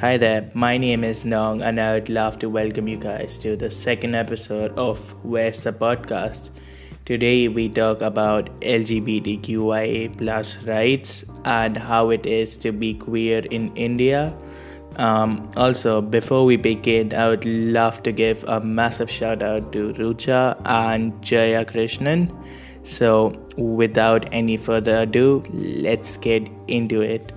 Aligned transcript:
Hi 0.00 0.16
there, 0.16 0.48
my 0.54 0.78
name 0.78 1.02
is 1.02 1.24
Nong, 1.24 1.60
and 1.60 1.80
I 1.80 1.94
would 1.94 2.08
love 2.08 2.38
to 2.38 2.48
welcome 2.48 2.86
you 2.86 2.96
guys 2.96 3.36
to 3.38 3.56
the 3.56 3.68
second 3.68 4.14
episode 4.14 4.70
of 4.78 5.00
Where's 5.24 5.58
the 5.58 5.72
Podcast. 5.72 6.50
Today 7.04 7.48
we 7.48 7.68
talk 7.68 8.00
about 8.00 8.48
LGBTQIA 8.60 10.16
plus 10.16 10.56
rights 10.58 11.24
and 11.44 11.76
how 11.76 12.10
it 12.10 12.26
is 12.26 12.56
to 12.58 12.70
be 12.70 12.94
queer 12.94 13.40
in 13.50 13.76
India. 13.76 14.32
Um, 14.98 15.50
also, 15.56 16.00
before 16.00 16.44
we 16.44 16.54
begin, 16.54 17.12
I 17.12 17.30
would 17.30 17.44
love 17.44 18.00
to 18.04 18.12
give 18.12 18.44
a 18.44 18.60
massive 18.60 19.10
shout 19.10 19.42
out 19.42 19.72
to 19.72 19.94
Rucha 19.94 20.62
and 20.64 21.20
Jaya 21.24 21.64
Krishnan. 21.64 22.30
So, 22.84 23.30
without 23.56 24.26
any 24.30 24.58
further 24.58 24.98
ado, 25.00 25.42
let's 25.52 26.16
get 26.18 26.48
into 26.68 27.00
it. 27.00 27.32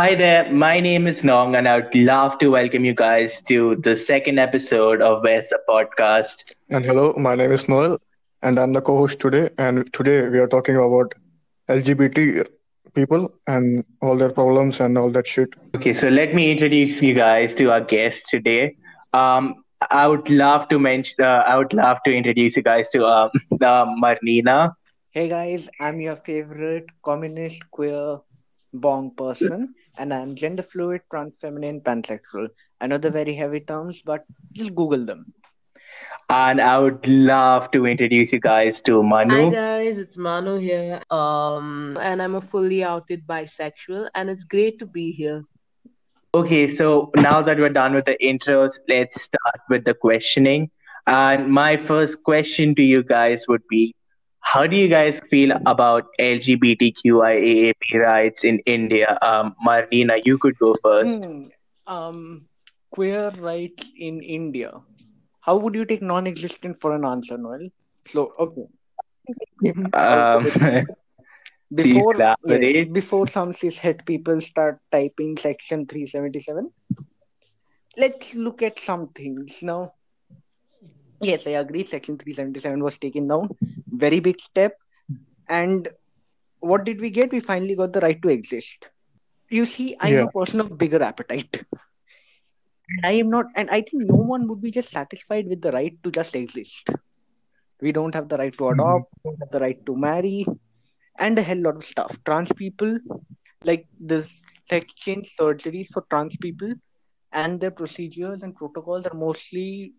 Hi 0.00 0.14
there, 0.14 0.50
my 0.50 0.80
name 0.80 1.06
is 1.06 1.22
Nong, 1.22 1.54
and 1.54 1.68
I 1.68 1.78
would 1.78 1.94
love 1.94 2.38
to 2.38 2.48
welcome 2.48 2.86
you 2.86 2.94
guys 2.94 3.42
to 3.42 3.76
the 3.76 3.94
second 3.94 4.38
episode 4.38 5.02
of 5.02 5.22
Where's 5.22 5.46
the 5.48 5.58
Podcast. 5.68 6.54
And 6.70 6.86
hello, 6.86 7.12
my 7.18 7.34
name 7.34 7.52
is 7.52 7.68
Noel, 7.68 7.98
and 8.40 8.58
I'm 8.58 8.72
the 8.72 8.80
co 8.80 8.96
host 8.96 9.20
today. 9.20 9.50
And 9.58 9.92
today 9.92 10.26
we 10.30 10.38
are 10.38 10.48
talking 10.48 10.76
about 10.76 11.12
LGBT 11.68 12.48
people 12.94 13.30
and 13.46 13.84
all 14.00 14.16
their 14.16 14.30
problems 14.30 14.80
and 14.80 14.96
all 14.96 15.10
that 15.10 15.26
shit. 15.26 15.50
Okay, 15.76 15.92
so 15.92 16.08
let 16.08 16.34
me 16.34 16.50
introduce 16.50 17.02
you 17.02 17.12
guys 17.12 17.54
to 17.56 17.70
our 17.70 17.82
guest 17.82 18.24
today. 18.30 18.76
Um, 19.12 19.64
I 19.90 20.08
would 20.08 20.30
love 20.30 20.66
to 20.70 20.78
mention. 20.78 21.16
Uh, 21.20 21.44
I 21.46 21.58
would 21.58 21.74
love 21.74 21.98
to 22.06 22.14
introduce 22.14 22.56
you 22.56 22.62
guys 22.62 22.88
to 22.92 23.04
um, 23.04 23.30
uh, 23.52 23.84
Marnina. 24.02 24.72
Hey 25.10 25.28
guys, 25.28 25.68
I'm 25.78 26.00
your 26.00 26.16
favorite 26.16 26.86
communist 27.02 27.70
queer 27.70 28.20
bong 28.72 29.10
person, 29.14 29.74
and 29.98 30.12
I'm 30.12 30.34
gender 30.34 30.62
fluid, 30.62 31.02
trans 31.10 31.36
feminine, 31.36 31.80
pansexual. 31.80 32.48
I 32.80 32.86
know 32.86 32.98
they're 32.98 33.10
very 33.10 33.34
heavy 33.34 33.60
terms, 33.60 34.02
but 34.04 34.24
just 34.52 34.74
Google 34.74 35.04
them. 35.04 35.32
And 36.28 36.60
I 36.60 36.78
would 36.78 37.06
love 37.08 37.70
to 37.72 37.86
introduce 37.86 38.32
you 38.32 38.38
guys 38.38 38.80
to 38.82 39.02
Manu. 39.02 39.34
Hi 39.34 39.50
guys, 39.50 39.98
it's 39.98 40.16
Manu 40.16 40.58
here. 40.58 41.00
Um, 41.10 41.98
and 42.00 42.22
I'm 42.22 42.36
a 42.36 42.40
fully 42.40 42.84
outed 42.84 43.26
bisexual, 43.26 44.08
and 44.14 44.30
it's 44.30 44.44
great 44.44 44.78
to 44.78 44.86
be 44.86 45.10
here. 45.10 45.42
Okay, 46.32 46.68
so 46.68 47.10
now 47.16 47.42
that 47.42 47.58
we're 47.58 47.68
done 47.70 47.94
with 47.94 48.04
the 48.04 48.16
intros, 48.22 48.74
let's 48.88 49.20
start 49.20 49.60
with 49.68 49.84
the 49.84 49.94
questioning. 49.94 50.70
And 51.08 51.50
my 51.50 51.76
first 51.76 52.22
question 52.22 52.76
to 52.76 52.82
you 52.82 53.02
guys 53.02 53.48
would 53.48 53.66
be 53.68 53.96
How 54.52 54.66
do 54.66 54.74
you 54.74 54.88
guys 54.88 55.20
feel 55.30 55.52
about 55.64 56.06
LGBTQIA 56.18 57.72
rights 57.94 58.42
in 58.42 58.58
India? 58.66 59.16
Um, 59.22 59.54
Marlena, 59.64 60.20
you 60.24 60.38
could 60.38 60.58
go 60.58 60.74
first. 60.82 61.24
Hmm. 61.24 61.44
Um, 61.86 62.46
queer 62.90 63.30
rights 63.30 63.92
in 63.96 64.20
India. 64.22 64.72
How 65.40 65.56
would 65.56 65.76
you 65.76 65.84
take 65.84 66.02
non 66.02 66.26
existent 66.26 66.80
for 66.80 66.96
an 66.96 67.04
answer, 67.04 67.38
Noel? 67.38 67.68
So, 68.08 68.32
okay. 68.40 68.66
Um, 69.92 70.80
Before, 71.72 72.16
yes, 72.46 72.88
before 72.88 73.28
some 73.28 73.52
cishet 73.52 74.04
people 74.04 74.40
start 74.40 74.80
typing 74.90 75.36
section 75.36 75.86
377, 75.86 76.72
let's 77.96 78.34
look 78.34 78.60
at 78.62 78.80
some 78.80 79.06
things 79.10 79.62
now. 79.62 79.92
Yes, 81.22 81.46
I 81.46 81.50
agree. 81.50 81.84
Section 81.84 82.18
377 82.18 82.82
was 82.82 82.98
taken 82.98 83.28
down. 83.28 83.50
Very 84.04 84.20
big 84.20 84.40
step. 84.40 84.76
And 85.48 85.88
what 86.60 86.84
did 86.84 87.00
we 87.00 87.10
get? 87.10 87.32
We 87.32 87.40
finally 87.40 87.74
got 87.74 87.92
the 87.92 88.00
right 88.00 88.20
to 88.22 88.28
exist. 88.28 88.86
You 89.58 89.64
see, 89.66 89.96
I'm 90.00 90.14
Yeah. 90.14 90.26
a 90.28 90.32
person 90.38 90.60
of 90.64 90.76
bigger 90.82 91.02
appetite. 91.02 91.64
I 93.04 93.12
am 93.12 93.30
not, 93.30 93.46
and 93.54 93.70
I 93.70 93.80
think 93.82 94.04
no 94.10 94.16
one 94.16 94.48
would 94.48 94.62
be 94.62 94.70
just 94.76 94.90
satisfied 94.90 95.48
with 95.48 95.60
the 95.62 95.72
right 95.72 95.96
to 96.02 96.10
just 96.10 96.34
exist. 96.34 96.90
We 97.80 97.92
don't 97.92 98.14
have 98.14 98.28
the 98.28 98.38
right 98.38 98.52
to 98.52 98.64
mm-hmm. 98.64 98.80
adopt, 98.80 99.12
we 99.24 99.30
don't 99.30 99.40
have 99.40 99.50
the 99.50 99.60
right 99.60 99.86
to 99.86 99.96
marry, 99.96 100.46
and 101.18 101.38
a 101.38 101.42
hell 101.42 101.62
lot 101.66 101.76
of 101.76 101.84
stuff. 101.84 102.18
Trans 102.24 102.52
people, 102.52 102.98
like 103.64 103.86
the 104.12 104.18
sex 104.64 104.94
change 104.94 105.34
surgeries 105.38 105.92
for 105.92 106.04
trans 106.10 106.36
people, 106.36 106.74
and 107.32 107.60
their 107.60 107.70
procedures 107.70 108.42
and 108.42 108.56
protocols 108.56 109.06
are 109.06 109.16
mostly 109.16 109.94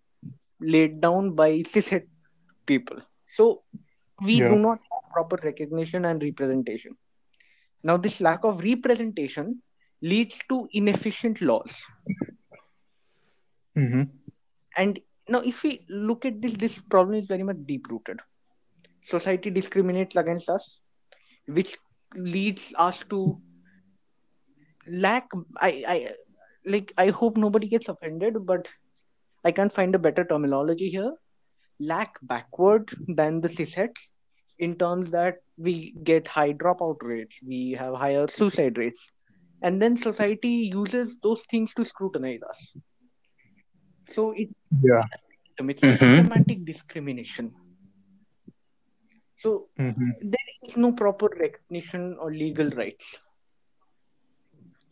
laid 0.60 1.00
down 1.02 1.32
by 1.42 1.50
cishet 1.74 2.08
people. 2.66 2.98
So 3.30 3.64
we 4.22 4.40
Yeah. 4.40 4.50
do 4.50 4.58
not 4.60 4.80
have 4.92 5.12
proper 5.14 5.38
recognition 5.44 6.06
and 6.06 6.22
representation. 6.24 6.98
Now, 7.84 7.98
this 7.98 8.22
lack 8.22 8.44
of 8.44 8.62
representation 8.64 9.62
leads 10.02 10.40
to 10.50 10.68
inefficient 10.74 11.42
laws. 11.42 11.86
hmm 13.76 14.04
And 14.78 15.00
now, 15.30 15.40
if 15.40 15.64
we 15.64 15.86
look 15.90 16.26
at 16.26 16.42
this, 16.42 16.54
this 16.56 16.80
problem 16.80 17.18
is 17.18 17.28
very 17.28 17.44
much 17.44 17.58
deep 17.66 17.88
rooted. 17.90 18.20
Society 19.04 19.50
discriminates 19.50 20.16
against 20.18 20.50
us, 20.50 20.80
which 21.48 21.78
leads 22.16 22.74
us 22.78 23.04
to 23.10 23.42
lack. 24.88 25.30
I, 25.60 25.84
I 25.88 26.10
like. 26.66 26.94
I 26.98 27.10
hope 27.10 27.38
nobody 27.38 27.68
gets 27.68 27.90
offended, 27.90 28.46
but 28.46 28.70
I 29.46 29.52
can't 29.52 29.74
find 29.74 29.96
a 29.96 30.00
better 30.00 30.26
terminology 30.26 30.90
here. 30.90 31.14
Lack 31.80 32.16
backward 32.22 32.92
than 33.08 33.42
the 33.42 33.50
cishets 33.50 34.11
in 34.62 34.78
terms 34.78 35.12
that 35.12 35.42
we 35.58 35.92
get 36.04 36.28
high 36.28 36.54
dropout 36.54 36.98
rates, 37.04 37.42
we 37.46 37.72
have 37.74 37.96
higher 37.96 38.28
suicide 38.28 38.78
rates, 38.78 39.12
and 39.62 39.82
then 39.82 39.98
society 39.98 40.72
uses 40.74 41.18
those 41.24 41.46
things 41.46 41.74
to 41.76 41.86
scrutinize 41.86 42.42
us. 42.50 42.74
So 44.10 44.32
it's 44.32 44.54
Yeah. 44.82 45.04
it's 45.60 45.84
Mhm. 45.84 45.98
systematic 45.98 46.66
discrimination. 46.66 47.56
So 49.40 49.70
hmm 49.78 50.12
there 50.22 50.50
is 50.68 50.78
no 50.78 50.94
proper 50.94 51.28
recognition 51.40 52.18
or 52.20 52.32
legal 52.34 52.70
rights. 52.72 53.20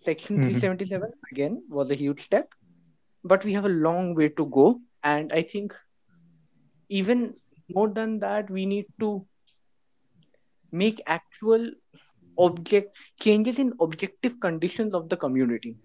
Section 0.02 0.38
Mhm. 0.38 0.41
377 0.41 1.12
again 1.31 1.63
was 1.69 1.91
a 1.91 1.96
huge 1.96 2.19
step, 2.22 2.53
but 3.24 3.46
we 3.46 3.53
have 3.53 3.66
a 3.66 3.69
long 3.69 4.16
way 4.16 4.29
to 4.29 4.46
go. 4.46 4.81
And 5.03 5.31
I 5.34 5.44
think 5.44 5.74
even 6.90 7.35
more 7.69 7.90
than 7.90 8.19
that, 8.19 8.50
we 8.50 8.66
need 8.66 8.88
to 9.00 9.25
make 10.72 11.02
actual 11.07 11.72
object 12.38 12.96
changes 13.19 13.59
in 13.59 13.74
objective 13.80 14.40
conditions 14.40 14.94
of 14.94 15.09
the 15.09 15.18
community. 15.18 15.78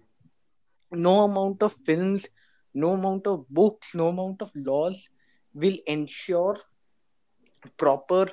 No 0.91 1.21
amount 1.21 1.61
of 1.63 1.73
films, 1.85 2.27
no 2.73 2.93
amount 2.93 3.27
of 3.27 3.47
books, 3.49 3.93
no 3.95 4.07
amount 4.09 4.41
of 4.41 4.51
laws 4.55 5.09
will 5.53 5.77
ensure 5.87 6.57
proper 7.77 8.27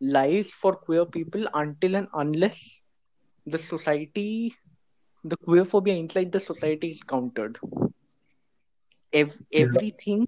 lives 0.00 0.50
for 0.50 0.74
queer 0.76 1.04
people 1.06 1.46
until 1.54 1.96
and 1.96 2.08
unless 2.14 2.82
the 3.46 3.58
society, 3.58 4.54
the 5.24 5.36
queer 5.36 5.64
phobia 5.64 5.94
inside 5.94 6.32
the 6.32 6.40
society 6.40 6.90
is 6.90 7.02
countered. 7.02 7.58
Ev- 9.12 9.38
everything, 9.52 10.26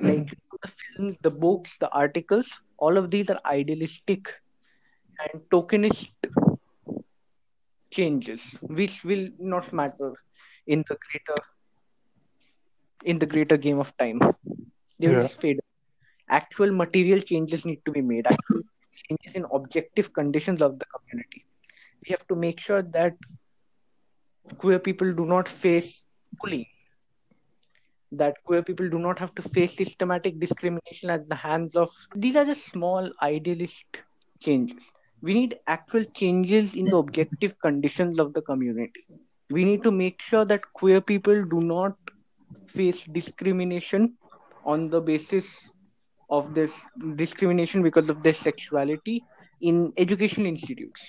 like 0.00 0.28
the 0.62 0.68
films, 0.68 1.18
the 1.22 1.30
books, 1.30 1.78
the 1.78 1.88
articles, 1.90 2.58
all 2.78 2.96
of 2.96 3.10
these 3.10 3.30
are 3.30 3.40
idealistic 3.46 4.34
and 5.18 5.42
tokenist 5.50 6.12
changes, 7.90 8.58
which 8.62 9.04
will 9.04 9.28
not 9.38 9.72
matter 9.72 10.12
in 10.66 10.84
the 10.88 10.96
greater 11.10 11.42
in 13.04 13.18
the 13.18 13.26
greater 13.26 13.56
game 13.56 13.78
of 13.78 13.96
time. 13.96 14.20
They 14.98 15.08
will 15.08 15.16
Yeah. 15.16 15.22
just 15.22 15.40
fade. 15.40 15.60
Actual 16.28 16.72
material 16.72 17.20
changes 17.20 17.64
need 17.66 17.82
to 17.86 17.92
be 17.92 18.02
made. 18.02 18.26
Actual 18.26 18.62
changes 19.02 19.36
in 19.36 19.46
objective 19.52 20.12
conditions 20.12 20.62
of 20.62 20.78
the 20.78 20.86
community. 20.96 21.44
We 22.04 22.10
have 22.10 22.26
to 22.28 22.36
make 22.36 22.60
sure 22.60 22.82
that 22.82 23.14
queer 24.58 24.78
people 24.78 25.12
do 25.14 25.24
not 25.26 25.48
face 25.48 26.04
bullying. 26.40 26.66
That 28.12 28.36
queer 28.44 28.62
people 28.62 28.88
do 28.88 28.98
not 28.98 29.18
have 29.18 29.34
to 29.34 29.42
face 29.42 29.76
systematic 29.76 30.38
discrimination 30.40 31.10
at 31.10 31.28
the 31.28 31.36
hands 31.36 31.76
of. 31.76 31.90
These 32.14 32.36
are 32.36 32.44
just 32.44 32.66
small 32.66 33.10
idealist 33.22 33.84
changes. 34.40 34.90
We 35.20 35.34
need 35.34 35.56
actual 35.66 36.04
changes 36.04 36.74
in 36.74 36.84
the 36.84 36.96
objective 36.96 37.58
conditions 37.60 38.18
of 38.18 38.32
the 38.34 38.42
community. 38.42 39.04
We 39.50 39.64
need 39.64 39.82
to 39.82 39.90
make 39.90 40.20
sure 40.20 40.44
that 40.44 40.60
queer 40.74 41.00
people 41.00 41.44
do 41.44 41.60
not 41.60 41.96
face 42.68 43.04
discrimination 43.04 44.14
on 44.64 44.90
the 44.90 45.00
basis 45.00 45.68
of 46.30 46.54
this 46.54 46.86
discrimination 47.16 47.82
because 47.82 48.10
of 48.10 48.22
their 48.22 48.34
sexuality 48.34 49.24
in 49.60 49.92
education 49.96 50.46
institutes 50.46 51.08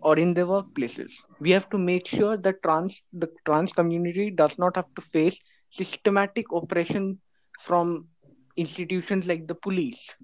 or 0.00 0.18
in 0.18 0.34
their 0.34 0.46
workplaces. 0.46 1.12
We 1.40 1.50
have 1.52 1.68
to 1.70 1.78
make 1.78 2.06
sure 2.06 2.36
that 2.36 2.62
trans 2.62 3.02
the 3.12 3.30
trans 3.44 3.72
community 3.72 4.30
does 4.30 4.58
not 4.58 4.76
have 4.76 4.86
to 4.96 5.02
face 5.02 5.40
systematic 5.70 6.46
oppression 6.52 7.20
from 7.60 8.08
institutions 8.56 9.26
like 9.28 9.46
the 9.46 9.54
police, 9.54 10.16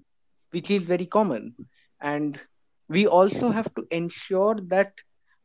which 0.51 0.71
is 0.71 0.85
very 0.85 1.05
common. 1.05 1.55
And 2.01 2.39
we 2.87 3.07
also 3.07 3.49
have 3.51 3.73
to 3.75 3.87
ensure 3.91 4.55
that 4.67 4.93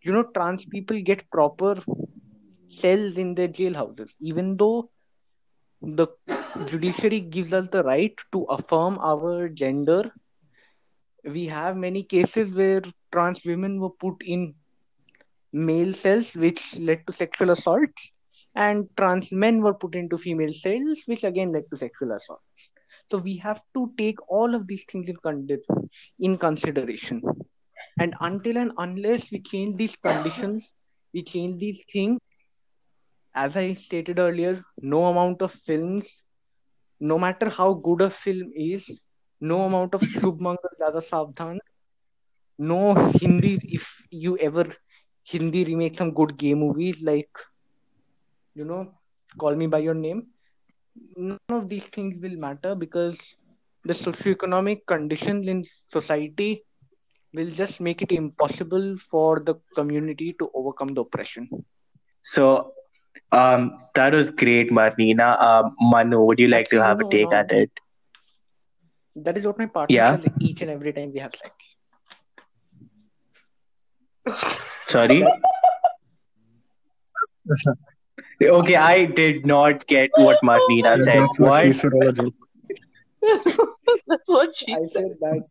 you 0.02 0.12
know 0.12 0.25
trans 0.34 0.64
people 0.64 1.00
get 1.00 1.31
proper 1.31 1.76
cells 2.69 3.19
in 3.19 3.34
their 3.34 3.48
jailhouses 3.48 4.10
even 4.20 4.56
though 4.56 4.90
the 5.82 6.06
judiciary 6.66 7.20
gives 7.20 7.54
us 7.54 7.69
the 7.69 7.82
right 7.82 8.14
to 8.32 8.42
affirm 8.44 8.98
our 8.98 9.48
gender. 9.48 10.12
We 11.25 11.46
have 11.46 11.76
many 11.76 12.02
cases 12.02 12.52
where 12.52 12.82
trans 13.12 13.44
women 13.44 13.81
were 13.81 13.90
put 13.90 14.22
in 14.25 14.54
male 15.52 15.92
cells 15.92 16.37
which 16.37 16.78
led 16.78 17.06
to 17.06 17.12
sexual 17.12 17.50
assaults 17.50 18.12
and 18.54 18.88
trans 18.96 19.32
men 19.32 19.62
were 19.62 19.75
put 19.75 19.94
into 19.94 20.16
female 20.16 20.52
cells 20.52 21.02
which 21.06 21.25
again 21.25 21.52
led 21.52 21.64
to 21.70 21.76
sexual 21.76 22.12
assaults 22.12 22.70
so 23.10 23.18
we 23.18 23.36
have 23.36 23.62
to 23.74 23.92
take 23.96 24.18
all 24.28 24.54
of 24.54 24.66
these 24.66 24.84
things 24.84 25.08
in, 25.08 25.16
in 26.18 26.38
consideration. 26.38 27.22
And 27.98 28.14
until 28.20 28.56
and 28.56 28.72
unless 28.78 29.30
we 29.30 29.40
change 29.40 29.76
these 29.76 29.96
conditions 29.96 30.72
we 31.12 31.22
change 31.22 31.58
these 31.58 31.84
things 31.92 32.20
as 33.34 33.56
i 33.56 33.74
stated 33.74 34.18
earlier 34.18 34.62
no 34.80 35.06
amount 35.06 35.42
of 35.42 35.52
films 35.52 36.22
no 37.00 37.18
matter 37.18 37.48
how 37.48 37.72
good 37.72 38.00
a 38.00 38.10
film 38.10 38.50
is 38.54 39.02
no 39.40 39.62
amount 39.64 39.94
of 39.94 40.02
Shubh 40.02 40.38
Mangal 40.38 40.70
Zyada 40.78 41.00
Savdhan, 41.00 41.58
no 42.58 42.94
Hindi, 42.94 43.58
if 43.64 44.04
you 44.10 44.36
ever 44.36 44.74
Hindi 45.24 45.64
remake 45.64 45.96
some 45.96 46.12
good 46.12 46.36
gay 46.36 46.54
movies 46.54 47.02
like, 47.02 47.30
you 48.54 48.64
know, 48.64 48.92
Call 49.38 49.54
Me 49.54 49.66
By 49.66 49.78
Your 49.78 49.94
Name, 49.94 50.26
none 51.16 51.38
of 51.48 51.69
these 51.69 51.87
things 51.87 52.16
will 52.20 52.37
matter 52.37 52.75
because 52.75 53.37
the 53.84 53.92
socioeconomic 53.92 54.87
conditions 54.87 55.46
in 55.46 55.64
society 55.92 56.64
will 57.32 57.50
just 57.50 57.81
make 57.81 58.02
it 58.02 58.12
impossible 58.12 58.96
for 58.98 59.40
the 59.40 59.54
community 59.75 60.34
to 60.38 60.50
overcome 60.54 60.94
the 60.94 61.00
oppression. 61.02 61.48
So, 62.22 62.72
um, 63.32 63.78
that 63.94 64.12
was 64.12 64.31
great, 64.31 64.70
Marnina. 64.70 65.40
Um, 65.40 65.76
Manu, 65.81 66.20
would 66.25 66.38
you 66.38 66.48
like 66.48 66.66
Actually, 66.66 66.78
to 66.78 66.84
have 66.84 67.00
a 67.00 67.04
take 67.04 67.31
no. 67.31 67.32
at 67.32 67.52
it? 67.52 67.70
That 69.16 69.37
is 69.37 69.46
what 69.46 69.58
my 69.58 69.66
partner 69.66 69.94
Yeah. 69.96 70.16
says 70.16 70.26
each 70.40 70.62
and 70.62 70.70
every 70.70 70.92
time 70.92 71.12
we 71.12 71.20
have 71.20 71.34
sex. 71.34 71.76
Sorry? 74.88 75.25
Okay, 78.42 78.76
I 78.76 79.04
did 79.06 79.46
not 79.46 79.87
get 79.87 80.10
what 80.16 80.40
Marnina 80.42 80.98
said. 80.98 81.19
that's 81.19 81.38
what 81.38 81.54
she 81.54 81.72
What? 81.72 81.72
said 81.72 81.92
all 81.92 82.08
a 82.08 82.12
joke. 82.12 82.34
That's 84.06 84.28
what 84.28 84.56
she 84.56 84.72
I 84.72 84.78
said. 84.87 84.88
said 84.92 85.16
that 85.20 85.42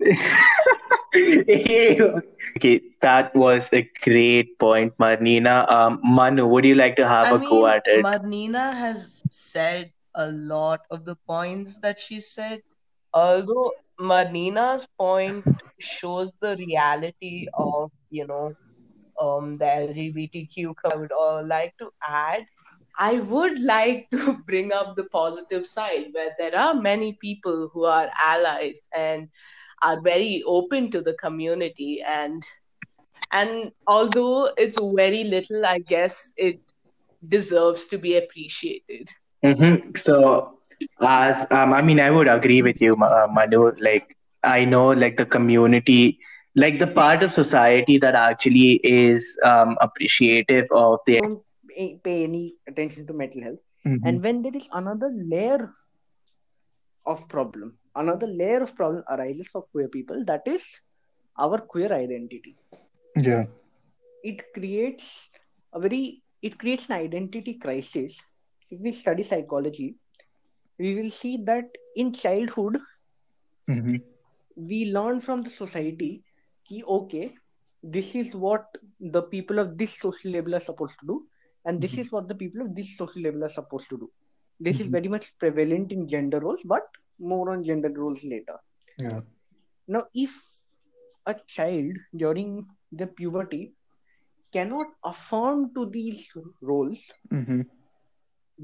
okay, 2.56 2.80
that 3.00 3.34
was 3.34 3.68
a 3.72 3.88
great 4.02 4.58
point, 4.58 4.96
Marnina. 4.98 5.70
Um, 5.70 6.00
Manu, 6.02 6.46
would 6.46 6.64
you 6.64 6.74
like 6.74 6.96
to 6.96 7.06
have 7.06 7.26
I 7.26 7.30
a 7.32 7.38
go 7.38 7.40
mean, 7.40 7.66
at 7.66 7.82
it? 7.86 8.04
Marnina 8.04 8.74
has 8.74 9.22
said 9.30 9.92
a 10.14 10.30
lot 10.30 10.80
of 10.90 11.04
the 11.04 11.16
points 11.26 11.78
that 11.78 11.98
she 12.00 12.20
said. 12.20 12.60
Although 13.12 13.72
Marnina's 14.00 14.86
point 14.98 15.44
shows 15.78 16.32
the 16.40 16.56
reality 16.56 17.46
of, 17.54 17.90
you 18.10 18.26
know, 18.26 18.54
um, 19.22 19.58
the 19.58 19.64
LGBTQ. 19.64 20.74
I 20.92 20.96
would 20.96 21.12
uh, 21.12 21.42
like 21.42 21.74
to 21.78 21.90
add, 22.06 22.46
I 22.98 23.20
would 23.20 23.60
like 23.60 24.10
to 24.10 24.34
bring 24.46 24.72
up 24.72 24.96
the 24.96 25.04
positive 25.04 25.66
side 25.66 26.06
where 26.12 26.34
there 26.38 26.56
are 26.58 26.74
many 26.74 27.14
people 27.20 27.70
who 27.72 27.84
are 27.84 28.10
allies 28.20 28.88
and 28.96 29.28
are 29.82 30.00
very 30.00 30.42
open 30.46 30.90
to 30.92 31.00
the 31.00 31.14
community 31.14 32.02
and 32.02 32.42
and 33.32 33.72
although 33.86 34.50
it's 34.58 34.78
very 34.78 35.24
little, 35.24 35.64
I 35.64 35.78
guess 35.78 36.32
it 36.36 36.60
deserves 37.26 37.86
to 37.88 37.98
be 37.98 38.16
appreciated. 38.16 39.08
Mm-hmm. 39.44 39.96
So, 39.96 40.58
as 41.00 41.46
um, 41.50 41.72
I 41.72 41.82
mean, 41.82 41.98
I 41.98 42.10
would 42.10 42.28
agree 42.28 42.62
with 42.62 42.80
you, 42.80 42.96
Ma- 42.96 43.26
Manu. 43.32 43.72
Like, 43.80 44.16
I 44.44 44.64
know, 44.64 44.88
like 44.90 45.16
the 45.16 45.24
community, 45.24 46.18
like 46.56 46.78
the 46.78 46.86
part 46.86 47.22
of 47.22 47.32
society 47.32 47.98
that 47.98 48.14
actually 48.14 48.80
is 48.82 49.38
um 49.44 49.76
appreciative 49.80 50.66
of 50.72 50.98
the 51.06 51.18
don't 51.18 51.42
pay 51.68 51.86
pay 52.04 52.24
any 52.24 52.56
attention 52.68 53.06
to 53.06 53.12
mental 53.12 53.42
health. 53.42 53.60
Mhm. 53.84 54.00
And 54.04 54.22
when 54.22 54.42
there 54.42 54.56
is 54.56 54.68
another 54.72 55.10
layer 55.34 55.74
of 57.06 57.28
problem, 57.28 57.78
another 57.94 58.26
layer 58.26 58.62
of 58.62 58.74
problem 58.76 59.02
arises 59.08 59.48
for 59.48 59.62
queer 59.72 59.88
people, 59.88 60.24
that 60.26 60.42
is 60.46 60.80
our 61.38 61.58
queer 61.60 61.92
identity. 61.92 62.56
Yeah. 63.16 63.44
It 64.22 64.52
creates 64.52 65.30
a 65.72 65.78
very 65.80 66.22
it 66.42 66.58
creates 66.58 66.88
an 66.88 66.96
identity 66.96 67.54
crisis. 67.54 68.18
If 68.70 68.80
we 68.80 68.92
study 68.92 69.22
psychology, 69.22 69.96
we 70.78 70.94
will 70.94 71.10
see 71.10 71.36
that 71.44 71.76
in 71.96 72.12
childhood 72.12 72.78
hmm 73.68 73.96
we 74.56 74.86
learn 74.92 75.20
from 75.20 75.42
the 75.42 75.50
society 75.50 76.22
ki 76.72 76.82
okay 76.96 77.24
this 77.96 78.14
is 78.22 78.34
what 78.46 78.78
the 79.16 79.22
people 79.34 79.60
of 79.64 79.76
this 79.78 79.94
social 80.00 80.30
level 80.38 80.54
are 80.60 80.64
supposed 80.70 80.98
to 81.00 81.06
do 81.12 81.16
and 81.64 81.80
this 81.86 81.96
is 82.02 82.12
what 82.16 82.28
the 82.28 82.36
people 82.42 82.62
of 82.66 82.74
this 82.76 82.96
social 82.96 83.22
level 83.22 83.44
are 83.44 83.54
supposed 83.56 83.88
to 83.90 83.98
do. 83.98 84.10
This 84.60 84.80
is 84.80 84.88
Mhm. 84.88 84.92
very 84.96 85.08
much 85.14 85.26
prevalent 85.42 85.92
in 85.96 86.06
gender 86.12 86.40
roles 86.44 86.62
but 86.74 86.98
more 87.32 87.50
on 87.52 87.64
gender 87.70 87.90
roles 88.04 88.24
later. 88.34 88.58
Yeah. 88.98 89.20
now 89.94 90.00
if 90.22 90.34
a 91.26 91.34
child 91.54 91.98
during 92.22 92.50
the 93.00 93.06
puberty 93.20 93.74
cannot 94.56 94.88
affirm 95.10 95.62
to 95.76 95.86
these 95.96 96.22
roles 96.70 97.04
hmm 97.30 97.62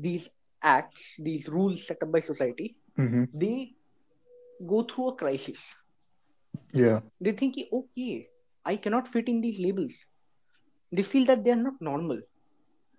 these 0.07 0.29
acts 0.63 1.15
these 1.29 1.49
rules 1.57 1.87
set 1.87 2.03
up 2.07 2.13
by 2.17 2.21
society 2.31 2.69
hmm 2.97 3.25
they 3.45 3.55
go 4.73 4.83
through 4.83 5.09
a 5.09 5.17
crisis 5.23 5.61
Yeah. 6.73 7.01
they 7.21 7.33
think 7.33 7.55
"Ki, 7.55 7.69
okay 7.73 8.29
i 8.65 8.77
cannot 8.77 9.09
fit 9.09 9.29
in 9.29 9.41
these 9.41 9.59
labels. 9.61 9.95
They 10.93 11.03
feel 11.03 11.25
that 11.27 11.45
they 11.45 11.51
are 11.51 11.63
not 11.63 11.81
normal. 11.81 12.21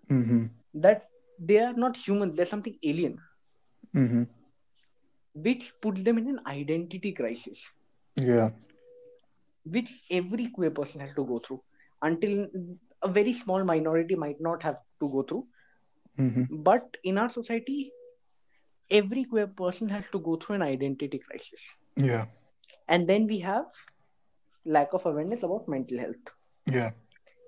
Hmm 0.10 0.46
that 0.74 1.08
they 1.40 1.58
are 1.60 1.74
not 1.74 1.98
human. 1.98 2.32
They're 2.36 2.46
something 2.54 2.78
alien. 2.84 3.18
Hmm 3.94 4.24
which 5.34 5.74
puts 5.82 6.04
them 6.04 6.18
in 6.18 6.28
an 6.30 6.40
identity 6.48 7.12
crisis. 7.14 7.68
Yeah. 8.16 8.50
which 9.66 9.90
every 10.12 10.48
queer 10.50 10.72
person 10.72 11.02
has 11.02 11.14
to 11.16 11.24
go 11.26 11.40
through. 11.46 11.62
Until 12.02 12.48
a 13.04 13.08
very 13.08 13.34
small 13.34 13.64
minority 13.64 14.16
might 14.16 14.40
not 14.42 14.64
have 14.64 14.78
to 15.02 15.10
go 15.10 15.24
through. 15.24 15.46
Hmm 16.18 16.44
but 16.70 16.98
in 17.04 17.18
our 17.18 17.30
society 17.30 17.92
every 18.92 19.24
queer 19.24 19.48
person 19.48 19.90
has 19.90 20.10
to 20.12 20.20
go 20.20 20.36
through 20.38 20.56
an 20.56 20.62
identity 20.64 21.20
crisis. 21.20 21.70
Yeah. 21.96 22.26
And 22.88 23.08
then 23.08 23.28
we 23.28 23.40
have 23.40 23.66
lack 24.66 24.94
of 24.94 25.06
awareness 25.06 25.44
about 25.44 25.68
mental 25.68 25.98
health. 26.00 26.34
Yeah. 26.66 26.92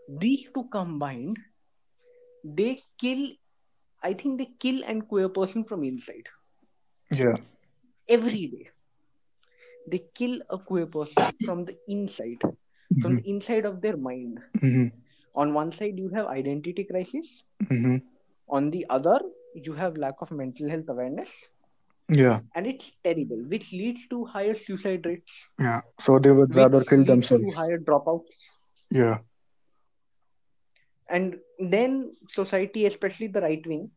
these 0.07 0.49
two 0.53 0.63
combined 0.69 1.37
they 2.57 2.71
kill 3.01 3.23
i 4.09 4.13
think 4.13 4.37
they 4.39 4.49
kill 4.65 4.83
and 4.85 5.07
queer 5.07 5.29
person 5.29 5.63
from 5.63 5.83
inside. 5.83 6.27
Yeah. 7.11 7.35
every 8.07 8.47
day 8.47 8.69
they 9.85 9.99
kill 10.15 10.41
a 10.49 10.57
queer 10.57 10.85
person 10.85 11.37
from 11.43 11.65
the 11.65 11.77
inside 11.87 12.41
from 12.99 13.15
hmm 13.15 13.17
the 13.17 13.27
inside 13.29 13.65
of 13.65 13.81
their 13.81 13.97
mind. 13.97 14.39
Hmm 14.61 14.87
on 15.35 15.53
one 15.53 15.71
side 15.71 15.97
you 15.97 16.09
have 16.09 16.27
identity 16.27 16.83
crisis. 16.83 17.43
Hmm 17.69 17.97
on 18.47 18.69
the 18.71 18.85
other 18.89 19.19
you 19.53 19.73
have 19.73 19.97
lack 19.97 20.21
of 20.21 20.31
mental 20.31 20.69
health 20.69 20.87
awareness 20.89 21.47
Yeah. 22.19 22.39
and 22.55 22.67
it's 22.67 22.87
terrible 23.07 23.41
which 23.51 23.71
leads 23.71 24.07
to 24.13 24.25
higher 24.25 24.55
suicide 24.55 25.05
rates 25.05 25.35
Yeah. 25.59 25.81
So 25.99 26.19
they 26.19 26.31
would 26.31 26.53
rather 26.55 26.83
kill 26.83 26.99
leads 26.99 27.07
to 27.09 27.13
themselves. 27.13 27.55
higher 27.55 27.77
dropouts 27.79 28.39
Yeah. 28.91 29.19
and 31.09 31.35
then 31.59 32.15
society 32.33 32.85
especially 32.85 33.27
the 33.27 33.41
right 33.47 33.65
wing 33.71 33.89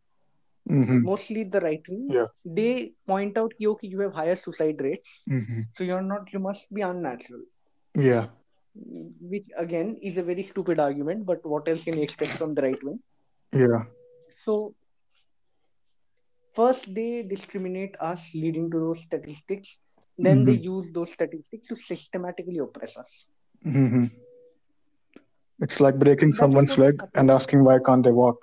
hmm 0.68 1.00
mostly 1.08 1.42
the 1.56 1.60
right 1.66 1.82
wing 1.88 2.04
Yeah. 2.18 2.28
they 2.60 2.92
point 3.12 3.36
out 3.42 3.52
"Ki, 3.58 3.66
okay 3.72 3.88
you 3.94 4.00
have 4.04 4.14
higher 4.20 4.36
suicide 4.44 4.80
rates 4.88 5.10
hmm 5.34 5.62
so 5.76 5.84
you're 5.90 6.06
not 6.12 6.32
you 6.36 6.40
must 6.48 6.72
be 6.78 6.86
unnatural 6.92 7.42
Yeah. 8.06 8.26
which 9.32 9.48
again 9.64 9.90
is 10.02 10.16
a 10.18 10.22
very 10.30 10.42
stupid 10.52 10.80
argument 10.86 11.26
but 11.26 11.44
what 11.54 11.68
else 11.68 11.84
can 11.84 11.96
you 11.98 12.02
expect 12.08 12.34
from 12.42 12.54
the 12.54 12.62
right 12.68 12.82
wing 12.88 12.98
Yeah. 13.64 13.84
so 14.44 14.74
first 16.56 16.94
they 16.94 17.22
discriminate 17.22 17.94
us 18.00 18.30
leading 18.34 18.70
to 18.70 18.78
those 18.86 19.02
statistics 19.02 19.76
then 20.18 20.44
they 20.44 20.52
use 20.52 20.86
those 20.92 21.12
statistics 21.12 21.66
to 21.68 21.76
systematically 21.76 22.58
oppress 22.58 22.96
us 22.96 23.24
hmm 23.64 24.04
It's 25.60 25.80
like 25.80 25.98
breaking 25.98 26.30
That's 26.30 26.38
someone's 26.38 26.76
leg 26.78 26.94
happening. 27.00 27.10
and 27.14 27.30
asking 27.30 27.64
why 27.64 27.78
can't 27.84 28.04
they 28.04 28.12
walk. 28.12 28.38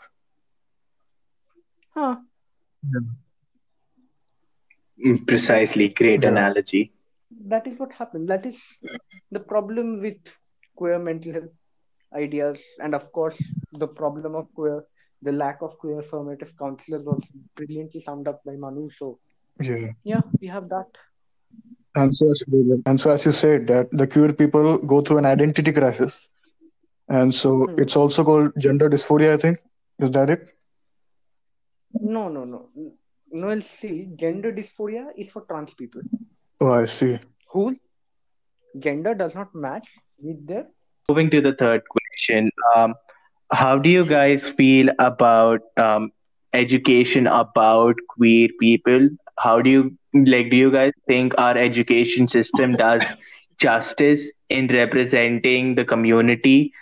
huh 1.96 2.16
Yeah. 2.84 3.00
Precisely 5.28 5.90
great 5.90 6.24
Yeah. 6.24 6.30
analogy. 6.30 6.92
that 7.52 7.66
is 7.68 7.78
what 7.80 7.92
happened 7.94 8.30
that 8.30 8.46
is 8.46 8.58
the 9.36 9.40
problem 9.52 10.00
with 10.02 10.32
queer 10.76 10.98
mental 11.00 11.34
health 11.34 11.54
ideas 12.22 12.60
and 12.84 12.94
of 12.98 13.12
course 13.18 13.40
the 13.84 13.88
problem 13.88 14.36
of 14.36 14.48
queer 14.54 14.84
the 15.22 15.32
lack 15.32 15.62
of 15.62 15.78
queer 15.78 16.00
affirmative 16.00 16.54
counselors 16.58 17.06
was 17.06 17.22
brilliantly 17.56 18.02
summed 18.02 18.28
up 18.28 18.42
by 18.50 18.56
manu 18.66 18.90
so 19.00 19.10
Yeah. 19.70 19.90
yeah 20.12 20.22
we 20.42 20.48
have 20.58 20.70
that 20.76 21.02
And 22.02 22.16
so, 22.18 22.26
as, 22.34 22.42
and 22.90 23.00
so, 23.04 23.10
as 23.14 23.24
you 23.28 23.32
said, 23.38 23.64
that 23.70 23.90
the 24.02 24.06
queer 24.12 24.32
people 24.42 24.68
go 24.92 25.00
through 25.08 25.18
an 25.22 25.26
identity 25.30 25.72
crisis. 25.78 26.14
And 27.18 27.36
so 27.40 27.50
Hmm. 27.56 27.74
it's 27.86 27.98
also 28.02 28.24
called 28.30 28.54
gender 28.66 28.88
dysphoria, 28.94 29.34
I 29.34 29.40
think. 29.46 29.58
Is 30.08 30.12
that 30.18 30.30
it? 30.36 30.46
no 32.18 32.22
no 32.36 32.44
no 32.46 32.60
no 33.42 33.50
I'll 33.50 33.62
see 33.62 33.96
gender 34.24 34.52
dysphoria 34.60 35.04
is 35.24 35.30
for 35.30 35.42
trans 35.50 35.74
people 35.74 36.02
Oh, 36.62 36.72
I 36.74 36.86
see. 36.86 37.20
whose 37.56 37.80
gender 38.88 39.14
does 39.24 39.36
not 39.36 39.54
match 39.68 39.90
with 40.20 40.46
their 40.48 40.66
Moving 41.10 41.30
to 41.32 41.42
the 41.42 41.54
third 41.62 41.82
question, 41.90 42.50
um, 42.76 42.94
how 43.52 43.78
do 43.78 43.90
you 43.90 44.06
guys 44.06 44.48
feel 44.48 44.90
about 45.00 45.62
um, 45.78 46.12
education 46.54 47.28
about 47.28 47.96
queer 48.10 48.50
people? 48.60 49.10
How 49.38 49.62
do 49.62 49.70
you 49.70 49.98
like? 50.14 50.50
Do 50.50 50.58
you 50.58 50.72
guys 50.72 50.94
think 51.08 51.34
our 51.38 51.58
education 51.58 52.28
system 52.28 52.76
does 52.76 53.04
justice 53.60 54.32
in 54.50 54.68
representing 54.68 55.76
the 55.76 55.86
community? 55.86 56.74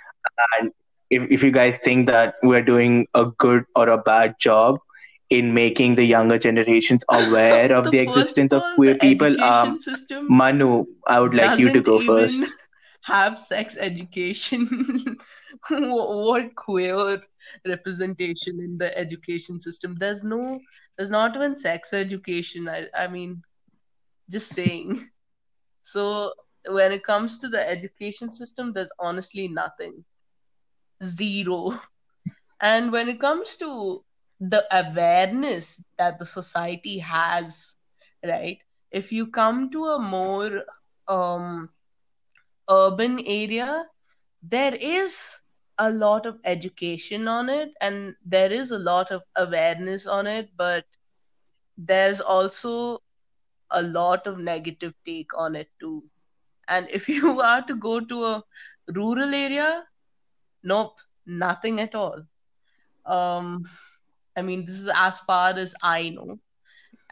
And 0.60 0.72
if, 1.10 1.24
if 1.32 1.44
you 1.44 1.52
guys 1.52 1.76
think 1.84 2.08
that 2.08 2.36
we're 2.44 2.64
doing 2.64 3.08
a 3.14 3.26
good 3.38 3.66
or 3.76 3.90
a 3.90 3.98
bad 3.98 4.36
job 4.40 4.80
in 5.30 5.54
making 5.54 5.96
the 5.96 6.04
younger 6.04 6.38
generations 6.38 7.04
aware 7.10 7.72
of 7.74 7.92
the, 7.92 8.06
first 8.06 8.38
existence 8.38 8.54
of 8.54 8.64
queer 8.76 8.94
the 8.94 9.00
people, 9.00 9.42
um, 9.42 9.80
Manu, 10.28 10.86
I 11.08 11.20
would 11.20 11.34
like 11.34 11.58
you 11.58 11.70
to 11.72 11.82
go 11.82 12.02
even 12.02 12.08
first. 12.08 12.46
Have 13.04 13.38
sex 13.40 13.78
education. 13.78 14.68
What 15.70 16.56
queer 16.56 17.22
representation 17.66 18.60
in 18.60 18.78
the 18.78 18.96
education 18.98 19.60
system? 19.60 19.96
There's 20.00 20.24
no, 20.24 20.60
there's 20.98 21.10
not 21.10 21.36
even 21.36 21.58
sex 21.58 21.94
education. 21.94 22.68
I, 22.70 22.88
I 22.98 23.08
mean, 23.08 23.44
just 24.30 24.50
saying. 24.54 25.00
So 25.84 26.34
when 26.68 26.92
it 26.92 27.04
comes 27.04 27.40
to 27.40 27.50
the 27.50 27.68
education 27.68 28.30
system, 28.32 28.74
there's 28.74 28.92
honestly 29.00 29.48
nothing, 29.48 30.04
zero. 31.04 31.74
And 32.62 32.92
when 32.92 33.10
it 33.10 33.20
comes 33.20 33.56
to 33.58 34.04
the 34.40 34.64
awareness 34.72 35.84
that 35.98 36.20
the 36.20 36.26
society 36.26 37.00
has, 37.00 37.76
right? 38.26 38.60
If 38.92 39.12
you 39.12 39.28
come 39.28 39.70
to 39.72 39.86
a 39.86 40.00
more 40.00 40.64
um 41.08 41.70
urban 42.70 43.20
area, 43.26 43.86
there 44.42 44.76
is 44.76 45.42
a 45.78 45.90
lot 45.92 46.26
of 46.26 46.40
education 46.44 47.28
on 47.28 47.50
it 47.50 47.72
and 47.82 48.16
there 48.26 48.52
is 48.52 48.72
a 48.72 48.80
lot 48.80 49.12
of 49.12 49.24
awareness 49.36 50.06
on 50.08 50.28
it, 50.28 50.50
but 50.58 50.86
there's 51.78 52.22
also 52.22 53.02
a 53.72 53.82
lot 53.82 54.28
of 54.28 54.40
negative 54.40 54.94
take 55.06 55.38
on 55.38 55.56
it 55.56 55.70
too. 55.80 56.04
And 56.68 56.88
if 56.92 57.10
you 57.10 57.42
are 57.42 57.62
to 57.64 57.76
go 57.76 58.00
to 58.00 58.26
a 58.26 58.44
rural 58.94 59.34
area, 59.34 59.86
nope, 60.64 61.00
nothing 61.26 61.80
at 61.80 61.96
all. 61.96 62.24
Um, 63.06 63.64
I 64.38 64.42
mean, 64.42 64.66
this 64.66 64.80
is 64.80 64.90
as 64.94 65.20
far 65.20 65.52
as 65.58 65.76
I 65.84 66.10
know. 66.10 66.40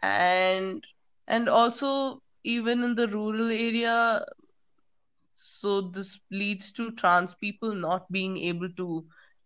And 0.01 0.83
and 1.27 1.49
also 1.49 2.21
even 2.43 2.83
in 2.83 2.95
the 2.95 3.07
rural 3.07 3.49
area, 3.49 4.25
so 5.37 5.81
this 5.81 6.19
leads 6.31 6.71
to 6.73 6.91
trans 6.91 7.35
people 7.35 7.75
not 7.75 8.11
being 8.11 8.37
able 8.37 8.69
to 8.71 9.05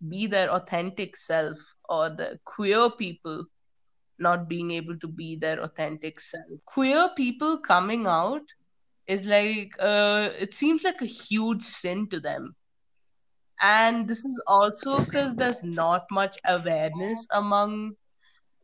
be 0.10 0.26
their 0.28 0.50
authentic 0.52 1.16
self 1.16 1.58
or 1.90 2.10
the 2.10 2.40
queer 2.46 2.90
people 2.90 3.46
not 4.20 4.48
being 4.48 4.72
able 4.72 4.98
to 5.00 5.08
be 5.08 5.36
their 5.36 5.62
authentic 5.62 6.20
self. 6.20 6.46
Queer 6.66 7.10
people 7.16 7.58
coming 7.60 8.08
out 8.08 8.44
is 9.08 9.26
like 9.26 9.74
uh 9.80 10.30
it 10.40 10.54
seems 10.54 10.84
like 10.84 11.02
a 11.02 11.06
huge 11.06 11.64
sin 11.64 12.08
to 12.10 12.20
them. 12.20 12.56
And 13.62 14.08
this 14.08 14.26
is 14.26 14.42
also 14.48 15.04
because 15.04 15.36
there's 15.36 15.64
not 15.64 16.06
much 16.12 16.38
awareness 16.46 17.28
among 17.34 17.96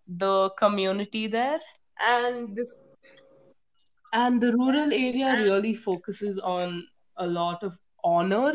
the 0.08 0.50
community 0.58 1.28
there. 1.28 1.60
And 2.02 2.56
this 2.56 2.80
and 4.14 4.42
the 4.42 4.54
rural 4.54 4.94
area 4.94 5.36
really 5.42 5.74
focuses 5.74 6.40
on 6.40 6.88
a 7.18 7.28
lot 7.28 7.64
of 7.64 7.80
honor 8.04 8.54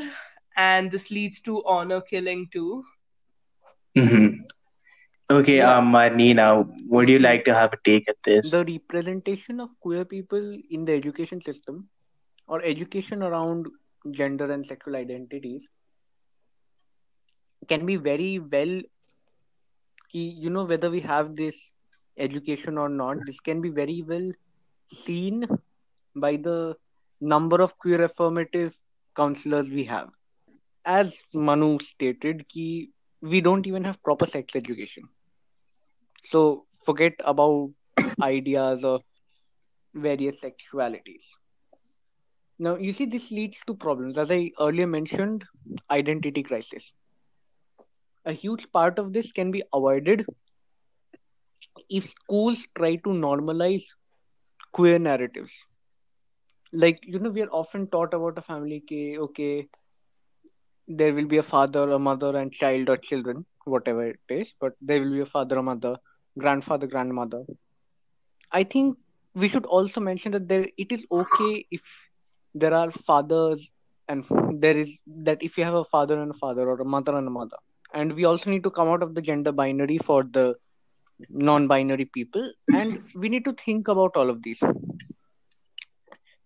and 0.57 0.91
this 0.91 1.11
leads 1.11 1.41
to 1.43 1.63
honor 1.65 2.01
killing 2.01 2.49
too 2.53 2.85
hmm 3.97 4.27
Okay, 5.31 5.61
Yeah. 5.61 5.73
um, 5.73 5.93
Marnina, 5.93 6.67
would 6.89 7.09
you 7.09 7.19
like 7.19 7.45
to 7.47 7.55
have 7.55 7.73
a 7.73 7.79
take 7.85 8.09
at 8.09 8.17
this? 8.25 8.49
the 8.53 8.65
representation 8.65 9.61
of 9.61 9.79
queer 9.81 10.05
people 10.05 10.57
in 10.71 10.85
the 10.85 10.93
education 10.93 11.41
system 11.41 11.89
or 12.47 12.63
education 12.63 13.23
around 13.23 13.67
gender 14.11 14.51
and 14.51 14.67
sexual 14.67 14.97
identities 14.97 15.69
can 17.69 17.85
be 17.87 17.97
very 17.97 18.39
well 18.39 18.81
key 20.11 20.29
you 20.45 20.51
know 20.55 20.65
whether 20.71 20.91
we 20.95 21.01
have 21.01 21.35
this 21.37 21.59
education 22.27 22.79
or 22.79 22.89
not 22.89 23.25
this 23.27 23.41
can 23.49 23.61
be 23.67 23.71
very 23.81 24.03
well 24.13 24.29
seen 25.03 25.47
by 26.15 26.37
the 26.37 26.57
number 27.23 27.63
of 27.63 27.79
queer 27.79 28.03
affirmative 28.03 28.75
counselors 29.15 29.69
we 29.71 29.85
have. 29.85 30.09
As 30.85 31.21
manu 31.33 31.79
stated 31.79 32.49
ki 32.49 32.91
we 33.21 33.41
don't 33.41 33.67
even 33.69 33.85
have 33.85 34.03
proper 34.03 34.27
sex 34.27 34.57
education. 34.57 35.05
So 36.25 36.67
forget 36.85 37.15
about 37.25 37.71
ideas 38.23 38.85
of 38.85 39.03
various 39.95 40.41
sexualities. 40.41 41.31
Now 42.59 42.77
you 42.77 42.93
see 42.93 43.07
this 43.07 43.31
leads 43.31 43.63
to 43.69 43.75
problems. 43.75 44.19
As 44.19 44.33
i 44.33 44.51
earlier 44.61 44.89
mentioned 44.89 45.45
identity 45.91 46.43
crisis. 46.43 46.93
A 48.25 48.33
huge 48.33 48.71
part 48.73 48.99
of 48.99 49.13
this 49.13 49.33
can 49.33 49.51
be 49.51 49.63
avoided 49.73 50.25
if 51.89 52.05
schools 52.07 52.67
try 52.77 52.97
to 52.97 53.11
normalize 53.11 53.85
queer 54.73 54.99
narratives 54.99 55.65
like 56.73 57.01
you 57.05 57.19
know 57.19 57.31
we 57.31 57.43
are 57.43 57.51
often 57.51 57.87
taught 57.87 58.15
about 58.15 58.39
a 58.39 58.43
family 58.43 58.81
ke, 58.81 59.19
okay 59.21 59.69
there 60.89 61.15
will 61.15 61.27
be 61.27 61.39
a 61.39 61.43
father 61.43 61.91
a 61.93 61.99
mother 61.99 62.37
and 62.37 62.53
child 62.53 62.89
or 62.89 62.97
children 62.97 63.45
whatever 63.65 64.07
it 64.07 64.21
is 64.29 64.55
but 64.61 64.73
there 64.81 65.01
will 65.01 65.13
be 65.13 65.21
a 65.21 65.27
father 65.27 65.59
a 65.59 65.63
mother 65.63 65.97
grandfather 66.39 66.87
grandmother. 66.87 67.45
I 68.51 68.65
think 68.65 68.99
we 69.35 69.49
should 69.49 69.67
also 69.67 70.01
mention 70.01 70.33
that 70.33 70.49
there 70.49 70.67
it 70.77 70.93
is 70.93 71.07
okay 71.11 71.67
if 71.71 71.83
there 72.55 72.75
are 72.75 72.91
fathers 72.91 73.71
and 74.09 74.25
there 74.61 74.77
is 74.77 75.01
that 75.07 75.43
if 75.43 75.57
you 75.57 75.65
have 75.65 75.75
a 75.75 75.85
father 75.85 76.21
and 76.21 76.31
a 76.31 76.35
father 76.35 76.69
or 76.69 76.81
a 76.81 76.85
mother 76.85 77.17
and 77.17 77.27
a 77.27 77.31
mother. 77.31 77.57
And 77.95 78.15
we 78.15 78.25
also 78.25 78.51
need 78.51 78.65
to 78.65 78.71
come 78.71 78.89
out 78.89 79.03
of 79.03 79.15
the 79.15 79.23
gender 79.23 79.53
binary 79.53 79.99
for 79.99 80.25
the 80.25 80.55
non-binary 81.29 82.07
people. 82.07 82.53
And 82.73 82.99
we 83.15 83.29
need 83.29 83.45
to 83.45 83.53
think 83.53 83.89
about 83.89 84.17
all 84.17 84.31
of 84.31 84.43
these 84.43 84.63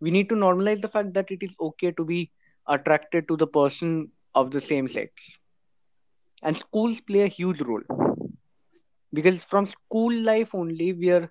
we 0.01 0.11
need 0.11 0.29
to 0.29 0.35
normalize 0.35 0.81
the 0.81 0.89
fact 0.89 1.15
that 1.15 1.31
it 1.31 1.43
is 1.43 1.55
okay 1.61 1.93
to 1.93 2.05
be 2.05 2.31
attracted 2.69 3.29
to 3.29 3.37
the 3.37 3.47
person 3.47 4.11
of 4.35 4.51
the 4.51 4.61
same 4.61 4.89
sex. 4.89 5.33
And 6.43 6.57
schools 6.57 7.01
play 7.01 7.23
a 7.23 7.29
huge 7.29 7.61
role. 7.61 7.83
Because 9.13 9.43
from 9.43 9.67
school 9.67 10.13
life 10.13 10.55
only 10.55 10.93
we 10.93 11.11
are 11.11 11.31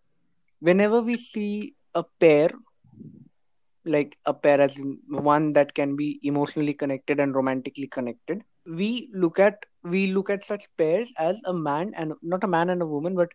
whenever 0.59 1.01
we 1.01 1.15
see 1.17 1.75
a 1.93 2.03
pair 2.19 2.49
like 3.85 4.17
a 4.25 4.33
pair 4.33 4.59
as 4.59 4.79
one 5.07 5.53
that 5.53 5.75
can 5.75 5.95
be 5.95 6.19
emotionally 6.23 6.73
connected 6.73 7.19
and 7.19 7.35
romantically 7.35 7.85
connected 7.85 8.41
we 8.65 9.09
look 9.13 9.39
at 9.39 9.65
we 9.83 10.07
look 10.07 10.29
at 10.29 10.43
such 10.43 10.65
pairs 10.77 11.13
as 11.17 11.41
a 11.45 11.53
man 11.53 11.93
and 11.95 12.13
not 12.23 12.43
a 12.43 12.47
man 12.47 12.69
and 12.69 12.81
a 12.81 12.85
woman 12.85 13.15
but 13.15 13.29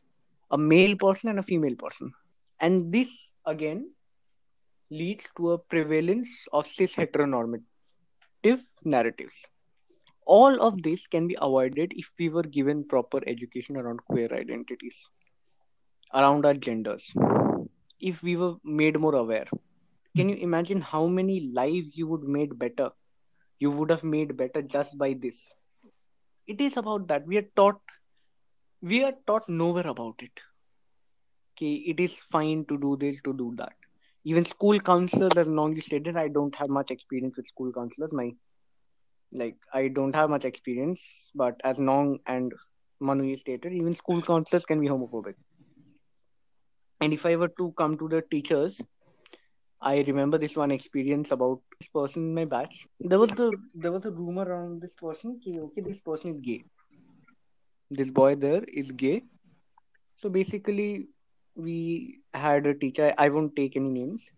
a 0.51 0.59
male 0.59 0.97
person 0.97 1.31
and 1.31 1.39
a 1.39 1.43
female 1.43 1.77
person. 1.77 2.13
And 2.61 2.93
this 2.93 3.35
again 3.47 3.91
leads 4.91 5.31
to 5.37 5.53
a 5.53 5.59
prevalence 5.59 6.47
of 6.53 6.67
cis 6.67 6.97
heteronormative 6.97 8.63
narratives. 8.85 9.47
All 10.27 10.61
of 10.63 10.83
this 10.83 11.07
can 11.07 11.27
be 11.29 11.37
avoided 11.41 11.93
if 11.97 12.13
we 12.19 12.29
were 12.29 12.43
given 12.43 12.85
proper 12.85 13.21
education 13.27 13.77
around 13.77 14.01
queer 14.05 14.33
identities 14.33 15.09
around 16.15 16.45
our 16.45 16.55
genders. 16.55 17.13
If 18.01 18.23
we 18.23 18.37
were 18.37 18.55
made 18.65 18.99
more 18.99 19.15
aware 19.15 19.47
can 20.17 20.29
you 20.29 20.37
imagine 20.37 20.81
how 20.81 21.07
many 21.07 21.53
lives 21.55 21.97
you 21.97 22.07
would 22.09 22.25
made 22.25 22.59
better? 22.59 22.91
You 23.61 23.71
would 23.71 23.91
have 23.91 24.03
made 24.03 24.37
better 24.37 24.61
just 24.63 24.99
by 24.99 25.15
this. 25.15 25.53
It 26.47 26.61
is 26.61 26.77
about 26.77 27.07
that. 27.09 27.27
We 27.27 27.39
are 27.39 27.47
taught 27.55 27.81
we 28.83 29.05
are 29.05 29.15
taught 29.27 29.49
nowhere 29.49 29.87
about 29.87 30.17
it. 30.21 30.41
Okay 31.53 31.75
it 31.93 32.01
is 32.01 32.21
fine 32.21 32.65
to 32.67 32.79
do 32.79 32.97
this 32.97 33.23
to 33.23 33.33
do 33.33 33.55
that 33.57 33.75
even 34.25 34.45
school 34.45 34.79
counselors 34.79 35.37
as 35.37 35.47
long 35.47 35.75
you 35.75 35.81
stated 35.81 36.17
i 36.17 36.29
don't 36.29 36.55
have 36.55 36.69
much 36.69 36.91
experience 36.91 37.37
with 37.37 37.47
school 37.47 37.73
counselors. 37.73 38.13
My 38.13 38.33
like 39.33 39.57
i 39.73 39.89
don't 39.89 40.15
have 40.15 40.31
much 40.31 40.45
experience 40.45 41.31
but 41.35 41.61
as 41.65 41.79
Nong 41.79 42.19
and 42.27 42.53
manu 43.01 43.35
stated 43.37 43.73
even 43.73 43.95
school 43.95 44.21
counselors 44.23 44.65
can 44.65 44.81
be 44.81 44.89
homophobic. 44.89 45.35
And 47.01 47.13
if 47.13 47.25
i 47.25 47.37
were 47.37 47.49
to 47.49 47.73
come 47.79 47.97
to 47.99 48.09
the 48.09 48.23
teachers 48.23 48.81
i 49.81 50.01
remember 50.01 50.37
this 50.39 50.57
one 50.57 50.71
experience 50.71 51.31
about 51.31 51.61
this 51.79 51.89
person 51.89 52.23
in 52.25 52.35
my 52.35 52.45
batch. 52.45 52.87
There 52.99 53.19
was 53.19 53.31
the 53.31 53.53
there 53.75 53.93
was 53.93 54.05
a 54.05 54.11
rumor 54.11 54.45
around 54.45 54.83
this 54.83 54.95
person 54.95 55.39
okay, 55.39 55.61
okay 55.61 55.81
this 55.81 56.01
person 56.01 56.35
is 56.35 56.41
gay. 56.41 56.65
This 57.91 58.11
boy 58.11 58.35
there 58.35 58.65
is 58.65 58.91
gay. 58.91 59.23
So 60.19 60.29
basically 60.29 61.09
we 61.55 62.21
had 62.35 62.67
a 62.67 62.75
teacher 62.75 63.15
i 63.19 63.29
won't 63.29 63.55
take 63.57 63.77
any 63.77 63.89
names. 63.89 64.31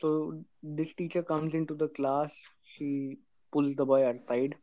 So 0.00 0.42
this 0.62 0.94
teacher 0.94 1.22
comes 1.22 1.54
into 1.54 1.74
the 1.74 1.88
class 1.88 2.34
she 2.64 3.18
pulls 3.52 3.76
the 3.76 3.86
boy 3.86 4.06
aside 4.08 4.56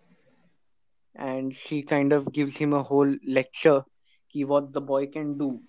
and 1.15 1.53
she 1.53 1.81
kind 1.81 2.11
of 2.13 2.31
gives 2.33 2.57
him 2.57 2.73
a 2.73 2.83
whole 2.83 3.15
lecture 3.25 3.83
ki 4.31 4.45
what 4.45 4.73
the 4.73 4.81
boy 4.81 5.07
can 5.07 5.37
do 5.37 5.61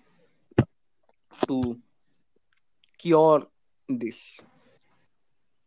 to 1.47 1.79
cure 2.97 3.47
this. 3.89 4.41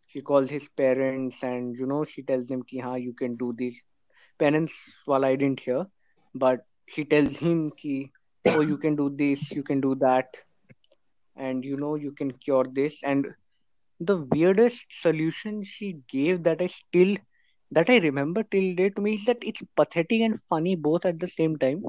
She 0.07 0.21
calls 0.21 0.51
his 0.51 0.69
parents 0.69 1.43
and 1.43 1.75
you 1.75 1.87
know 1.87 2.05
she 2.05 2.23
tells 2.23 2.49
them 2.49 2.63
ki 2.63 2.79
ha 2.79 2.95
you 2.95 3.15
can 3.15 3.37
do 3.37 3.55
this. 3.59 3.83
Parents 4.39 4.99
while 5.07 5.25
i 5.25 5.35
didn't 5.37 5.61
hear 5.61 5.87
but 6.35 6.67
she 6.87 7.05
tells 7.05 7.39
him 7.39 7.71
ki 7.71 8.13
oh 8.47 8.61
you 8.61 8.77
can 8.77 8.97
do 8.97 9.11
this 9.11 9.51
you 9.53 9.63
can 9.63 9.81
do 9.81 9.95
that. 9.97 10.37
And 11.37 11.65
you 11.65 11.77
know 11.77 11.97
you 11.97 12.13
can 12.13 12.31
cure 12.33 12.67
this. 12.73 13.03
And 13.03 13.27
the 14.01 14.19
weirdest 14.19 14.87
solution 14.91 15.63
she 15.63 15.99
gave 16.09 16.43
that 16.43 16.61
i 16.61 16.67
still 16.67 17.17
that 17.71 17.89
i 17.89 17.99
remember 17.99 18.43
till 18.43 18.75
date 18.75 18.97
to 18.97 19.03
me 19.03 19.15
is 19.15 19.25
that 19.27 19.39
it's 19.43 19.63
pathetic 19.77 20.21
and 20.21 20.41
funny 20.49 20.75
both 20.77 21.05
at 21.05 21.19
the 21.21 21.29
same 21.29 21.57
time. 21.57 21.83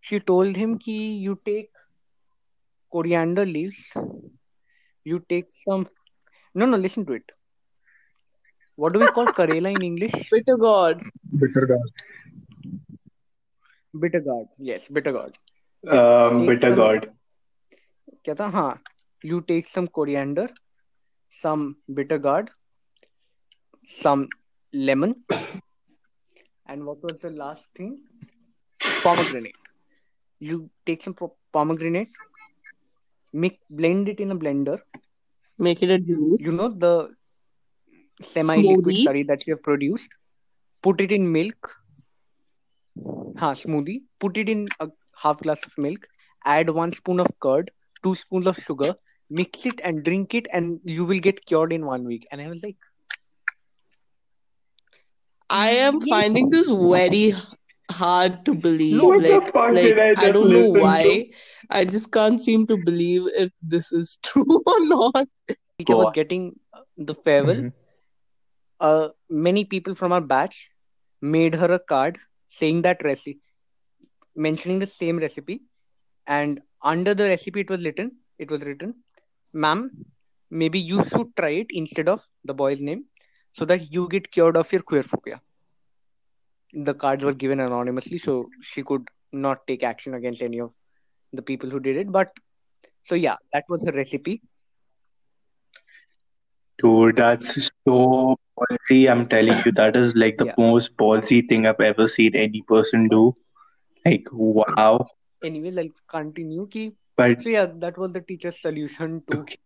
She 0.00 0.20
told 0.20 0.54
him 0.56 0.78
ki 0.78 1.14
you 1.14 1.40
take 1.44 1.70
coriander 2.92 3.44
leaves 3.44 3.92
you 5.04 5.24
take 5.28 5.46
some 5.50 5.88
no 6.54 6.66
no 6.66 6.76
listen 6.76 7.04
to 7.06 7.14
it. 7.14 7.32
What 8.76 8.92
do 8.92 9.00
we 9.00 9.06
call 9.08 9.26
karela 9.26 9.74
in 9.74 9.82
english? 9.82 10.12
Bitter 10.30 10.56
gourd. 10.56 11.02
Bitter 11.32 11.66
gourd. 11.66 11.90
bitter 13.98 14.20
gourd. 14.20 14.46
Yes 14.58 14.88
bitter 14.88 15.12
gourd 15.12 15.36
Um, 15.86 16.46
some- 16.58 16.74
gourd. 16.74 17.04
क्या 18.24 18.34
था 18.34 18.46
हाँ 18.50 18.70
you 19.24 19.40
take 19.50 19.68
some 19.72 19.86
coriander 19.98 20.46
some 21.40 21.62
bitter 21.98 22.18
gourd 22.18 22.48
some 23.98 24.24
lemon 24.88 25.14
and 26.66 26.84
what 26.84 27.04
was 27.08 27.20
the 27.20 27.30
last 27.30 27.68
thing 27.78 27.92
pomegranate 29.04 29.56
you 30.40 30.58
take 30.86 31.06
some 31.06 31.16
pomegranate 31.52 32.10
mix 33.32 33.56
blend 33.70 34.08
it 34.08 34.18
in 34.18 34.32
a 34.32 34.40
blender 34.42 34.78
make 35.58 35.82
it 35.82 35.90
a 35.90 36.02
juice 36.10 36.44
you 36.50 36.52
know 36.58 36.68
the 36.68 36.94
semi 38.34 38.60
liquid 38.68 38.94
slurry 38.96 39.26
that 39.32 39.46
you 39.46 39.54
have 39.54 39.62
produced 39.62 40.10
put 40.82 41.00
it 41.00 41.12
in 41.20 41.32
milk 41.40 41.74
ha 43.42 43.52
smoothie 43.64 44.00
put 44.24 44.36
it 44.44 44.48
in 44.48 44.66
a 44.80 44.88
half 45.22 45.40
glass 45.42 45.64
of 45.66 45.76
milk 45.86 46.06
add 46.44 46.70
one 46.70 46.92
spoon 46.92 47.20
of 47.20 47.30
curd 47.40 47.70
two 48.02 48.14
spoons 48.14 48.46
of 48.46 48.56
sugar 48.58 48.94
mix 49.30 49.66
it 49.66 49.80
and 49.84 50.04
drink 50.04 50.34
it 50.34 50.46
and 50.52 50.80
you 50.84 51.04
will 51.04 51.20
get 51.28 51.44
cured 51.46 51.72
in 51.72 51.86
one 51.86 52.04
week 52.04 52.26
and 52.30 52.40
i 52.40 52.48
was 52.48 52.62
like 52.62 52.76
I 55.50 55.70
am 55.70 56.00
Yes. 56.00 56.32
finding 56.32 56.50
this 56.50 56.70
very 56.72 57.34
hard 57.90 58.44
to 58.46 58.54
believe. 58.54 59.14
What 59.22 59.22
like, 59.22 59.52
fuck 59.52 59.74
like 59.74 59.98
I 59.98 60.14
I 60.16 60.30
don't 60.30 60.52
know 60.52 60.66
listen 60.72 61.02
to? 61.02 61.18
why. 61.20 61.30
I 61.70 61.84
just 61.84 62.12
can't 62.12 62.40
seem 62.40 62.66
to 62.68 62.76
believe 62.76 63.22
if 63.36 63.50
this 63.62 63.92
is 63.92 64.18
true 64.22 64.62
or 64.66 64.80
not. 64.86 65.28
teacher 65.78 65.96
was 65.96 66.10
getting 66.10 66.58
uh, 66.74 66.80
the 66.96 67.14
farewell 67.14 67.62
Mhm. 67.62 67.72
uh, 68.80 69.08
many 69.28 69.64
people 69.64 69.94
from 69.94 70.12
our 70.12 70.20
batch 70.20 70.70
made 71.20 71.54
her 71.54 71.70
a 71.72 71.78
card 71.78 72.18
saying 72.48 72.82
that 72.82 73.02
recipe 73.04 73.40
mentioning 74.36 74.78
the 74.78 74.86
same 74.86 75.18
recipe 75.18 75.60
and 76.26 76.60
under 76.82 77.14
the 77.14 77.28
recipe 77.32 77.60
it 77.60 77.70
was 77.70 77.84
written 77.84 78.10
it 78.38 78.50
was 78.50 78.62
written 78.68 78.94
ma'am 79.52 79.82
maybe 80.50 80.78
you 80.78 81.02
should 81.04 81.34
try 81.36 81.50
it 81.62 81.66
instead 81.82 82.08
of 82.08 82.28
the 82.44 82.54
boy's 82.54 82.82
name 82.82 83.04
so 83.52 83.64
that 83.64 83.90
you 83.92 84.08
get 84.08 84.30
cured 84.30 84.56
of 84.56 84.72
your 84.72 84.82
queer 84.82 85.02
phobia 85.02 85.40
the 86.72 86.94
cards 86.94 87.24
were 87.24 87.32
given 87.34 87.60
anonymously 87.60 88.18
so 88.18 88.48
she 88.60 88.82
could 88.82 89.08
not 89.32 89.66
take 89.66 89.82
action 89.82 90.14
against 90.14 90.42
any 90.42 90.60
of 90.60 90.72
the 91.32 91.42
people 91.42 91.70
who 91.70 91.80
did 91.80 91.96
it 91.96 92.10
but 92.12 92.32
so 93.04 93.14
yeah 93.14 93.36
that 93.52 93.64
was 93.68 93.84
her 93.86 93.92
recipe 93.92 94.40
Dude, 96.82 97.16
that's 97.16 97.70
so 97.86 98.36
ballsy. 98.58 99.10
I'm 99.10 99.28
telling 99.28 99.58
you, 99.64 99.72
that 99.72 99.96
is 99.96 100.14
like 100.14 100.38
the 100.38 100.46
Yeah. 100.46 100.54
most 100.56 100.96
ballsy 100.96 101.48
thing 101.48 101.66
I've 101.66 101.80
ever 101.80 102.06
seen 102.06 102.34
any 102.34 102.62
person 102.62 103.08
do. 103.08 103.36
Like, 104.06 104.26
wow. 104.32 105.06
anyways 105.48 105.78
i'll 105.78 105.94
continue 106.14 106.66
ki 106.76 106.84
But 107.16 107.42
So 107.42 107.50
yeah, 107.50 107.66
that 107.84 107.98
was 107.98 108.12
the 108.12 108.20
teacher's 108.20 108.60
solution 108.60 109.22
to 109.30 109.38
Okay. 109.40 109.58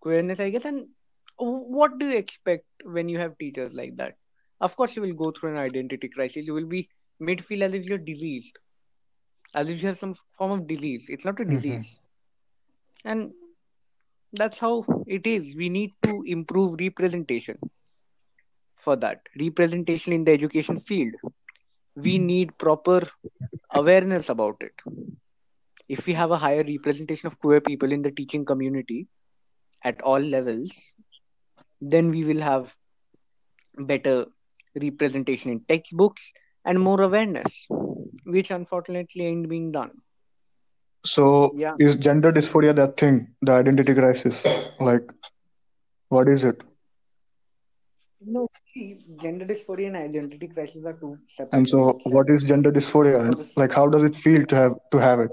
queerness, 0.00 0.40
I 0.40 0.50
guess. 0.50 0.64
And 0.64 0.86
what 1.38 1.98
do 1.98 2.08
you 2.08 2.18
expect 2.18 2.66
when 2.84 3.08
you 3.08 3.18
have 3.18 3.38
teachers 3.38 3.74
like 3.74 3.96
that? 3.96 4.16
Of 4.60 4.76
course, 4.76 4.96
you 4.96 5.02
will 5.02 5.14
go 5.14 5.30
through 5.32 5.52
an 5.52 5.58
identity 5.58 6.08
crisis. 6.08 6.46
You 6.46 6.54
will 6.54 6.66
be 6.74 6.88
made 7.20 7.44
feel 7.44 7.62
as 7.68 7.74
if 7.74 7.86
you're 7.86 7.98
diseased, 7.98 8.58
as 9.54 9.70
if 9.70 9.82
you 9.82 9.88
have 9.88 9.98
some 9.98 10.14
form 10.38 10.52
of 10.58 10.66
disease. 10.66 11.08
It's 11.08 11.24
not 11.24 11.40
a 11.40 11.44
Mhm. 11.44 11.50
disease, 11.56 12.00
and 13.04 13.32
that's 14.32 14.58
how 14.58 14.84
it 15.06 15.26
is. 15.26 15.56
We 15.56 15.68
need 15.68 15.92
to 16.02 16.22
improve 16.26 16.76
representation 16.80 17.58
for 18.76 18.96
that 18.96 19.20
representation 19.40 20.12
in 20.12 20.24
the 20.24 20.32
education 20.32 20.80
field. 20.80 21.14
We 21.94 22.18
need 22.18 22.56
proper 22.58 23.08
awareness 23.70 24.28
about 24.28 24.56
it 24.60 24.72
if 25.88 26.06
we 26.06 26.14
have 26.14 26.30
a 26.30 26.38
higher 26.38 26.64
representation 26.64 27.26
of 27.26 27.38
queer 27.38 27.60
people 27.60 27.92
in 27.92 28.02
the 28.02 28.10
teaching 28.10 28.44
community 28.44 29.08
at 29.84 30.00
all 30.02 30.20
levels, 30.20 30.94
then 31.80 32.10
we 32.10 32.24
will 32.24 32.40
have 32.40 32.74
better 33.76 34.26
representation 34.80 35.52
in 35.52 35.60
textbooks 35.68 36.32
and 36.64 36.80
more 36.80 37.02
awareness, 37.02 37.66
which 38.24 38.50
unfortunately 38.50 39.26
ain't 39.26 39.48
being 39.48 39.72
done. 39.72 39.90
So 41.04 41.52
Yeah. 41.56 41.74
is 41.78 41.96
gender 41.96 42.32
dysphoria 42.32 42.74
that 42.76 42.96
thing, 42.96 43.34
the 43.42 43.52
identity 43.52 43.94
crisis? 43.94 44.42
Like, 44.80 45.12
what 46.08 46.28
is 46.28 46.44
it? 46.44 46.62
No, 48.24 48.48
see, 48.72 48.98
gender 49.20 49.44
dysphoria 49.44 49.88
and 49.88 49.96
identity 49.96 50.48
crisis 50.48 50.84
are 50.84 50.92
two 50.92 51.18
separate. 51.30 51.56
And 51.56 51.68
so, 51.68 51.98
what 52.04 52.30
is 52.30 52.44
gender 52.44 52.70
dysphoria? 52.70 53.48
Like, 53.56 53.72
how 53.72 53.88
does 53.88 54.04
it 54.04 54.14
feel 54.14 54.44
to 54.46 54.56
have 54.56 54.74
to 54.92 54.98
have 54.98 55.20
it? 55.20 55.32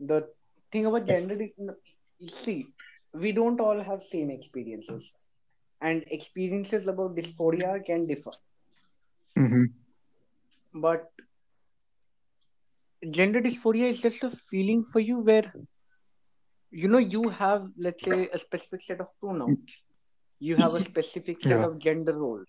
the 0.00 0.26
thing 0.72 0.86
about 0.86 1.06
gender 1.06 1.36
see 2.26 2.66
we 3.12 3.32
don't 3.32 3.60
all 3.60 3.80
have 3.82 4.02
same 4.02 4.30
experiences 4.30 5.12
and 5.82 6.04
experiences 6.08 6.86
about 6.86 7.16
dysphoria 7.16 7.84
can 7.84 8.06
differ 8.06 8.30
hmm 9.36 9.64
but 10.72 11.10
gender 13.10 13.40
dysphoria 13.40 13.88
is 13.88 14.00
just 14.00 14.22
a 14.22 14.30
feeling 14.30 14.84
for 14.92 15.00
you 15.00 15.18
where 15.18 15.52
you 16.70 16.88
know 16.88 16.98
you 16.98 17.28
have 17.28 17.68
let's 17.76 18.04
say 18.04 18.28
a 18.32 18.38
specific 18.38 18.82
set 18.84 19.00
of 19.00 19.08
pronouns 19.20 19.80
you 20.40 20.56
have 20.56 20.74
a 20.74 20.80
specific 20.80 21.40
set 21.42 21.62
Yeah. 21.62 21.64
of 21.64 21.78
gender 21.78 22.14
roles 22.18 22.48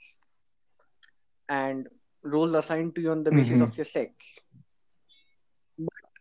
and 1.50 1.88
roles 2.24 2.54
assigned 2.56 2.96
to 2.96 3.02
you 3.02 3.12
on 3.12 3.24
the 3.24 3.32
basis 3.32 3.60
Mhm. 3.60 3.62
of 3.62 3.76
your 3.78 3.86
sex 3.86 4.40
but 5.78 6.12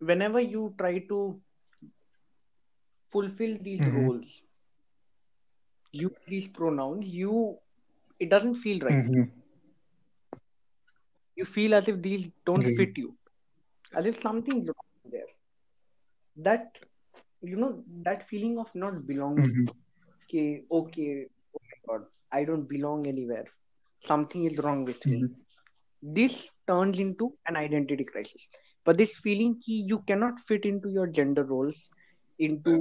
whenever 0.00 0.40
you 0.40 0.74
try 0.78 0.98
to 0.98 1.40
fulfill 3.12 3.56
these 3.62 3.86
Mhm. 3.86 3.96
roles 3.96 4.42
use 5.92 6.18
these 6.28 6.48
pronouns 6.48 7.06
you 7.08 7.58
it 8.18 8.30
doesn't 8.30 8.56
feel 8.56 8.80
right 8.80 9.06
hmm 9.06 9.44
you 11.36 11.44
feel 11.44 11.74
as 11.74 11.88
if 11.88 12.00
these 12.02 12.28
don't 12.44 12.66
Yeah. 12.66 12.78
fit 12.78 12.96
you 12.98 13.16
as 13.94 14.06
if 14.06 14.20
something's 14.20 14.66
wrong 14.68 15.12
there 15.12 15.30
that 16.36 16.78
you 17.42 17.56
know 17.56 17.84
that 18.04 18.22
feeling 18.28 18.58
of 18.58 18.74
not 18.74 19.06
belonging 19.06 19.54
hmm 19.54 19.85
okay 20.26 20.62
okay 20.78 21.26
oh 21.56 21.60
my 21.70 21.78
god 21.88 22.06
i 22.32 22.44
don't 22.44 22.68
belong 22.68 23.06
anywhere. 23.06 23.46
Something 24.04 24.44
is 24.44 24.58
wrong 24.58 24.84
with 24.84 25.06
me. 25.06 25.28
This 26.02 26.50
turns 26.68 26.98
into 27.00 27.32
an 27.48 27.56
identity 27.56 28.04
crisis. 28.04 28.48
But 28.84 28.98
this 28.98 29.16
feeling 29.16 29.60
ki 29.64 29.84
you 29.92 29.98
cannot 30.06 30.40
fit 30.48 30.64
into 30.64 30.90
your 30.90 31.06
gender 31.06 31.44
roles 31.44 31.88
into 32.38 32.74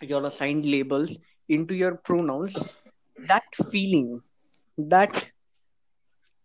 your 0.00 0.24
assigned 0.26 0.66
labels, 0.66 1.18
into 1.48 1.74
your 1.74 1.96
pronouns, 1.96 2.74
that 3.28 3.44
feeling, 3.70 4.20
that 4.78 5.30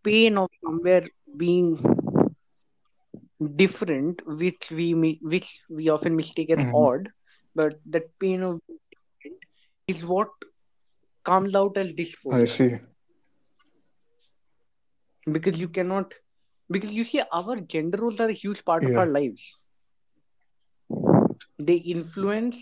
pain 0.04 0.38
of 0.38 0.50
somewhere 0.64 1.08
being 1.38 1.78
different, 3.56 4.22
which 4.28 4.72
we 4.72 5.20
which 5.22 5.62
we 5.70 5.90
often 5.90 6.16
mistake 6.16 6.50
as 6.52 6.66
Mhm. 6.66 6.74
odd, 6.74 7.10
but 7.56 7.80
that 7.86 8.08
pain 8.20 8.42
of 8.44 8.62
is 9.88 10.06
what 10.06 10.30
comes 11.24 11.56
out 11.56 11.78
as 11.78 11.94
this. 11.94 12.16
I 12.32 12.46
see. 12.46 12.80
because 15.36 15.60
you 15.60 15.68
cannot 15.68 16.14
because 16.72 16.92
you 16.98 17.04
see 17.04 17.22
our 17.38 17.56
gender 17.74 17.98
roles 18.02 18.20
are 18.26 18.30
a 18.30 18.34
huge 18.42 18.64
part 18.70 18.84
of 18.90 18.98
our 18.98 19.08
lives 19.16 19.58
they 21.60 21.76
influence 21.96 22.62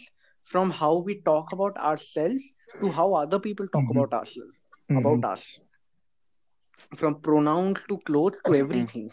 from 0.53 0.71
how 0.71 0.95
we 1.09 1.15
talk 1.27 1.51
about 1.53 1.77
ourselves 1.89 2.47
to 2.81 2.89
how 2.91 3.05
other 3.21 3.39
people 3.45 3.67
talk 3.75 3.83
Mhm. 3.83 3.95
about 3.95 4.15
ourselves 4.19 4.79
Mhm. 4.89 4.99
about 5.03 5.27
us 5.31 5.45
from 7.03 7.19
pronouns 7.29 7.85
to 7.91 7.99
clothes 8.09 8.41
to 8.47 8.55
everything 8.63 9.05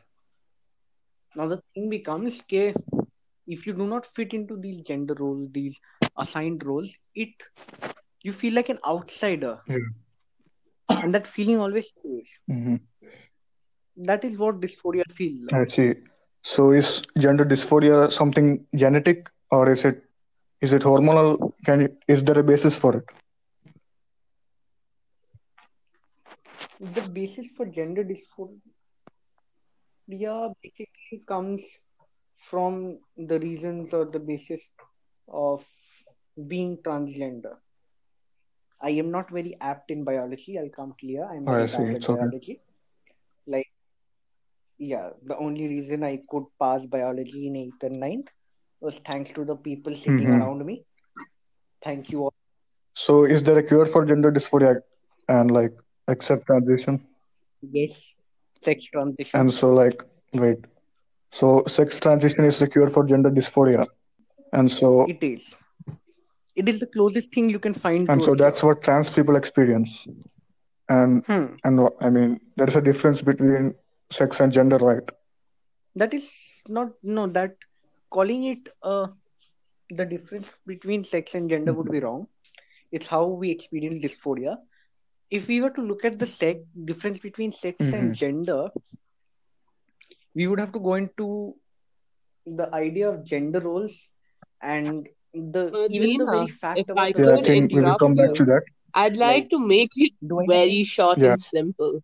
now 1.37 1.49
the 1.55 1.61
thing 1.75 1.91
becomes 1.97 2.41
ke 2.55 2.65
if 3.59 3.67
you 3.67 3.73
do 3.83 3.87
not 3.93 4.07
fit 4.21 4.35
into 4.41 4.57
these 4.67 4.81
gender 4.93 5.19
roles 5.23 5.47
these 5.61 5.79
assigned 6.27 6.65
roles 6.73 6.97
it 7.27 7.49
you 8.23 8.33
feel 8.33 8.55
like 8.55 8.69
an 8.69 8.79
outsider 8.93 9.55
Yeah. 9.67 11.03
and 11.03 11.15
that 11.15 11.27
feeling 11.27 11.59
always 11.67 11.91
stays 11.95 12.39
Mhm. 12.51 12.81
that 14.11 14.25
is 14.31 14.39
what 14.43 14.61
dysphoria 14.65 15.05
feels 15.21 15.41
like 15.51 15.61
I 15.61 15.65
see. 15.65 15.89
So 16.51 16.71
is 16.73 16.89
gender 17.25 17.45
dysphoria 17.45 17.97
something 18.11 18.47
genetic 18.83 19.29
or 19.51 19.71
is 19.73 19.85
it 19.91 20.03
is 20.67 20.73
it 20.73 20.83
hormonal? 20.83 21.53
Can 21.67 21.81
you, 21.83 21.89
is 22.15 22.23
there 22.25 22.39
a 22.39 22.43
basis 22.53 22.79
for 22.79 22.97
it? 22.99 23.05
the 26.97 27.03
basis 27.17 27.49
for 27.57 27.67
gender 27.67 28.05
dysphoria 28.05 28.61
basically 30.63 31.19
comes 31.27 31.63
from 32.49 32.99
the 33.17 33.39
reasons 33.39 33.95
or 33.95 34.05
the 34.05 34.19
basis 34.19 34.69
of 35.29 35.65
being 36.49 36.77
transgender. 36.79 37.55
I 38.83 38.91
am 39.03 39.11
not 39.11 39.31
very 39.31 39.57
apt 39.61 39.91
in 39.91 40.03
biology. 40.05 40.59
I'll 40.59 40.69
come 40.77 40.95
clear. 41.01 41.25
I'm 41.25 41.45
Oh, 41.49 41.53
I 41.53 41.57
very 41.59 41.69
see. 41.69 41.83
bad 41.85 41.97
It's 41.97 42.09
okay. 42.09 42.21
biology. 42.21 42.61
Like, 43.47 43.69
yeah, 44.79 45.11
the 45.25 45.37
only 45.37 45.69
reason 45.69 46.03
I 46.03 46.23
could 46.29 46.45
pass 46.61 46.85
biology 46.87 47.47
in 47.47 47.57
eighth 47.57 47.83
and 47.83 48.01
ninth 48.01 48.29
was 48.81 48.99
thanks 48.99 49.31
to 49.33 49.45
the 49.45 49.57
people 49.69 49.95
sitting 49.95 50.27
Mhm. 50.29 50.41
around 50.41 50.67
me. 50.67 50.85
Thank 51.85 52.11
you 52.11 52.25
all. 52.25 52.35
So 52.95 53.25
is 53.25 53.43
there 53.43 53.59
a 53.59 53.63
cure 53.63 53.87
for 53.87 54.05
gender 54.05 54.33
dysphoria 54.33 54.81
and 55.29 55.51
like 55.51 55.73
accept 56.09 56.47
transition? 56.47 57.07
Yes, 57.79 58.15
sex 58.63 58.85
transition. 58.85 59.41
And 59.41 59.53
so 59.53 59.71
like 59.73 60.03
wait. 60.35 60.67
So 61.31 61.63
sex 61.67 62.01
transition 62.01 62.45
is 62.45 62.59
the 62.59 62.69
cure 62.69 62.91
for 62.91 63.05
gender 63.05 63.31
dysphoria. 63.31 63.87
And 64.53 64.71
so 64.71 65.07
It 65.07 65.23
is. 65.23 65.55
It 66.55 66.69
is 66.69 66.81
the 66.81 66.87
closest 66.87 67.33
thing 67.35 67.49
you 67.51 67.59
can 67.59 67.75
find 67.75 68.09
and 68.09 68.23
so 68.23 68.35
that's 68.35 68.63
what 68.63 68.83
trans 68.83 69.11
people 69.11 69.37
experience. 69.37 70.07
And 70.89 71.25
Hmm. 71.27 71.47
and 71.65 71.89
I 72.01 72.11
mean 72.11 72.41
there 72.57 72.69
is 72.69 72.77
a 72.77 72.81
difference 72.83 73.23
between 73.23 73.75
sex 74.11 74.41
and 74.41 74.53
gender, 74.53 74.79
right? 74.79 75.09
that 75.95 76.15
is 76.15 76.27
not 76.69 76.89
no 77.03 77.27
that 77.27 77.55
calling 78.11 78.45
it 78.51 78.69
uh 78.83 79.07
the 79.91 80.05
difference 80.13 80.51
between 80.67 81.05
sex 81.05 81.35
and 81.35 81.51
gender 81.51 81.75
would 81.79 81.91
be 81.95 82.01
wrong 82.01 82.27
it's 82.91 83.07
how 83.15 83.25
we 83.43 83.51
experience 83.51 84.01
dysphoria 84.05 84.55
if 85.31 85.49
we 85.49 85.61
were 85.65 85.71
to 85.79 85.83
look 85.83 86.05
at 86.11 86.19
the 86.19 86.31
sex 86.35 86.61
difference 86.93 87.19
between 87.27 87.53
sex 87.59 87.91
Mhm. 87.91 87.99
and 87.99 88.15
gender 88.23 88.61
we 90.35 90.47
would 90.47 90.61
have 90.61 90.73
to 90.73 90.81
go 90.81 90.95
into 90.95 91.55
the 92.47 92.69
idea 92.75 93.09
of 93.11 93.25
gender 93.25 93.61
roles 93.61 94.09
and 94.63 95.09
the 95.35 95.89
even 95.91 96.19
the 96.19 96.27
very 96.27 96.47
fact 96.49 96.79
if 96.81 96.89
about 96.91 97.05
I 97.05 97.13
the 97.13 97.23
Yeah, 97.23 97.33
I 97.33 97.37
could 97.37 97.47
think 97.47 97.73
we 97.73 97.77
will 97.79 97.85
interrupt 97.85 98.01
come 98.01 98.15
back 98.15 98.29
you, 98.29 98.35
to 98.35 98.45
that. 98.47 98.63
I'd 98.95 99.17
like 99.17 99.35
like 99.35 99.51
to 99.51 99.59
make 99.59 99.91
it 99.97 100.13
very 100.23 100.85
short 100.85 101.19
Yeah. 101.19 101.33
and 101.33 101.41
simple. 101.41 102.03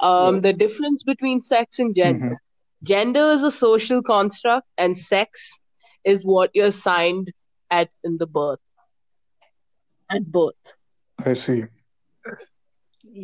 Um, 0.00 0.40
the 0.40 0.52
difference 0.52 1.02
between 1.02 1.42
sex 1.42 1.78
and 1.78 1.94
gender. 1.94 2.30
Mhm. 2.30 2.36
Gender 2.82 3.30
is 3.36 3.42
a 3.42 3.50
social 3.50 4.02
construct, 4.02 4.66
and 4.78 4.96
sex 4.96 5.58
is 6.04 6.24
what 6.24 6.50
you're 6.54 6.66
assigned 6.68 7.32
at 7.70 7.90
in 8.04 8.16
the 8.18 8.26
birth 8.26 8.60
at 10.08 10.24
birth. 10.30 10.74
I 11.24 11.32
see. 11.34 11.64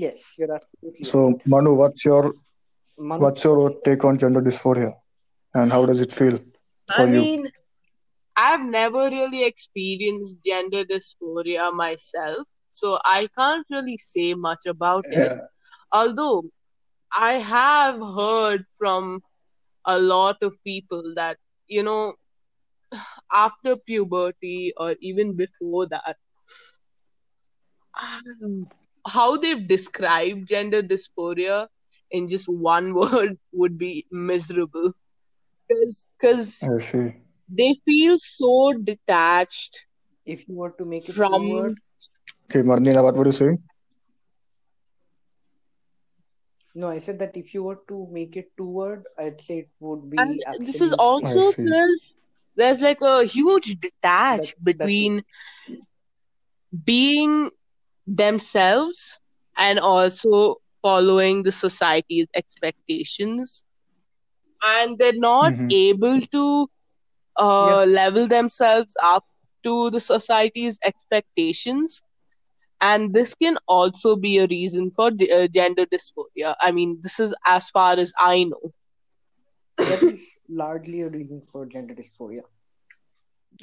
yes 0.03 0.35
you're 0.39 0.53
absolutely 0.55 1.05
So 1.05 1.19
right 1.29 1.47
Manu, 1.47 1.75
what's 1.75 2.05
your 2.05 2.33
Manu, 2.99 3.23
what's 3.23 3.45
your 3.45 3.75
take 3.85 4.05
on 4.05 4.19
gender 4.19 4.41
dysphoria? 4.41 4.93
And 5.55 5.71
how 5.73 5.85
does 5.87 6.01
it 6.01 6.13
feel 6.13 6.39
I 6.91 6.95
for 6.97 7.09
you? 7.15 7.23
I've 8.37 8.65
never 8.65 9.11
really 9.11 9.45
experienced 9.45 10.39
gender 10.45 10.85
dysphoria 10.85 11.73
myself, 11.73 12.47
so 12.71 12.99
I 13.05 13.29
can't 13.39 13.67
really 13.71 13.99
say 13.99 14.35
much 14.35 14.67
about 14.67 15.07
it. 15.11 15.33
Although 15.93 16.45
I 17.13 17.35
have 17.35 18.01
heard 18.01 18.65
from 18.79 19.23
a 19.85 19.99
lot 19.99 20.43
of 20.43 20.57
people 20.65 21.15
that, 21.17 21.37
you 21.67 21.83
know, 21.83 22.15
after 23.33 23.77
puberty 23.77 24.73
or 24.77 24.97
even 25.01 25.37
before 25.37 25.87
that, 25.89 26.17
how 29.07 29.37
they've 29.37 29.67
described 29.67 30.49
gender 30.49 30.83
dysphoria 30.83 31.69
in 32.11 32.29
just 32.29 32.49
one 32.49 32.95
word 33.01 33.39
would 33.53 33.79
be 33.79 34.07
miserable. 34.11 34.93
Because 35.69 36.63
I 36.63 36.79
see. 36.79 37.15
They 37.53 37.75
feel 37.87 38.19
so 38.19 38.75
detached 38.85 39.87
if 40.27 40.49
you 40.49 40.55
were 40.55 40.71
to 40.73 40.85
make 40.85 41.09
it 41.09 41.23
two 41.29 41.37
from 41.37 41.49
word. 41.49 41.79
Okay, 42.47 42.63
Marnina, 42.63 43.03
what 43.03 43.17
were 43.17 43.27
you 43.27 43.33
saying? 43.33 43.59
No, 46.75 46.89
I 46.89 46.99
said 46.99 47.19
that 47.19 47.37
if 47.37 47.55
you 47.55 47.63
were 47.65 47.81
to 47.89 48.07
make 48.11 48.37
it 48.37 48.51
two 48.57 48.67
word, 48.69 49.05
I'd 49.19 49.41
say 49.41 49.59
it 49.61 49.71
would 49.81 50.11
be 50.11 50.43
and 50.49 50.67
this 50.67 50.81
is 50.81 50.93
also 50.95 51.53
because 51.53 52.15
there's 52.57 52.81
like 52.81 53.01
a 53.03 53.25
huge 53.25 53.77
detach 53.81 54.55
that's 54.71 55.01
it. 55.01 55.11
between 55.11 55.23
being 56.85 57.51
themselves 58.07 59.21
and 59.57 59.79
also 59.79 60.57
following 60.83 61.43
the 61.43 61.53
society's 61.53 62.27
expectations. 62.35 63.65
And 64.65 64.99
they're 64.99 65.13
not 65.15 65.55
hmm 65.55 65.71
able 65.71 66.21
to 66.21 66.69
Yeah. 67.39 67.47
uh, 67.47 67.85
level 67.87 68.27
themselves 68.27 68.95
up 69.03 69.25
to 69.65 69.91
the 69.91 70.01
society's 70.01 70.79
expectations 70.85 72.03
and 72.81 73.15
this 73.15 73.35
can 73.35 73.57
also 73.69 74.17
be 74.17 74.39
a 74.39 74.47
reason 74.47 74.91
for 74.91 75.11
d- 75.11 75.31
uh, 75.33 75.47
gender 75.49 75.87
dysphoria 75.87 76.55
i 76.61 76.71
mean 76.73 76.99
this 77.03 77.19
is 77.21 77.35
as 77.47 77.71
far 77.71 77.93
as 78.07 78.13
i 78.19 78.45
know 78.45 78.73
That 79.79 80.03
is 80.03 80.23
largely 80.49 81.01
a 81.03 81.09
reason 81.09 81.41
for 81.53 81.67
gender 81.67 81.95
dysphoria. 81.95 82.43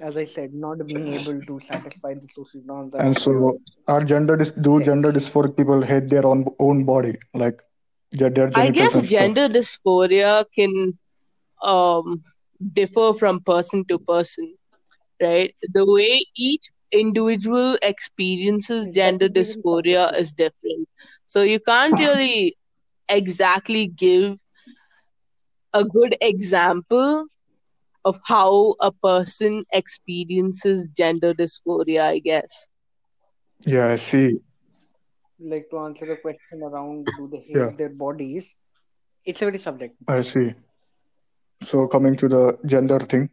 As 0.08 0.18
I 0.18 0.26
said, 0.26 0.54
not 0.54 0.82
being 0.88 1.14
able 1.20 1.38
to 1.50 1.60
satisfy 1.68 2.14
the 2.14 2.28
social 2.34 2.62
norms 2.72 2.94
And 3.04 3.18
so, 3.18 3.58
are 3.88 4.04
gender 4.04 4.38
dys- 4.42 4.62
do 4.68 4.82
gender 4.88 5.12
dysphoric 5.12 5.56
people 5.60 5.82
hate 5.92 6.10
their 6.10 6.26
own 6.32 6.44
own 6.60 6.84
body, 6.90 7.14
like 7.44 7.62
their, 8.12 8.30
their 8.30 8.50
i 8.64 8.70
guess 8.70 8.94
and 8.96 9.06
stuff? 9.06 9.10
gender 9.14 9.46
dysphoria 9.58 10.34
can 10.60 10.76
um, 11.74 12.22
differ 12.74 13.14
from 13.14 13.40
person 13.42 13.84
to 13.88 13.98
person 14.00 14.54
right 15.22 15.54
the 15.74 15.86
way 15.86 16.26
each 16.36 16.68
individual 16.92 17.78
experiences 17.82 18.88
gender 18.94 19.28
would 19.28 19.34
be 19.34 19.44
very 19.44 19.64
dysphoria 19.64 20.06
is 20.18 20.34
different 20.34 20.88
so 21.26 21.42
you 21.42 21.60
can't 21.60 22.00
really 22.00 22.56
exactly 23.10 23.88
give 23.88 24.38
a 25.74 25.84
good 25.84 26.16
example 26.22 27.28
of 28.06 28.20
how 28.26 28.76
a 28.82 28.92
person 28.92 29.66
experiences 29.72 30.90
gender 30.90 31.34
dysphoria, 31.34 32.02
I 32.04 32.20
guess. 32.20 32.70
Yeah, 33.66 33.88
I 33.88 33.96
see. 33.98 34.42
Like 35.40 35.70
to 35.72 35.80
answer 35.80 36.06
the 36.06 36.16
question 36.18 36.62
around 36.64 37.16
do 37.16 37.28
they 37.28 37.40
hate 37.40 37.56
Yeah, 37.56 37.72
their 37.78 37.90
bodies? 37.90 38.56
It's 39.26 39.42
a 39.42 39.46
very 39.46 39.58
subjective. 39.60 40.08
I 40.08 40.22
see. 40.22 40.54
So, 41.64 41.88
coming 41.88 42.16
to 42.18 42.28
the 42.28 42.58
gender 42.66 43.00
thing, 43.00 43.30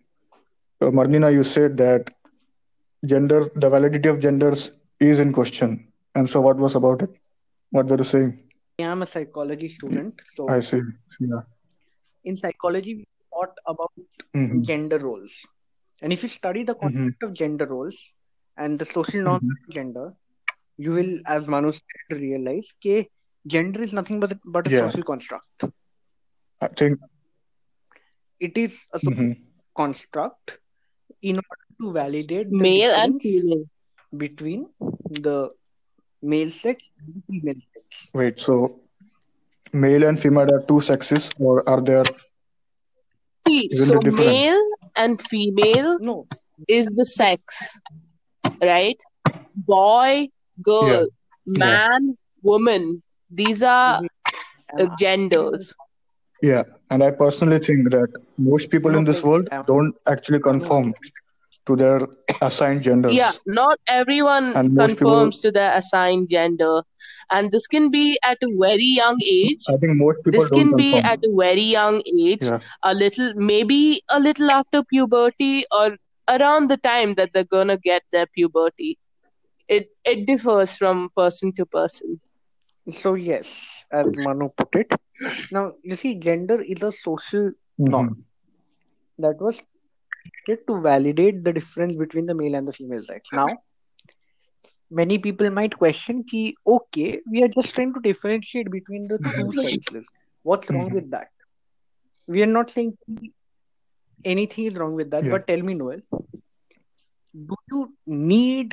uh, 0.81 0.87
Marnina, 0.91 1.33
you 1.33 1.45
said 1.45 1.77
that 1.79 2.11
gender, 3.05 3.51
the 3.55 3.69
validity 3.71 4.09
of 4.09 4.21
genders 4.21 4.71
is 5.01 5.19
in 5.21 5.33
question. 5.33 5.93
And 6.15 6.29
so, 6.29 6.41
what 6.41 6.57
was 6.57 6.75
about 6.75 7.03
it? 7.03 7.11
What 7.71 7.87
were 7.87 7.99
you 7.99 8.05
saying? 8.05 8.39
I 8.79 8.83
am 8.85 9.03
a 9.03 9.07
psychology 9.07 9.69
student, 9.69 10.21
So 10.35 10.49
I 10.49 10.61
see. 10.61 10.81
Yeah. 11.21 11.41
in 12.25 12.37
psychology 12.37 12.95
we 12.97 13.05
thought 13.33 13.55
about 13.67 13.93
hmm 14.35 14.62
gender 14.62 14.99
roles. 14.99 15.47
And 16.03 16.12
if 16.12 16.23
you 16.23 16.29
study 16.29 16.62
the 16.65 16.75
Mm-hmm. 16.75 17.07
concept 17.07 17.23
of 17.23 17.33
gender 17.35 17.67
roles 17.67 18.12
and 18.57 18.79
the 18.79 18.85
social 18.85 19.23
norms 19.23 19.43
Mhm. 19.45 19.57
of 19.69 19.75
gender, 19.75 20.15
you 20.79 20.93
will, 20.93 21.19
as 21.27 21.49
Manu 21.49 21.73
said, 21.73 22.19
realize 22.19 22.69
that 22.85 23.07
gender 23.47 23.81
is 23.83 23.93
nothing 23.95 24.21
but 24.21 24.33
a, 24.33 24.41
but 24.45 24.67
a 24.67 24.71
Yeah. 24.71 24.81
social 24.87 25.03
construct. 25.03 25.65
I 26.61 26.69
think. 26.69 26.99
It 28.40 28.57
is 28.59 28.87
a 28.92 28.99
social 28.99 29.22
mhm. 29.22 29.40
construct 29.75 30.59
in 31.22 31.37
order 31.37 31.66
to 31.81 31.92
validate 31.92 32.51
the 32.51 32.59
Male 32.59 32.90
and 32.94 33.20
female. 33.20 33.64
between 34.16 34.68
the 35.11 35.51
male 36.22 36.51
sex 36.51 36.90
and 36.99 37.14
the 37.14 37.22
female 37.29 37.61
sex. 37.75 38.09
Wait, 38.14 38.40
so 38.40 38.81
male 39.72 40.05
and 40.05 40.18
female 40.18 40.53
are 40.55 40.62
two 40.62 40.81
sexes, 40.81 41.31
or 41.38 41.68
are 41.68 41.81
there? 41.81 42.05
See, 43.46 43.68
so 43.72 44.01
male 44.01 44.62
and 44.96 45.20
female 45.22 45.99
No, 46.01 46.27
is 46.68 46.87
the 46.88 47.05
sex, 47.05 47.79
right? 48.61 48.99
Boy, 49.55 50.29
girl, 50.62 51.07
Yeah. 51.44 51.64
man, 51.64 52.18
woman. 52.42 53.03
These 53.31 53.62
are 53.62 54.03
uh, 54.79 54.87
genders. 54.99 55.75
Yeah, 56.42 56.64
and 56.90 57.03
I 57.03 57.11
personally 57.11 57.59
think 57.59 57.90
that 57.90 58.09
most 58.38 58.70
people 58.70 58.94
in 58.94 59.05
this 59.05 59.22
world 59.22 59.49
don't 59.66 59.94
actually 60.07 60.40
conform 60.40 60.92
to 61.66 61.77
their 61.77 62.01
assigned 62.40 62.83
genders. 62.83 63.14
Yeah, 63.14 63.33
not 63.46 63.79
everyone 63.88 64.55
And 64.57 64.75
most 64.75 64.90
people- 64.92 65.11
conforms 65.11 65.40
to 65.40 65.51
their 65.51 65.77
assigned 65.77 66.29
gender. 66.29 66.83
And 67.31 67.51
this 67.51 67.66
can 67.66 67.90
be 67.90 68.18
at 68.22 68.38
a 68.42 68.49
very 68.61 68.85
young 68.85 69.18
age. 69.29 69.59
I 69.68 69.77
think 69.79 69.96
most 69.96 70.22
people 70.25 70.40
This 70.40 70.51
don't 70.51 70.61
can 70.61 70.77
be 70.77 70.92
conform. 70.92 71.12
at 71.12 71.18
a 71.25 71.33
very 71.37 71.62
young 71.62 72.01
age, 72.20 72.44
Yeah. 72.44 72.61
a 72.85 72.94
little, 72.94 73.33
maybe 73.35 74.01
a 74.09 74.20
little 74.20 74.49
after 74.51 74.85
puberty 74.85 75.64
or 75.72 75.96
around 76.29 76.68
the 76.70 76.77
time 76.77 77.14
that 77.14 77.33
they're 77.33 77.53
gonna 77.57 77.77
get 77.79 78.03
their 78.12 78.27
puberty. 78.27 78.96
It 79.68 79.90
it 80.05 80.27
differs 80.27 80.77
from 80.77 81.11
person 81.16 81.53
to 81.55 81.66
person. 81.66 82.20
so 82.90 83.14
yes, 83.14 83.76
as 83.92 84.14
Manu 84.16 84.49
put 84.57 84.75
it. 84.77 84.92
Now 85.51 85.72
you 85.83 85.96
see, 85.96 86.14
gender 86.16 86.61
is 86.62 86.83
a 86.83 86.92
social 86.92 87.51
Mhm. 87.81 87.90
norm 87.90 88.25
that 89.18 89.40
was 89.40 89.62
created 90.44 90.66
to 90.68 90.81
validate 90.81 91.44
the 91.44 91.53
difference 91.53 91.96
between 91.96 92.27
the 92.27 92.35
male 92.35 92.55
and 92.55 92.68
the 92.68 92.72
female 92.72 93.03
sex. 93.03 93.31
Now, 93.33 93.49
many 94.90 95.18
people 95.18 95.51
might 95.51 95.77
question 95.79 96.25
ki, 96.25 96.57
okay, 96.66 97.20
we 97.31 97.42
are 97.42 97.49
just 97.49 97.75
trying 97.75 97.92
to 97.94 98.01
differentiate 98.01 98.70
between 98.70 99.09
the 99.09 99.18
two 99.18 99.53
sexes. 99.53 100.07
What's 100.42 100.70
wrong 100.70 100.88
Mhm. 100.88 100.94
with 100.94 101.11
that? 101.11 101.29
We 102.27 102.42
are 102.42 102.46
not 102.59 102.70
saying 102.70 102.96
anything 104.25 104.64
is 104.66 104.77
wrong 104.79 104.94
with 104.94 105.11
that, 105.11 105.25
Yeah. 105.25 105.31
but 105.31 105.46
tell 105.46 105.62
me, 105.62 105.75
Noel, 105.75 106.01
do 107.51 107.57
you 107.70 107.94
need 108.07 108.72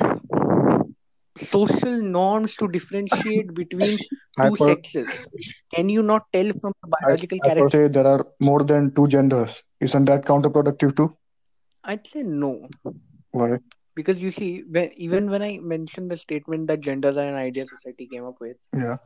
social 1.36 2.00
norms 2.00 2.56
to 2.56 2.68
differentiate 2.68 3.54
between 3.62 3.98
two 3.98 4.56
per- 4.56 4.56
sexes? 4.56 5.08
Can 5.74 5.88
you 5.88 6.02
not 6.02 6.26
tell 6.32 6.52
from 6.52 6.72
the 6.82 6.88
I, 7.00 7.06
biological 7.06 7.38
I 7.44 7.48
per 7.48 7.54
character? 7.54 7.68
se 7.68 7.88
there 7.88 8.06
are 8.06 8.26
more 8.40 8.62
than 8.64 8.94
two 8.94 9.08
genders. 9.08 9.62
Isn't 9.80 10.04
that 10.06 10.24
counterproductive 10.24 10.96
too? 10.96 11.16
I'd 11.84 12.06
say 12.06 12.22
no. 12.22 12.68
Why? 13.30 13.58
Because 13.94 14.20
you 14.22 14.30
see, 14.30 14.64
when, 14.68 14.90
even 14.96 15.30
when 15.30 15.42
I 15.42 15.58
mentioned 15.58 16.10
the 16.10 16.16
statement 16.16 16.66
that 16.68 16.80
genders 16.80 17.16
are 17.16 17.28
an 17.28 17.34
idea 17.34 17.66
society 17.66 18.06
came 18.06 18.24
up 18.24 18.40
with, 18.40 18.56
Yeah. 18.76 18.96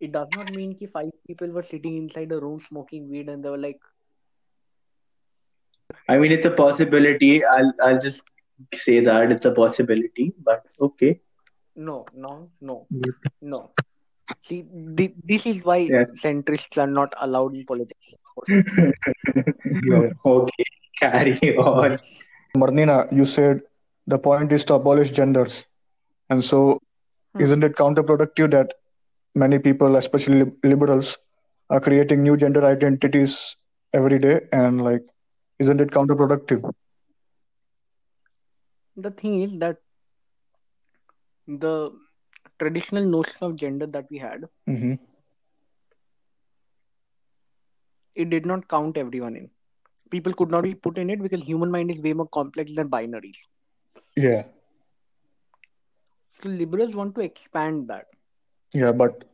it 0.00 0.12
does 0.12 0.28
not 0.32 0.48
mean 0.48 0.76
that 0.80 0.92
five 0.92 1.10
people 1.26 1.48
were 1.48 1.62
sitting 1.62 1.96
inside 1.96 2.32
a 2.32 2.40
room 2.40 2.60
smoking 2.60 3.08
weed 3.10 3.28
and 3.28 3.44
they 3.44 3.50
were 3.50 3.58
like, 3.58 3.80
I 6.08 6.18
mean, 6.18 6.32
it's 6.32 6.46
a 6.46 6.50
possibility. 6.50 7.44
I'll 7.44 7.72
I'll 7.82 8.00
just 8.00 8.22
say 8.74 9.00
that 9.00 9.30
it's 9.32 9.46
a 9.46 9.52
possibility, 9.52 10.32
but 10.42 10.64
okay. 10.80 11.20
No, 11.86 11.96
no, 12.14 12.32
no, 12.60 12.86
no. 13.40 13.60
See, 14.42 14.62
thi- 14.96 15.14
this 15.32 15.46
is 15.46 15.64
why 15.64 15.78
Yeah. 15.78 16.04
centrists 16.24 16.78
are 16.82 16.90
not 17.00 17.14
allowed 17.20 17.54
in 17.54 17.64
politics. 17.66 18.14
Yeah. 19.82 20.10
okay, 20.24 20.64
carry 21.00 21.56
on. 21.56 21.96
Marnina, 22.56 22.96
you 23.12 23.26
said 23.26 23.60
the 24.06 24.18
point 24.18 24.52
is 24.52 24.64
to 24.66 24.74
abolish 24.74 25.10
genders. 25.10 25.64
And 26.30 26.44
so, 26.44 26.78
Hmm. 27.34 27.42
isn't 27.46 27.64
it 27.64 27.74
counterproductive 27.76 28.50
that 28.52 28.74
many 29.34 29.58
people, 29.58 29.96
especially 29.96 30.40
lib- 30.40 30.56
liberals, 30.64 31.16
are 31.70 31.80
creating 31.80 32.22
new 32.22 32.36
gender 32.36 32.64
identities 32.64 33.56
every 33.92 34.18
day? 34.18 34.40
And, 34.52 34.82
like, 34.82 35.02
isn't 35.58 35.80
it 35.80 35.90
counterproductive? 35.90 36.70
The 38.96 39.10
thing 39.10 39.42
is 39.42 39.58
that 39.58 39.78
the 41.58 41.90
traditional 42.58 43.04
notion 43.04 43.38
of 43.42 43.56
gender 43.56 43.86
that 43.86 44.06
we 44.10 44.18
had, 44.18 44.44
hmm 44.66 44.94
it 48.14 48.30
did 48.30 48.46
not 48.46 48.68
count 48.68 48.96
everyone 48.96 49.36
in. 49.36 49.50
People 50.10 50.32
could 50.32 50.50
not 50.50 50.62
be 50.62 50.74
put 50.74 50.98
in 50.98 51.10
it 51.10 51.22
because 51.22 51.42
human 51.42 51.70
mind 51.70 51.90
is 51.90 51.98
way 52.00 52.12
more 52.12 52.28
complex 52.28 52.74
than 52.74 52.88
binaries. 52.90 53.46
Yeah. 54.16 54.44
So 56.42 56.48
liberals 56.48 56.94
want 56.94 57.14
to 57.16 57.20
expand 57.20 57.88
that. 57.88 58.06
Yeah. 58.74 58.92
But 58.92 59.24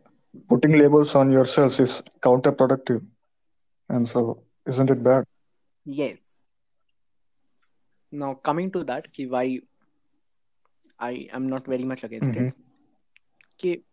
putting 0.48 0.72
labels 0.78 1.14
on 1.14 1.30
yourselves 1.30 1.80
is 1.80 2.02
counterproductive. 2.20 3.04
And 3.88 4.08
so, 4.08 4.42
isn't 4.66 4.90
it 4.90 5.02
bad? 5.02 5.24
Yes. 5.84 6.42
Now 8.10 8.34
coming 8.34 8.70
to 8.72 8.84
that, 8.84 9.06
why 9.28 9.60
I 10.98 11.28
am 11.32 11.48
not 11.48 11.66
very 11.66 11.84
much 11.84 12.04
against 12.04 12.28
Mhm. 12.28 12.36
it. 12.36 12.52
Ki 13.58 13.84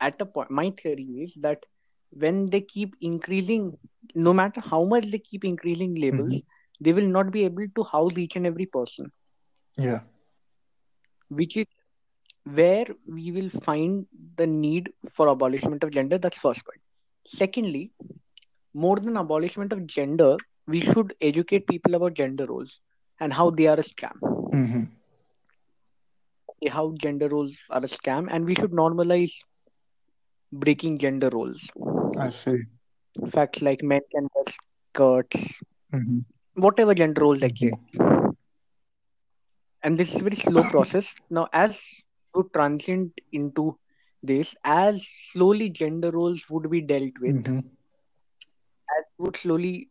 at 0.00 0.20
a 0.20 0.26
point, 0.26 0.50
my 0.50 0.70
theory 0.70 1.04
is 1.24 1.34
that 1.36 1.64
when 2.10 2.46
they 2.46 2.60
keep 2.60 2.94
increasing, 3.00 3.76
no 4.14 4.32
matter 4.32 4.60
how 4.60 4.84
much 4.84 5.06
they 5.10 5.18
keep 5.18 5.44
increasing 5.44 5.94
labels, 5.94 6.42
they 6.80 6.92
will 6.92 7.06
not 7.06 7.30
be 7.30 7.44
able 7.44 7.66
to 7.74 7.84
house 7.84 8.16
each 8.18 8.36
and 8.36 8.46
every 8.46 8.66
person, 8.66 9.10
Yeah. 9.78 10.00
which 11.28 11.56
is 11.56 11.66
where 12.44 12.86
we 13.06 13.30
will 13.32 13.50
find 13.50 14.06
the 14.36 14.46
need 14.46 14.90
for 15.14 15.28
abolishment 15.28 15.82
of 15.84 15.90
gender. 15.90 16.18
That's 16.18 16.38
first 16.38 16.64
point. 16.64 16.80
Secondly, 17.26 17.90
more 18.74 18.96
than 18.96 19.16
abolishment 19.16 19.72
of 19.72 19.86
gender, 19.86 20.36
we 20.66 20.80
should 20.80 21.14
educate 21.20 21.66
people 21.66 21.94
about 21.94 22.14
gender 22.14 22.46
roles 22.46 22.80
and 23.20 23.32
how 23.32 23.50
they 23.50 23.66
are 23.66 23.78
a 23.78 23.82
scam. 23.82 24.16
hmm 24.52 24.84
How 26.66 26.94
gender 27.00 27.28
roles 27.28 27.56
are 27.70 27.78
a 27.78 27.82
scam, 27.88 28.26
and 28.30 28.44
we 28.44 28.54
should 28.54 28.72
normalize 28.72 29.32
breaking 30.52 30.98
gender 30.98 31.30
roles. 31.32 31.68
I 32.18 32.30
see. 32.30 32.62
Facts 33.30 33.62
like 33.62 33.82
men 33.82 34.00
can 34.12 34.28
wear 34.34 34.44
skirts, 34.46 35.60
hmm 35.92 36.18
whatever 36.54 36.94
gender 36.94 37.22
roles 37.22 37.42
exist. 37.42 37.76
And 39.82 39.96
this 39.96 40.12
is 40.14 40.20
a 40.20 40.24
very 40.24 40.36
slow 40.36 40.64
process. 40.64 41.14
Now, 41.30 41.48
as 41.52 42.02
you 42.34 42.50
transient 42.52 43.20
into 43.32 43.78
this, 44.22 44.56
as 44.64 45.06
slowly 45.08 45.70
gender 45.70 46.10
roles 46.10 46.42
would 46.50 46.68
be 46.70 46.80
dealt 46.80 47.12
with, 47.20 47.46
hmm 47.46 47.60
as 48.98 49.04
would 49.18 49.36
slowly, 49.36 49.88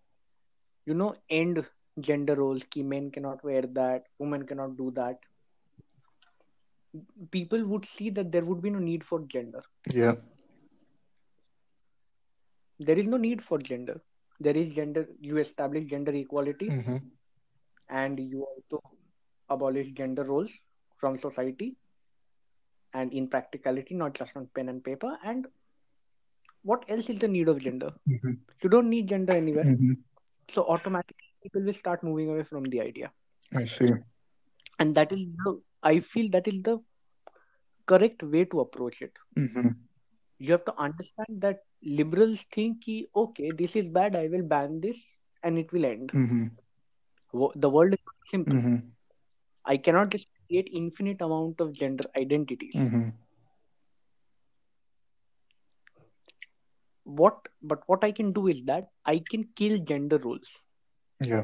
you 0.85 0.93
know, 0.93 1.15
end 1.29 1.65
gender 1.99 2.35
roles, 2.35 2.63
ki 2.69 2.83
men 2.83 3.11
cannot 3.11 3.43
wear 3.43 3.61
that, 3.61 4.03
women 4.19 4.45
cannot 4.45 4.77
do 4.77 4.91
that. 4.95 5.19
People 7.31 7.65
would 7.65 7.85
see 7.85 8.09
that 8.11 8.31
there 8.31 8.45
would 8.45 8.61
be 8.61 8.69
no 8.69 8.79
need 8.79 9.03
for 9.03 9.19
gender. 9.21 9.61
Yeah. 9.93 10.13
There 12.79 12.97
is 12.97 13.07
no 13.07 13.17
need 13.17 13.43
for 13.43 13.57
gender. 13.57 14.01
There 14.39 14.55
is 14.55 14.69
gender. 14.69 15.07
You 15.19 15.37
establish 15.37 15.89
gender 15.89 16.13
equality, 16.13 16.69
hmm 16.69 16.97
and 17.89 18.19
you 18.19 18.45
also 18.45 18.83
abolish 19.49 19.91
gender 19.91 20.23
roles 20.23 20.51
from 20.97 21.17
society, 21.17 21.75
and 22.93 23.13
in 23.13 23.27
practicality, 23.27 23.95
not 23.95 24.13
just 24.13 24.35
on 24.35 24.47
pen 24.53 24.69
and 24.69 24.83
paper. 24.83 25.17
And 25.23 25.47
what 26.63 26.83
else 26.89 27.09
is 27.09 27.19
the 27.19 27.27
need 27.27 27.47
of 27.47 27.59
gender? 27.59 27.93
hmm 28.05 28.33
You 28.63 28.69
don't 28.69 28.89
need 28.89 29.07
gender 29.07 29.33
anywhere. 29.33 29.63
hmm 29.63 29.93
So 30.53 30.65
automatically, 30.65 31.31
people 31.43 31.61
will 31.63 31.73
start 31.73 32.03
moving 32.03 32.29
away 32.29 32.43
from 32.43 32.65
the 32.65 32.81
idea. 32.81 33.11
I 33.55 33.65
see. 33.65 33.91
and 34.79 34.93
that 34.95 35.11
is 35.11 35.25
the 35.43 35.51
i 35.83 35.99
feel 35.99 36.29
that 36.31 36.47
is 36.47 36.61
the 36.63 36.79
correct 37.85 38.23
way 38.23 38.45
to 38.45 38.59
approach 38.61 39.01
it. 39.01 39.13
Hmm 39.35 39.69
you 40.39 40.51
have 40.51 40.65
to 40.65 40.73
understand 40.79 41.41
that 41.41 41.59
liberals 41.83 42.43
think 42.55 42.81
ki, 42.83 43.07
okay 43.15 43.51
this 43.51 43.75
is 43.75 43.87
bad 43.87 44.15
i 44.15 44.27
will 44.27 44.43
ban 44.43 44.79
this 44.81 45.15
and 45.43 45.57
it 45.57 45.71
will 45.71 45.85
end. 45.85 46.11
Hmm 46.13 46.47
the 47.55 47.69
world 47.69 47.93
is 47.93 47.99
simple. 48.31 48.59
Hmm 48.59 48.77
i 49.65 49.77
cannot 49.77 50.09
just 50.15 50.29
create 50.47 50.69
infinite 50.73 51.21
amount 51.21 51.59
of 51.61 51.73
gender 51.73 52.05
identities. 52.15 52.89
Hmm 52.91 53.09
what 57.19 57.47
but 57.71 57.81
what 57.87 58.03
i 58.03 58.11
can 58.11 58.31
do 58.31 58.47
is 58.47 58.63
that 58.65 58.89
i 59.05 59.17
can 59.31 59.43
kill 59.55 59.77
gender 59.79 60.17
roles. 60.17 60.57
Yeah. 61.19 61.43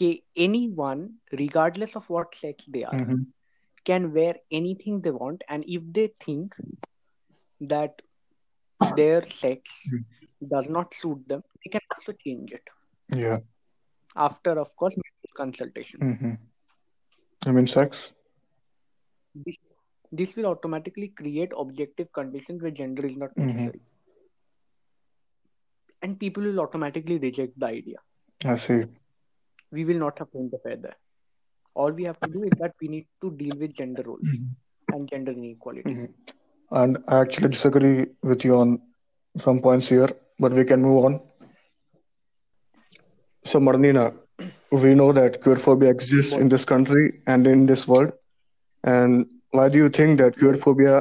Anyone, 0.00 1.20
regardless 1.32 1.94
of 1.96 2.08
what 2.10 2.34
sex 2.34 2.64
they 2.66 2.84
are, 2.84 2.94
Mhm. 2.94 3.26
can 3.84 4.12
wear 4.12 4.36
anything 4.50 5.00
they 5.00 5.10
want, 5.10 5.42
and 5.48 5.64
if 5.68 5.82
they 5.92 6.08
think 6.20 6.56
that 7.60 8.02
their 8.96 9.24
sex 9.24 9.88
does 10.48 10.68
not 10.68 10.94
suit 10.94 11.28
them, 11.28 11.42
they 11.64 11.70
can 11.70 11.80
also 11.96 12.12
change 12.12 12.52
it 12.52 12.68
Yeah. 13.08 13.38
after, 14.16 14.58
of 14.58 14.74
course, 14.76 14.96
medical 14.96 15.36
consultation. 15.36 16.00
hmm 16.00 16.34
I 17.46 17.52
mean, 17.52 17.66
sex. 17.66 18.12
This, 19.34 19.56
this 20.10 20.34
will 20.36 20.46
automatically 20.46 21.08
create 21.08 21.52
objective 21.56 22.12
conditions 22.12 22.62
where 22.62 22.70
gender 22.70 23.06
is 23.06 23.16
not 23.16 23.34
Mhm. 23.36 23.46
necessary, 23.46 23.82
and 26.02 26.18
people 26.18 26.42
will 26.42 26.60
automatically 26.60 27.18
reject 27.18 27.58
the 27.58 27.66
idea. 27.66 27.98
I 28.44 28.56
see. 28.56 28.88
We 29.76 29.84
will 29.88 30.00
not 30.04 30.18
have 30.20 30.30
to 30.32 30.38
interfere 30.44 30.76
there. 30.86 30.96
All 31.74 31.92
we 32.00 32.04
have 32.08 32.18
to 32.24 32.30
do 32.34 32.42
is 32.48 32.54
that 32.62 32.74
we 32.80 32.88
need 32.94 33.06
to 33.22 33.30
deal 33.42 33.56
with 33.62 33.72
gender 33.82 34.02
roles 34.08 34.34
Mhm. 34.34 34.48
and 34.96 35.08
gender 35.12 35.32
inequality. 35.38 35.94
Mhm. 35.94 36.10
And 36.80 36.98
I 37.14 37.20
actually 37.24 37.50
disagree 37.54 37.94
with 38.32 38.44
you 38.48 38.56
on 38.64 38.74
some 39.46 39.60
points 39.68 39.88
here, 39.94 40.10
but 40.44 40.52
we 40.58 40.64
can 40.72 40.82
move 40.88 41.04
on. 41.08 41.16
So, 43.52 43.60
Marnina, 43.68 44.04
we 44.82 44.94
know 45.00 45.12
that 45.12 45.40
queerphobia 45.46 45.90
exists 45.96 46.36
in 46.44 46.48
this 46.54 46.64
country 46.74 47.06
and 47.26 47.46
in 47.54 47.66
this 47.72 47.86
world. 47.92 48.12
And 48.94 49.26
why 49.58 49.66
do 49.74 49.78
you 49.82 49.90
think 49.98 50.18
that 50.22 50.38
queerphobia 50.42 50.94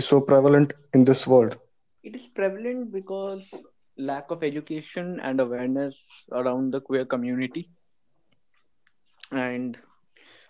is 0.00 0.06
so 0.12 0.20
prevalent 0.20 0.72
in 0.94 1.04
this 1.10 1.26
world? 1.34 1.58
It 2.02 2.16
is 2.20 2.28
prevalent 2.40 2.92
because 2.92 3.52
lack 3.98 4.30
of 4.30 4.42
education 4.42 5.20
and 5.20 5.40
awareness 5.40 6.24
around 6.32 6.72
the 6.72 6.80
queer 6.80 7.04
community, 7.04 7.70
and 9.32 9.78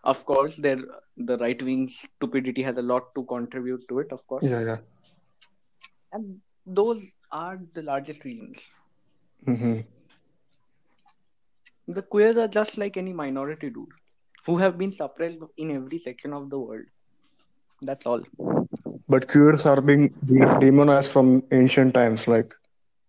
of 0.04 0.24
course, 0.24 0.56
there 0.58 0.78
the 1.16 1.36
right 1.38 1.60
wing 1.62 1.88
stupidity 1.88 2.62
has 2.62 2.76
a 2.76 2.82
lot 2.82 3.14
to 3.14 3.24
contribute 3.24 3.82
to 3.88 4.00
it. 4.00 4.12
Of 4.12 4.26
course, 4.26 4.44
Yeah, 4.44 4.60
yeah. 4.60 4.78
and 6.12 6.40
those 6.66 7.14
are 7.32 7.58
the 7.74 7.82
largest 7.82 8.24
reasons. 8.24 8.70
hmm 9.46 9.80
The 11.88 12.02
queers 12.02 12.36
are 12.36 12.48
just 12.48 12.78
like 12.78 12.96
any 12.96 13.12
minority 13.12 13.70
dude 13.70 13.92
who 14.46 14.58
have 14.58 14.78
been 14.78 14.92
suppressed 14.92 15.38
in 15.56 15.70
every 15.72 15.98
section 15.98 16.32
of 16.32 16.50
the 16.50 16.58
world. 16.58 16.86
That's 17.82 18.06
all. 18.06 18.22
But 19.08 19.28
queers 19.28 19.66
are 19.66 19.80
being 19.80 20.08
demonized 20.60 21.12
from 21.12 21.42
ancient 21.52 21.94
times, 21.94 22.26
like 22.28 22.54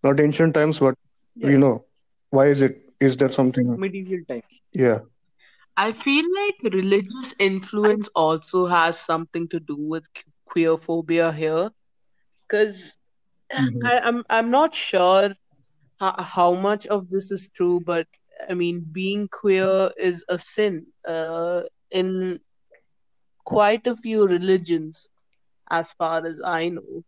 not 0.04 0.20
ancient 0.20 0.54
times, 0.54 0.80
but 0.80 0.96
Yeah. 1.36 1.50
you 1.50 1.58
know, 1.58 1.86
why 2.30 2.48
is 2.48 2.62
it? 2.62 2.78
Is 3.00 3.18
there 3.18 3.30
something? 3.30 3.78
Medieval 3.78 4.24
times. 4.28 4.62
Yeah. 4.74 5.00
I 5.78 5.92
feel 5.94 6.26
like 6.36 6.74
religious 6.74 7.34
influence 7.40 8.10
also 8.16 8.66
has 8.68 9.00
something 9.00 9.48
to 9.50 9.60
do 9.60 9.76
with 9.78 10.12
que- 10.14 10.24
queerphobia 10.50 11.34
here, 11.34 11.72
because 12.48 12.96
Mhm. 13.58 13.82
I, 13.86 14.00
I'm 14.00 14.24
I'm 14.30 14.50
not 14.52 14.76
sure 14.76 15.36
how, 16.00 16.16
how 16.20 16.54
much 16.54 16.88
of 16.88 17.10
this 17.10 17.32
is 17.32 17.50
true, 17.50 17.82
but 17.86 18.08
I 18.50 18.54
mean, 18.54 18.86
being 18.92 19.28
queer 19.30 19.92
is 19.98 20.24
a 20.30 20.38
sin 20.40 20.88
uh, 21.08 21.64
in 21.92 22.40
quite 23.44 23.86
a 23.88 23.96
few 23.96 24.28
religions, 24.28 25.10
as 25.70 25.92
far 25.94 26.26
as 26.26 26.42
I 26.46 26.70
know. 26.70 27.04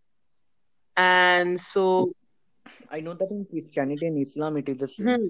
And 0.97 1.59
so, 1.59 2.13
I 2.89 2.99
know 3.01 3.13
that 3.13 3.31
in 3.31 3.45
Christianity 3.45 4.05
and 4.07 4.17
Islam 4.19 4.57
it 4.57 4.69
is 4.69 4.81
a 4.81 4.87
sin. 4.87 5.17
hmm, 5.17 5.27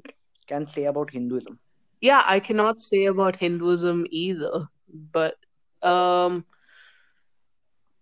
Can 0.47 0.65
say 0.67 0.85
about 0.85 1.11
Hinduism. 1.11 1.59
yeah, 2.01 2.23
I 2.25 2.39
cannot 2.39 2.81
say 2.81 3.05
about 3.05 3.37
Hinduism 3.37 4.05
either, 4.11 4.67
but 5.11 5.35
um, 5.81 6.45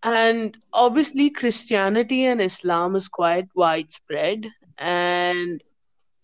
and 0.03 0.57
obviously 0.73 1.29
Christianity 1.29 2.25
and 2.25 2.41
Islam 2.41 2.95
is 2.95 3.07
quite 3.07 3.47
widespread, 3.55 4.47
and 4.77 5.63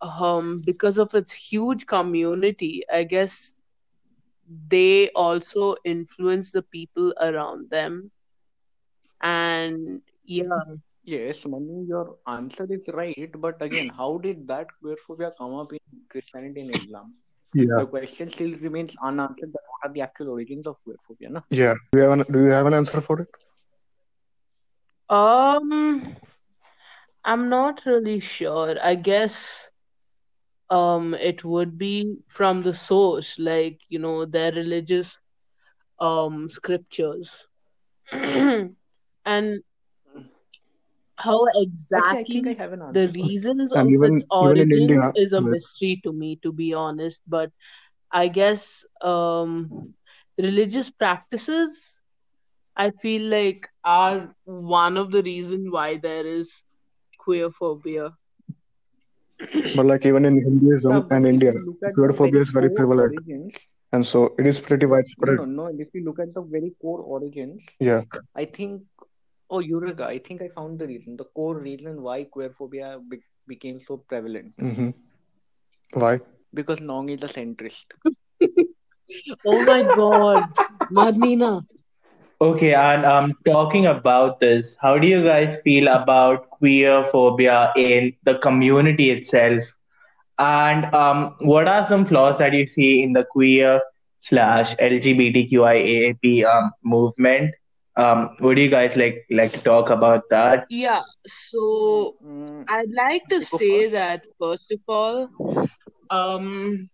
um, 0.02 0.62
because 0.66 0.98
of 0.98 1.14
its 1.14 1.32
huge 1.34 1.86
community, 1.88 2.84
I 2.92 3.04
guess 3.04 3.60
they 4.70 5.10
also 5.10 5.76
influence 5.84 6.52
the 6.52 6.62
people 6.62 7.14
around 7.20 7.70
them. 7.70 8.12
And 9.22 10.02
yeah, 10.26 10.44
Yes, 11.06 11.46
Manu, 11.46 11.86
your 11.88 12.18
answer 12.28 12.68
is 12.70 12.90
right, 12.94 13.32
but 13.40 13.62
again, 13.62 13.90
how 13.90 14.18
did 14.18 14.48
that 14.48 14.68
queerphobia 14.84 15.32
come 15.38 15.54
up 15.56 15.72
in 15.74 15.80
Christianity 16.10 16.62
and 16.62 16.72
Islam? 16.72 17.14
Yeah. 17.54 17.66
The 17.78 17.86
question 17.88 18.30
still 18.30 18.52
remains 18.60 18.96
unanswered 19.04 19.54
that 19.54 19.62
what 19.70 19.90
are 19.90 19.94
the 19.94 20.02
actual 20.02 20.30
origins 20.30 20.68
of 20.68 20.78
queerphobia? 20.88 21.30
No? 21.30 21.42
Yeah. 21.52 21.76
Do 21.92 22.00
you 22.00 22.04
have 22.04 22.20
an, 22.20 22.26
do 22.32 22.44
you 22.44 22.52
have 22.52 22.66
an 22.68 22.74
answer 22.74 23.02
for 23.02 23.22
it? 23.22 23.28
um, 25.10 26.16
I'm 27.26 27.50
not 27.50 27.86
really 27.86 28.20
sure. 28.20 28.76
I 28.82 28.96
guess 28.96 29.70
um 30.70 31.14
it 31.16 31.44
would 31.44 31.78
be 31.78 32.18
from 32.28 32.62
the 32.64 32.74
source, 32.74 33.38
like 33.40 33.80
you 33.90 34.00
know, 34.00 34.26
their 34.26 34.52
religious 34.52 35.20
um 36.00 36.50
scriptures. 36.50 37.48
and 38.12 39.64
how 41.18 41.46
exactly 41.56 42.18
think 42.26 42.48
I 42.48 42.54
have 42.54 42.72
the 42.74 42.82
answer 42.82 43.12
for 43.14 43.30
it. 43.30 43.34
reasons 43.34 43.74
And 43.74 43.74
of 43.74 43.94
even 43.94 44.04
its 44.04 44.24
even 44.40 44.60
in 44.62 44.72
origins 44.72 44.72
India, 44.72 45.14
is 45.16 45.34
a 45.34 45.42
like 45.42 45.56
mystery 45.56 46.00
to 46.04 46.12
me, 46.14 46.40
to 46.44 46.52
be 46.52 46.74
honest. 46.74 47.22
But 47.28 47.52
I 48.12 48.28
guess 48.28 48.86
um, 49.02 49.94
religious 50.38 50.90
practices, 50.90 52.02
I 52.76 52.92
feel 52.92 53.30
like, 53.30 53.68
are 53.84 54.36
one 54.46 54.98
of 54.98 55.12
the 55.12 55.22
reason 55.24 55.72
why 55.72 55.98
there 55.98 56.26
is 56.26 56.64
queerphobia. 57.26 58.14
but 59.76 59.86
like 59.86 60.06
even 60.06 60.26
in 60.26 60.36
Yeah, 60.88 61.00
Hinduism 61.00 61.06
but 61.08 61.12
and 61.12 61.26
India, 61.28 61.52
you 61.52 61.64
look 61.66 61.82
at 61.84 61.96
the 62.04 62.14
queerphobia 62.14 62.42
is 62.42 62.50
very 62.52 62.70
prevalent, 62.70 63.14
origins, 63.14 63.70
and 63.92 64.06
so 64.06 64.34
it 64.38 64.48
is 64.48 64.60
pretty 64.60 64.86
no, 64.88 64.98
widespread. 64.98 65.40
no, 65.40 65.46
no. 65.46 65.66
If 65.68 65.90
you 65.94 66.04
look 66.06 66.20
at 66.20 66.34
the 66.34 66.42
very 66.42 66.74
core 66.82 67.02
origins, 67.02 67.66
Yeah. 67.80 68.04
I 68.36 68.46
think, 68.46 68.84
oh, 69.56 69.60
Eureka, 69.60 70.06
I 70.06 70.20
think 70.20 70.42
I 70.42 70.50
found 70.50 70.80
the 70.80 70.88
reason, 70.88 71.18
the 71.18 71.26
core 71.26 71.58
reason 71.60 72.02
why 72.02 72.26
queerphobia 72.26 73.00
be- 73.10 73.24
became 73.48 73.80
so 73.82 73.98
prevalent. 73.98 74.54
hmm 74.60 74.90
Why? 75.94 76.20
Because 76.54 76.82
Nong 76.82 77.10
is 77.10 77.24
a 77.24 77.28
centrist. 77.28 77.86
Oh 79.46 79.62
my 79.62 79.84
God, 79.84 80.54
Marlena. 80.92 81.66
Okay, 82.42 82.74
and 82.74 83.06
um, 83.06 83.34
talking 83.46 83.86
about 83.86 84.40
this, 84.40 84.76
how 84.82 84.98
do 84.98 85.08
you 85.08 85.24
guys 85.24 85.58
feel 85.64 85.88
about 85.88 86.50
queer 86.50 87.04
phobia 87.04 87.72
in 87.78 88.14
the 88.24 88.36
community 88.40 89.10
itself? 89.12 89.64
And 90.40 90.86
um, 90.94 91.36
what 91.40 91.68
are 91.68 91.86
some 91.86 92.06
flaws 92.06 92.38
that 92.40 92.54
you 92.54 92.68
see 92.68 93.04
in 93.04 93.14
the 93.14 93.26
queer 93.32 93.82
slash 94.20 94.76
LGBTQIAP 94.80 96.44
um, 96.46 96.72
movement? 96.84 97.54
Um, 97.98 98.36
would 98.40 98.58
you 98.58 98.70
guys 98.70 98.96
like 98.96 99.26
like 99.32 99.54
to 99.54 99.62
talk 99.62 99.90
about 99.90 100.24
that? 100.30 100.68
Yeah, 100.70 101.04
so 101.26 102.16
Mm, 102.24 102.68
I'd 102.68 102.92
like 102.96 103.28
to 103.30 103.44
say 103.44 103.90
that 103.90 104.24
first 104.40 104.72
of 104.72 104.80
all, 104.88 105.30
um, 106.10 106.90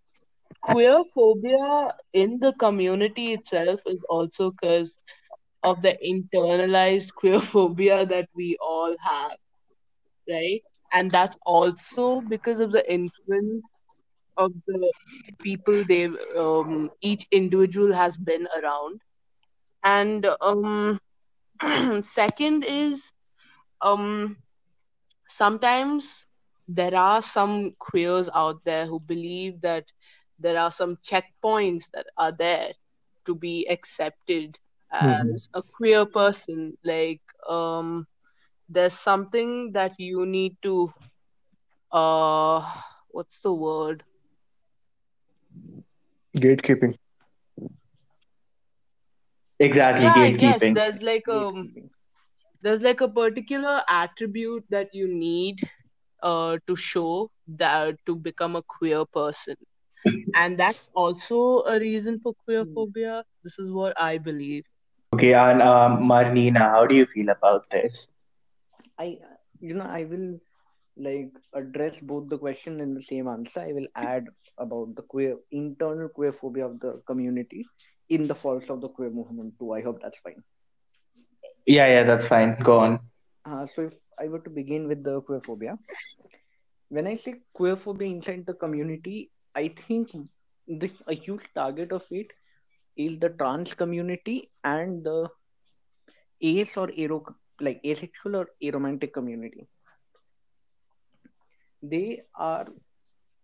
queer 0.62 1.04
phobia 1.14 1.94
in 2.14 2.40
the 2.40 2.54
community 2.54 3.34
itself 3.34 3.82
is 3.86 4.04
also 4.10 4.52
because 4.52 5.00
of 5.64 5.82
the 5.82 5.98
internalized 6.06 7.14
queer 7.16 7.40
phobia 7.54 8.06
that 8.06 8.30
we 8.36 8.58
all 8.62 8.96
have, 9.02 9.38
right? 10.30 10.62
And 10.92 11.12
that's 11.12 11.36
also 11.46 12.22
because 12.22 12.60
of 12.60 12.72
the 12.72 12.84
influence 12.92 13.70
of 14.38 14.52
the 14.68 14.94
people 15.42 15.84
they've 15.88 16.16
um, 16.38 16.90
each 17.02 17.26
individual 17.32 17.94
has 17.94 18.18
been 18.18 18.48
around. 18.62 19.02
And 19.84 20.26
um, 20.42 21.00
second 22.04 22.64
is 22.66 23.14
um, 23.82 24.38
sometimes 25.28 26.28
there 26.68 26.96
are 26.96 27.22
some 27.22 27.74
queers 27.80 28.30
out 28.34 28.64
there 28.66 28.86
who 28.86 29.00
believe 29.00 29.62
that 29.62 29.86
there 30.40 30.58
are 30.60 30.72
some 30.72 30.98
checkpoints 30.98 31.90
that 31.94 32.06
are 32.18 32.32
there 32.32 32.74
to 33.26 33.36
be 33.36 33.68
accepted 33.70 34.58
as 34.92 35.50
a 35.54 35.62
queer 35.62 36.06
person. 36.06 36.78
Like 36.84 37.22
um 37.50 38.08
there's 38.70 38.94
something 38.94 39.72
that 39.74 40.00
you 40.00 40.26
need 40.26 40.58
to 40.64 40.92
uh 41.92 42.62
what's 43.10 43.42
the 43.42 43.54
word? 43.54 44.04
Gatekeeping. 46.38 46.98
Exactly, 49.62 50.06
yeah 50.06 50.16
i 50.18 50.32
guess 50.32 50.70
gatekeeping. 50.70 50.74
there's 50.74 51.02
like 51.02 51.28
a 51.28 51.52
there's 52.62 52.82
like 52.84 53.02
a 53.02 53.08
particular 53.08 53.82
attribute 53.90 54.66
that 54.70 54.90
you 54.94 55.08
need 55.08 55.60
uh 56.24 56.58
to 56.68 56.76
show 56.76 57.30
that 57.48 57.96
to 58.06 58.16
become 58.16 58.56
a 58.56 58.64
queer 58.64 59.06
person 59.06 59.56
and 60.36 60.58
that's 60.58 60.90
also 60.94 61.64
a 61.68 61.80
reason 61.80 62.20
for 62.20 62.34
queerphobia. 62.48 63.24
This 63.44 63.60
is 63.60 63.72
what 63.72 63.94
I 64.00 64.18
believe. 64.18 64.64
Okay, 65.14 65.34
and 65.34 65.62
um, 65.62 66.04
Marnina, 66.08 66.60
how 66.60 66.86
do 66.86 66.96
you 66.96 67.06
feel 67.06 67.30
about 67.30 67.70
this? 67.70 68.08
I, 69.00 69.18
you 69.60 69.74
know, 69.76 69.86
I 69.86 70.04
will 70.06 70.40
like 70.98 71.32
address 71.54 72.00
both 72.00 72.30
the 72.30 72.38
question 72.38 72.80
in 72.82 72.94
the 72.94 73.02
same 73.02 73.28
answer. 73.28 73.62
I 73.62 73.74
will 73.74 73.88
add 73.96 74.28
about 74.58 74.96
the 74.96 75.04
queer 75.04 75.38
internal 75.52 76.10
queer 76.10 76.32
phobia 76.34 76.66
of 76.68 76.80
the 76.80 77.02
community 77.08 77.66
in 78.18 78.28
the 78.28 78.36
faults 78.36 78.70
of 78.70 78.82
the 78.82 78.90
queer 78.90 79.10
movement 79.10 79.54
too. 79.60 79.74
I 79.74 79.82
hope 79.82 80.02
that's 80.02 80.20
fine. 80.20 80.44
Yeah, 81.66 81.88
yeah, 81.88 82.04
that's 82.04 82.26
fine. 82.26 82.58
Go 82.64 82.80
on. 82.80 83.00
Uh, 83.46 83.66
so 83.68 83.84
if 83.84 83.94
I 84.20 84.28
were 84.28 84.40
to 84.40 84.50
begin 84.50 84.88
with 84.88 85.04
the 85.04 85.22
queer 85.22 85.42
phobia, 85.42 85.78
when 86.90 87.08
I 87.08 87.16
say 87.16 87.36
queer 87.54 87.76
phobia 87.76 88.08
inside 88.10 88.46
the 88.46 88.54
community, 88.54 89.32
I 89.56 89.70
think 89.70 90.12
this 90.68 90.94
a 91.08 91.14
huge 91.14 91.46
target 91.56 91.92
of 91.92 92.04
it 92.12 92.28
is 92.98 93.18
the 93.20 93.30
trans 93.30 93.74
community 93.74 94.50
and 94.64 95.04
the 95.04 95.30
ace 96.50 96.76
or 96.78 96.88
aro 97.06 97.20
like 97.68 97.82
asexual 97.86 98.36
or 98.42 98.48
aromantic 98.64 99.14
community. 99.14 99.68
They 101.84 102.22
are 102.36 102.68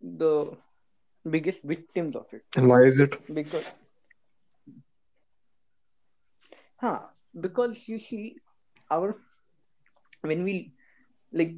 the 0.01 0.57
biggest 1.29 1.63
victims 1.63 2.15
of 2.15 2.25
it 2.31 2.43
And 2.55 2.69
why 2.69 2.83
is 2.83 2.99
it? 2.99 3.15
because 3.33 3.75
huh 6.81 6.99
because 7.45 7.87
you 7.87 7.97
see 7.99 8.35
our 8.91 9.15
when 10.21 10.43
we 10.43 10.71
like 11.31 11.53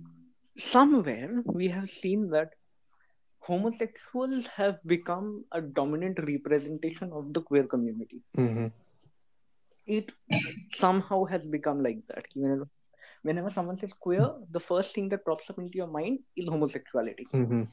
somewhere 0.57 1.43
we 1.45 1.67
have 1.67 1.89
seen 1.89 2.29
that 2.29 2.49
homosexuals 3.49 4.47
have 4.47 4.77
become 4.85 5.43
a 5.51 5.61
dominant 5.61 6.19
representation 6.27 7.11
of 7.13 7.33
the 7.33 7.41
queer 7.41 7.63
community 7.63 8.21
Mm-hmm. 8.37 8.67
it 9.87 10.11
somehow 10.73 11.23
has 11.25 11.45
become 11.45 11.81
like 11.83 12.01
that 12.09 12.25
Whenever, 12.35 12.67
whenever 13.23 13.49
someone 13.49 13.77
says 13.77 13.91
queer 13.99 14.27
the 14.51 14.59
first 14.59 14.93
thing 14.95 15.09
that 15.09 15.25
pops 15.25 15.49
up 15.49 15.57
into 15.59 15.77
your 15.77 15.87
mind 15.87 16.19
is 16.35 16.47
homosexuality 16.47 17.27
Mm-hmm. 17.33 17.63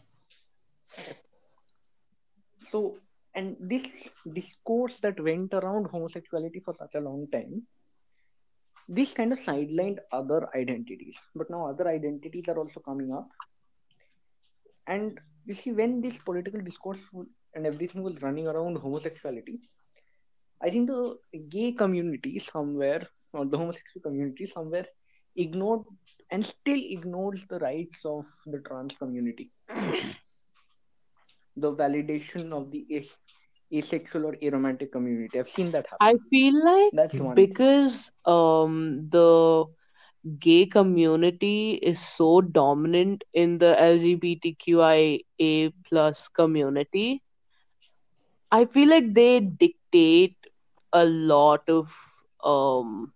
so 2.71 2.97
and 3.37 3.57
this 3.61 3.87
discourse 4.35 4.99
that 5.01 5.21
went 5.21 5.55
around 5.55 5.87
homosexuality 5.87 6.61
for 6.61 6.75
such 6.79 6.95
a 6.95 7.01
long 7.01 7.27
time 7.33 7.63
this 8.89 9.13
kind 9.13 9.33
of 9.33 9.39
sidelined 9.41 9.99
other 10.13 10.49
identities. 10.55 11.17
But 11.35 11.51
now 11.51 11.67
other 11.67 11.89
identities 11.89 12.45
are 12.47 12.57
also 12.57 12.79
coming 12.79 13.13
up. 13.13 13.29
And 14.87 15.19
you 15.47 15.55
see 15.55 15.73
when 15.73 16.01
this 16.01 16.19
political 16.19 16.61
discourse 16.61 17.01
and 17.55 17.67
everything 17.67 18.03
was 18.03 18.21
running 18.23 18.47
around 18.53 18.77
homosexuality 18.85 19.59
i 20.67 20.71
think 20.71 20.89
the 20.89 21.17
gay 21.57 21.71
community 21.83 22.39
somewhere 22.39 23.03
or 23.33 23.45
the 23.45 23.59
homosexual 23.63 24.03
community 24.09 24.47
somewhere 24.47 24.87
ignored 25.37 25.83
and 26.31 26.45
still 26.45 26.83
ignores 26.97 27.45
the 27.51 27.59
rights 27.59 28.01
of 28.05 28.25
the 28.47 28.61
trans 28.69 28.97
community 29.03 29.51
the 31.57 31.73
validation 31.83 32.53
of 32.59 32.71
the 32.71 32.83
as- 32.97 33.17
asexual 33.83 34.27
or 34.27 34.35
aromantic 34.49 34.93
community 34.93 35.39
i've 35.39 35.51
seen 35.59 35.71
that 35.73 35.87
happen 35.95 36.01
I 36.01 36.17
feel 36.31 36.55
like 36.65 36.93
that's 36.93 37.21
one 37.21 37.35
because 37.35 38.11
um 38.25 39.09
the 39.11 39.67
gay 40.39 40.67
community 40.67 41.75
is 41.75 42.01
so 42.01 42.41
dominant 42.41 43.25
in 43.33 43.59
the 43.59 43.81
LGBTQIA 43.81 45.73
plus 45.89 46.29
community, 46.29 47.23
I 48.51 48.65
feel 48.67 48.89
like 48.89 49.15
they 49.15 49.41
dictate 49.41 50.37
a 50.93 51.05
lot 51.05 51.69
of 51.69 51.93
um 52.45 53.13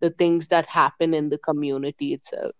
the 0.00 0.10
things 0.10 0.48
that 0.48 0.66
happen 0.66 1.14
in 1.14 1.28
the 1.30 1.38
community 1.38 2.12
itself. 2.14 2.54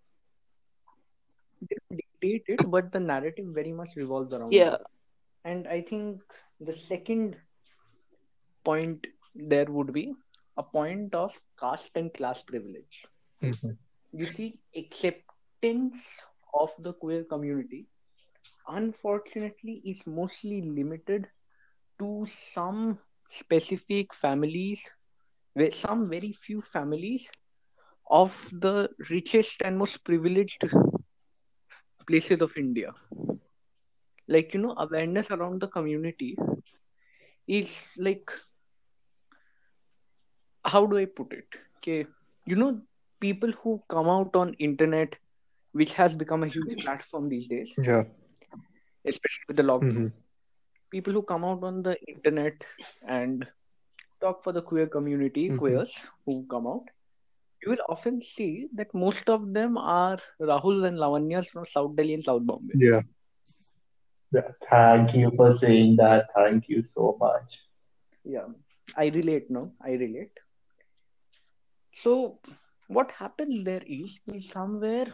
they 1.69 1.77
dictate 1.99 2.45
it 2.55 2.61
but 2.75 2.91
the 2.93 3.01
narrative 3.01 3.47
very 3.59 3.73
much 3.73 3.97
revolves 3.97 4.33
around 4.33 4.59
Yeah. 4.59 4.71
that 4.71 4.81
and 5.45 5.67
i 5.69 5.81
think 5.81 6.21
the 6.61 6.73
second 6.73 7.37
point 8.65 9.07
there 9.35 9.67
would 9.67 9.93
be 9.93 10.15
a 10.57 10.63
point 10.63 11.15
of 11.15 11.41
caste 11.61 11.93
and 11.97 12.13
class 12.15 12.43
privilege 12.43 13.07
Mm-hmm. 13.43 13.73
you 14.13 14.27
see 14.27 14.59
acceptance 14.77 16.21
of 16.61 16.71
the 16.79 16.93
queer 16.95 17.25
community 17.25 17.87
unfortunately 18.69 19.83
is 19.85 20.01
mostly 20.07 20.61
limited 20.63 21.27
to 21.99 22.27
some 22.29 22.99
specific 23.31 24.15
families 24.15 24.91
where 25.55 25.71
some 25.73 26.09
very 26.09 26.33
few 26.33 26.63
families 26.63 27.29
of 28.11 28.51
the 28.53 28.89
richest 29.11 29.63
and 29.63 29.79
most 29.79 30.05
privileged 30.05 30.65
places 32.07 32.41
of 32.47 32.53
india 32.57 32.91
like 34.29 34.55
you 34.55 34.61
know 34.61 34.75
awareness 34.79 35.31
around 35.31 35.61
the 35.61 35.69
community 35.69 36.37
is 37.47 37.87
like 37.97 38.31
how 40.73 40.81
do 40.87 40.99
i 40.99 41.05
put 41.21 41.33
it 41.39 41.59
okay 41.79 42.07
you 42.47 42.57
know 42.57 42.71
people 43.21 43.53
who 43.63 43.73
come 43.95 44.09
out 44.17 44.35
on 44.43 44.55
internet 44.69 45.17
which 45.73 45.95
has 45.95 46.15
become 46.15 46.43
a 46.43 46.49
huge 46.57 46.77
platform 46.85 47.29
these 47.29 47.49
days 47.49 47.77
Yeah. 47.79 48.05
especially 49.05 49.45
with 49.49 49.57
the 49.57 49.63
lockdown 49.63 50.07
Mm-hmm. 50.07 50.09
people 50.91 51.13
who 51.13 51.23
come 51.23 51.45
out 51.45 51.63
on 51.65 51.83
the 51.83 51.95
internet 52.13 52.65
and 53.07 53.47
talk 54.21 54.43
for 54.45 54.53
the 54.53 54.63
queer 54.71 54.87
community 54.87 55.45
Mhm. 55.49 55.59
queers 55.63 55.95
who 56.27 56.35
come 56.55 56.67
out 56.75 56.91
you 57.63 57.71
will 57.71 57.85
often 57.89 58.21
see 58.23 58.69
that 58.75 58.95
most 58.95 59.29
of 59.37 59.53
them 59.59 59.77
are 59.79 60.19
rahul 60.53 60.87
and 60.91 60.99
lavanyas 61.05 61.49
from 61.55 61.67
south 61.77 61.95
delhi 61.97 62.15
and 62.21 62.25
south 62.31 62.45
bombay 62.53 62.81
Yeah. 62.81 63.03
Thank 64.71 65.15
you 65.15 65.31
for 65.37 65.53
saying 65.55 65.97
that. 65.97 66.27
Thank 66.35 66.69
you 66.69 66.83
so 66.95 67.17
much. 67.21 67.61
yeah 68.33 68.47
i 69.03 69.05
relate 69.15 69.51
no 69.57 69.61
i 69.89 69.93
relate 70.03 70.41
so 72.03 72.13
what 72.89 73.11
happens 73.19 73.65
there 73.65 73.83
is, 73.87 74.19
is 74.35 74.49
somewhere 74.49 75.09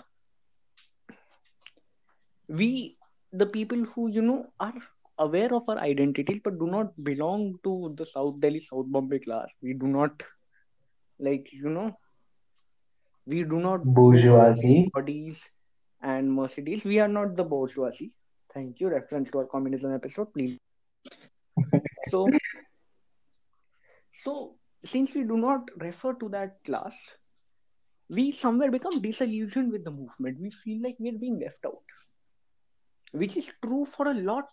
we 2.49 2.97
the 3.33 3.47
people 3.47 3.85
who 3.95 4.09
you 4.11 4.23
know 4.23 4.47
are 4.61 4.75
aware 5.18 5.53
of 5.55 5.68
our 5.68 5.79
identities 5.79 6.41
but 6.45 6.59
do 6.59 6.66
not 6.66 6.93
belong 7.05 7.45
to 7.64 7.95
the 7.99 8.07
south 8.07 8.41
delhi 8.41 8.61
south 8.61 8.87
bombay 8.97 9.18
class 9.18 9.51
we 9.62 9.75
do 9.75 9.87
not 9.87 10.23
like 11.18 11.53
you 11.53 11.68
know 11.71 11.89
we 13.27 13.43
do 13.45 13.59
not 13.61 13.85
Bourgeoisie. 13.85 14.91
bodies 14.95 15.51
and 16.03 16.33
mercedes 16.33 16.85
we 16.85 16.99
are 16.99 17.09
not 17.09 17.37
the 17.37 17.45
bourgeoisie 17.45 18.12
thank 18.55 18.81
you 18.81 18.89
reference 18.89 19.31
to 19.31 19.39
our 19.39 19.47
communism 19.47 19.95
episode 19.95 20.33
please. 20.33 20.59
So 22.09 22.29
so 24.23 24.55
since 24.85 25.15
we 25.15 25.23
do 25.25 25.37
not 25.37 25.71
refer 25.77 26.15
to 26.15 26.29
that 26.31 26.63
class 26.65 26.99
we 28.09 28.33
somewhere 28.33 28.71
become 28.71 29.01
disillusioned 29.01 29.71
with 29.71 29.85
the 29.85 29.91
movement. 29.91 30.41
We 30.41 30.51
feel 30.51 30.83
like 30.83 30.97
we're 30.99 31.19
being 31.19 31.39
left 31.39 31.65
out 31.65 31.83
which 33.13 33.37
is 33.37 33.53
true 33.63 33.85
for 33.85 34.09
a 34.09 34.15
lot 34.15 34.49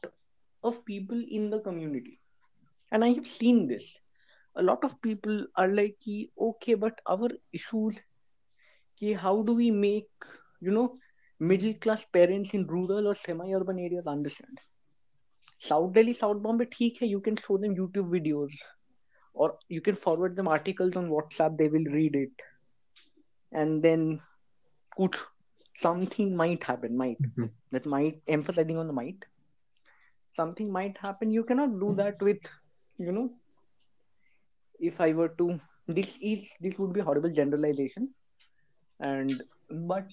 of 0.63 0.83
people 0.85 1.21
in 1.29 1.49
the 1.49 1.59
community. 1.59 2.19
And 2.91 3.03
i 3.03 3.09
have 3.09 3.27
seen 3.27 3.67
this. 3.67 3.99
A 4.55 4.63
lot 4.63 4.83
of 4.83 4.99
people 5.01 5.45
are 5.55 5.67
like 5.67 5.97
okay 6.41 6.73
but 6.73 6.99
our 7.07 7.29
issues 7.53 7.95
ki, 8.99 9.13
how 9.13 9.43
do 9.43 9.53
we 9.53 9.69
make 9.69 10.09
you 10.59 10.71
know 10.71 10.97
middle 11.39 11.73
class 11.75 12.05
parents 12.05 12.53
in 12.53 12.65
rural 12.67 13.07
or 13.07 13.15
semi 13.15 13.51
urban 13.53 13.79
areas 13.79 14.07
understand. 14.07 14.59
South 15.59 15.93
delhi 15.93 16.13
south 16.13 16.41
bombay 16.41 16.65
theek 16.65 16.99
hai, 16.99 17.05
you 17.05 17.19
can 17.19 17.35
show 17.35 17.57
them 17.57 17.75
youtube 17.75 18.09
videos 18.09 18.51
or 19.33 19.57
you 19.69 19.81
can 19.81 19.95
forward 19.95 20.35
them 20.35 20.47
articles 20.47 20.95
on 20.95 21.09
whatsapp 21.09 21.57
they 21.57 21.67
will 21.67 21.85
read 21.85 22.15
it. 22.15 22.31
And 23.51 23.83
then 23.83 24.21
kuch, 24.97 25.15
something 25.77 26.35
might 26.35 26.63
happen 26.63 26.97
might. 26.97 27.17
Mhm. 27.19 27.51
that 27.71 27.85
might 27.85 28.21
emphasizing 28.27 28.77
on 28.77 28.87
the 28.87 28.93
might. 28.93 29.25
Something 30.35 30.71
might 30.71 30.97
happen 30.97 31.31
you 31.31 31.43
cannot 31.43 31.79
do 31.79 31.93
that 31.95 32.21
with 32.21 32.39
you 32.97 33.11
know 33.11 33.29
if 34.79 34.99
i 35.01 35.11
were 35.13 35.29
to 35.29 35.59
this 35.87 36.17
is 36.21 36.49
this 36.59 36.77
would 36.77 36.93
be 36.93 37.01
horrible 37.01 37.31
generalization. 37.31 38.13
And 38.99 39.43
but 39.69 40.09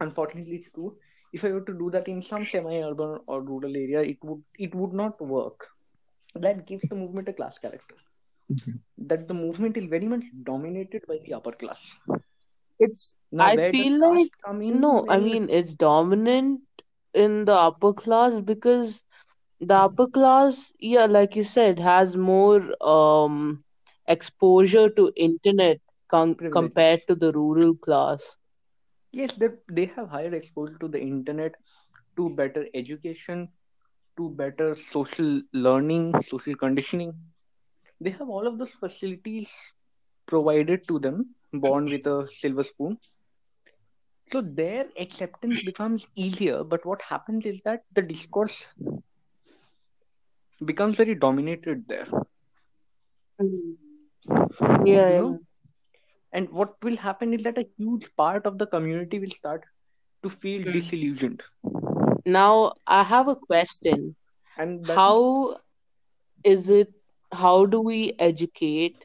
unfortunately 0.00 0.56
it's 0.56 0.70
true. 0.70 0.96
If 1.32 1.44
i 1.44 1.50
were 1.52 1.60
to 1.70 1.74
do 1.78 1.90
that 1.90 2.08
in 2.08 2.22
some 2.22 2.44
semi-urban 2.44 3.18
or 3.26 3.40
rural 3.42 3.76
area 3.84 4.02
it 4.02 4.18
would 4.24 4.42
it 4.58 4.74
would 4.74 4.92
not 4.92 5.20
work. 5.20 5.68
That 6.34 6.66
gives 6.66 6.88
the 6.88 6.94
movement 6.96 7.28
a 7.28 7.32
class 7.32 7.58
character. 7.58 7.96
Mhm. 8.50 8.78
that 8.98 9.26
the 9.26 9.34
movement 9.34 9.76
is 9.76 9.84
very 9.86 10.06
much 10.06 10.24
dominated 10.44 11.04
by 11.06 11.18
the 11.24 11.32
upper 11.34 11.52
class. 11.52 11.96
It's 12.78 13.18
now 13.30 13.50
I 13.50 13.58
feel 13.58 13.98
like 14.00 14.30
caste 14.30 14.32
come 14.44 14.62
in? 14.62 14.80
no, 14.80 15.04
I 15.08 15.18
well 15.18 15.20
mean 15.20 15.48
it's 15.50 15.74
dominant 15.74 16.60
in 17.14 17.44
the 17.44 17.52
upper 17.52 17.92
class 17.92 18.40
because 18.40 19.04
the 19.60 19.74
upper 19.74 20.06
class, 20.08 20.72
yeah, 20.78 21.06
like 21.06 21.36
you 21.36 21.44
said, 21.44 21.78
has 21.78 22.16
more 22.16 22.60
um 22.84 23.64
exposure 24.06 24.88
to 24.90 25.12
internet 25.16 25.80
con- 26.08 26.38
compared 26.50 27.06
to 27.08 27.14
the 27.14 27.32
rural 27.32 27.74
class. 27.76 28.38
Yes, 29.12 29.34
they, 29.36 29.48
they 29.70 29.86
have 29.86 30.08
higher 30.10 30.34
exposure 30.34 30.76
to 30.78 30.88
the 30.88 31.00
internet, 31.00 31.54
to 32.16 32.30
better 32.30 32.66
education, 32.74 33.48
to 34.16 34.30
better 34.30 34.74
social 34.76 35.42
learning, 35.52 36.14
social 36.28 36.54
conditioning. 36.56 37.14
They 38.00 38.10
have 38.10 38.28
all 38.28 38.46
of 38.46 38.58
those 38.58 38.70
facilities 38.72 39.72
provided 40.26 40.86
to 40.88 40.98
them, 40.98 41.34
born 41.52 41.88
with 41.90 42.06
a 42.06 42.28
silver 42.32 42.62
spoon. 42.64 42.98
So 44.28 44.40
their 44.40 44.86
acceptance 44.98 45.60
becomes 45.60 46.06
easier, 46.14 46.62
but 46.64 46.84
what 46.84 47.02
happens 47.02 47.46
is 47.46 47.60
that 47.64 47.84
the 47.92 48.02
discourse 48.02 48.66
becomes 50.64 50.96
very 50.96 51.14
dominated 51.14 51.84
there. 51.88 52.06
Mm. 53.40 53.76
Yeah, 54.84 55.08
You 55.08 55.14
know, 55.14 55.40
and 56.32 56.50
what 56.50 56.74
will 56.82 56.96
happen 56.96 57.32
is 57.34 57.42
that 57.44 57.58
a 57.58 57.66
huge 57.78 58.08
part 58.16 58.46
of 58.46 58.58
the 58.58 58.66
community 58.66 59.18
will 59.18 59.30
start 59.30 59.64
to 60.22 60.28
feel 60.30 60.64
Mm. 60.66 60.72
disillusioned, 60.72 61.42
Now 62.26 62.74
I 62.86 63.02
have 63.04 63.28
a 63.28 63.36
question. 63.36 64.16
and 64.56 64.86
that 64.86 65.06
is 65.06 65.18
How 65.18 65.58
is 66.44 66.70
it, 66.70 66.92
how 67.32 67.66
do 67.66 67.80
we 67.80 68.14
educate 68.18 69.04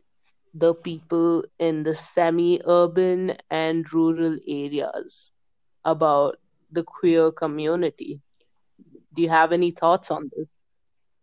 the 0.53 0.73
people 0.73 1.43
in 1.59 1.83
the 1.83 1.95
semi-urban 1.95 3.37
and 3.49 3.91
rural 3.93 4.37
areas 4.47 5.31
about 5.83 6.37
the 6.71 6.83
queer 6.83 7.31
community? 7.31 8.21
Do 9.13 9.21
you 9.21 9.29
have 9.29 9.51
any 9.51 9.71
thoughts 9.71 10.11
on 10.11 10.29
this? 10.35 10.47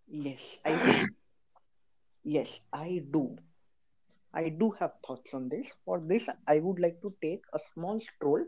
yes, 0.08 0.60
I 0.64 0.76
do. 0.78 1.08
Yes, 2.24 2.60
I 2.72 3.02
do. 3.10 3.36
I 4.32 4.48
do 4.48 4.70
have 4.78 4.92
thoughts 5.06 5.34
on 5.34 5.48
this. 5.48 5.72
For 5.84 6.00
this, 6.00 6.28
I 6.46 6.58
would 6.58 6.78
like 6.78 7.00
to 7.02 7.14
take 7.20 7.42
a 7.52 7.58
small 7.74 8.00
stroll 8.00 8.44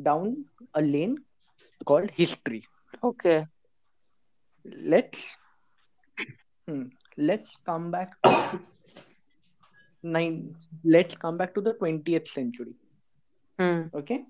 down 0.00 0.44
a 0.74 0.82
lane 0.82 1.18
called 1.84 2.10
history. 2.10 2.64
Okay. 3.02 3.46
Let's 4.64 5.36
hmm, 6.68 6.84
let's 7.16 7.56
come 7.66 7.90
back 7.90 8.12
to 8.22 8.60
nine. 10.02 10.54
Let's 10.84 11.16
come 11.16 11.36
back 11.36 11.54
to 11.54 11.60
the 11.60 11.72
twentieth 11.72 12.28
century. 12.28 12.74
Hmm. 13.58 13.82
Okay, 13.94 14.24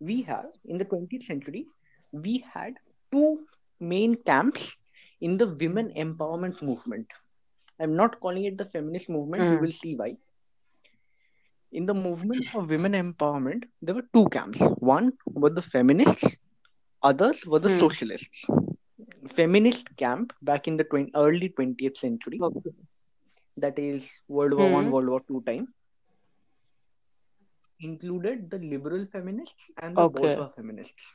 we 0.00 0.22
have 0.22 0.46
in 0.66 0.76
the 0.78 0.84
twentieth 0.84 1.22
century 1.22 1.66
we 2.12 2.44
had 2.52 2.74
two 3.10 3.46
main 3.80 4.14
camps 4.14 4.76
in 5.20 5.36
the 5.36 5.46
women 5.46 5.92
empowerment 5.96 6.62
movement. 6.62 7.06
I'm 7.80 7.96
not 7.96 8.20
calling 8.20 8.44
it 8.44 8.58
the 8.58 8.64
feminist 8.64 9.08
movement. 9.08 9.48
You 9.50 9.58
Hmm. 9.58 9.60
will 9.60 9.72
see 9.72 9.94
why. 9.96 10.16
In 11.72 11.86
the 11.86 11.94
movement 11.94 12.46
of 12.54 12.68
women 12.70 12.92
empowerment, 12.92 13.64
there 13.82 13.94
were 13.94 14.06
two 14.12 14.28
camps. 14.28 14.60
One 14.78 15.12
were 15.26 15.50
the 15.50 15.62
feminists, 15.62 16.36
others 17.02 17.46
were 17.46 17.58
the 17.60 17.68
Hmm. 17.68 17.78
socialists. 17.78 18.46
Feminist 19.28 19.96
camp 19.96 20.32
back 20.42 20.66
in 20.68 20.76
the 20.76 20.84
20, 20.84 21.10
early 21.14 21.48
20th 21.50 21.96
century, 21.96 22.40
Okay. 22.40 22.70
that 23.56 23.78
is 23.78 24.10
World 24.28 24.54
War 24.54 24.68
One, 24.70 24.86
Hmm. 24.86 24.90
World 24.90 25.08
War 25.08 25.20
Two 25.28 25.42
time, 25.46 25.74
included 27.80 28.50
the 28.50 28.58
liberal 28.58 29.04
feminists 29.06 29.70
and 29.82 29.98
the 29.98 30.04
Okay. 30.04 30.06
bourgeois 30.06 30.48
feminists. 30.48 31.14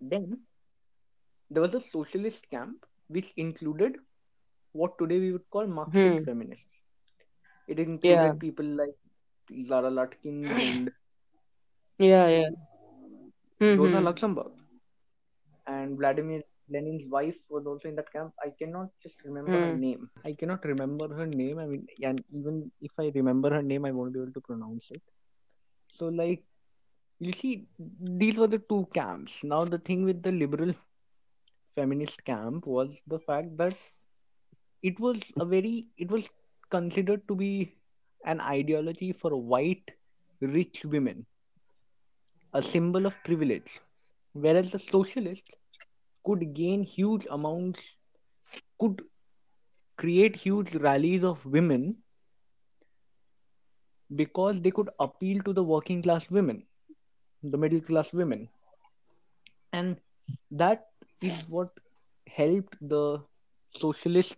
Then 0.00 0.46
there 1.50 1.62
was 1.62 1.74
a 1.74 1.80
socialist 1.80 2.48
camp 2.50 2.84
which 3.08 3.32
included 3.36 3.96
what 4.78 4.98
today 4.98 5.18
we 5.20 5.32
would 5.32 5.48
call 5.50 5.66
Marxist 5.66 6.20
Hmm. 6.20 6.24
feminists. 6.24 6.82
It 7.66 7.78
included 7.78 8.32
Yeah. 8.32 8.40
people 8.40 8.64
like 8.64 8.96
Clara 9.48 9.90
Zetkin 9.90 10.50
and 10.58 10.90
Yeah, 11.98 12.28
yeah. 12.28 12.48
Rosa 13.74 14.00
Hmm. 14.00 14.02
Luxemburg. 14.02 14.52
And 15.66 15.96
Vladimir 15.96 16.42
Lenin's 16.68 17.06
wife 17.06 17.38
was 17.50 17.66
also 17.66 17.88
in 17.88 17.94
that 17.96 18.10
camp. 18.12 18.32
I 18.44 18.50
cannot 18.58 18.90
just 19.02 19.22
remember 19.24 19.58
her 19.60 19.72
Hmm. 19.72 19.76
name. 19.76 20.10
I 20.24 20.32
cannot 20.32 20.64
remember 20.64 21.08
her 21.14 21.26
name. 21.26 21.58
I 21.58 21.66
mean, 21.66 21.86
and 22.02 22.22
even 22.32 22.70
if 22.80 22.92
I 22.98 23.10
remember 23.14 23.50
her 23.50 23.62
name, 23.62 23.84
I 23.84 23.92
won't 23.92 24.12
be 24.12 24.20
able 24.20 24.32
to 24.32 24.40
pronounce 24.40 24.90
it. 24.90 25.02
So, 25.92 26.08
like, 26.08 26.44
you 27.18 27.32
see, 27.32 27.66
these 27.78 28.36
were 28.38 28.48
the 28.48 28.58
two 28.58 28.86
camps. 28.94 29.44
Now, 29.44 29.64
the 29.64 29.78
thing 29.78 30.04
with 30.04 30.22
the 30.22 30.32
liberal 30.32 30.72
feminist 31.74 32.24
camp 32.24 32.66
was 32.66 33.00
the 33.06 33.18
fact 33.20 33.56
that 33.58 33.74
it 34.82 34.98
was 35.00 35.20
a 35.38 35.44
very, 35.44 35.86
it 35.96 36.10
was 36.10 36.28
considered 36.70 37.26
to 37.28 37.34
be 37.34 37.74
an 38.24 38.40
ideology 38.40 39.12
for 39.12 39.34
white, 39.36 39.90
rich 40.40 40.84
women, 40.84 41.26
a 42.54 42.62
symbol 42.62 43.06
of 43.06 43.22
privilege. 43.24 43.80
Whereas 44.32 44.70
the 44.70 44.78
socialists 44.78 45.54
could 46.24 46.54
gain 46.54 46.82
huge 46.82 47.26
amounts, 47.30 47.80
could 48.78 49.02
create 49.96 50.36
huge 50.36 50.74
rallies 50.76 51.24
of 51.24 51.44
women 51.44 51.96
because 54.14 54.60
they 54.60 54.70
could 54.70 54.90
appeal 55.00 55.42
to 55.42 55.52
the 55.52 55.62
working 55.62 56.02
class 56.02 56.30
women, 56.30 56.66
the 57.42 57.58
middle 57.58 57.80
class 57.80 58.12
women. 58.12 58.48
And 59.72 60.00
that 60.50 60.86
is 61.20 61.48
what 61.48 61.70
helped 62.28 62.76
the 62.80 63.20
socialist 63.76 64.36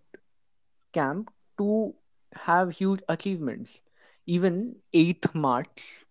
camp 0.93 1.31
to 1.59 1.95
have 2.35 2.73
huge 2.73 3.01
achievements. 3.09 3.79
Even 4.27 4.77
8th 4.95 5.35
March, 5.35 6.05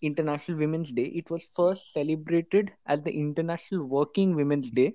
International 0.00 0.58
Women's 0.58 0.92
Day, 0.92 1.04
it 1.04 1.30
was 1.30 1.42
first 1.42 1.92
celebrated 1.92 2.72
as 2.86 3.02
the 3.02 3.12
International 3.12 3.84
Working 3.84 4.34
Women's 4.34 4.70
Day, 4.70 4.94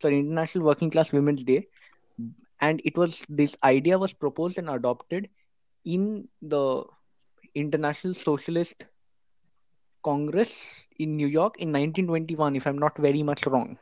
sorry, 0.00 0.18
International 0.18 0.64
Working 0.64 0.90
Class 0.90 1.12
Women's 1.12 1.44
Day. 1.44 1.68
And 2.60 2.80
it 2.84 2.96
was 2.96 3.24
this 3.28 3.56
idea 3.62 3.98
was 3.98 4.12
proposed 4.12 4.58
and 4.58 4.70
adopted 4.70 5.28
in 5.84 6.28
the 6.40 6.84
International 7.54 8.14
Socialist 8.14 8.86
Congress 10.02 10.86
in 10.98 11.16
New 11.16 11.26
York 11.26 11.56
in 11.58 11.68
1921, 11.68 12.56
if 12.56 12.66
I'm 12.66 12.78
not 12.78 12.96
very 12.98 13.22
much 13.22 13.46
wrong. 13.46 13.78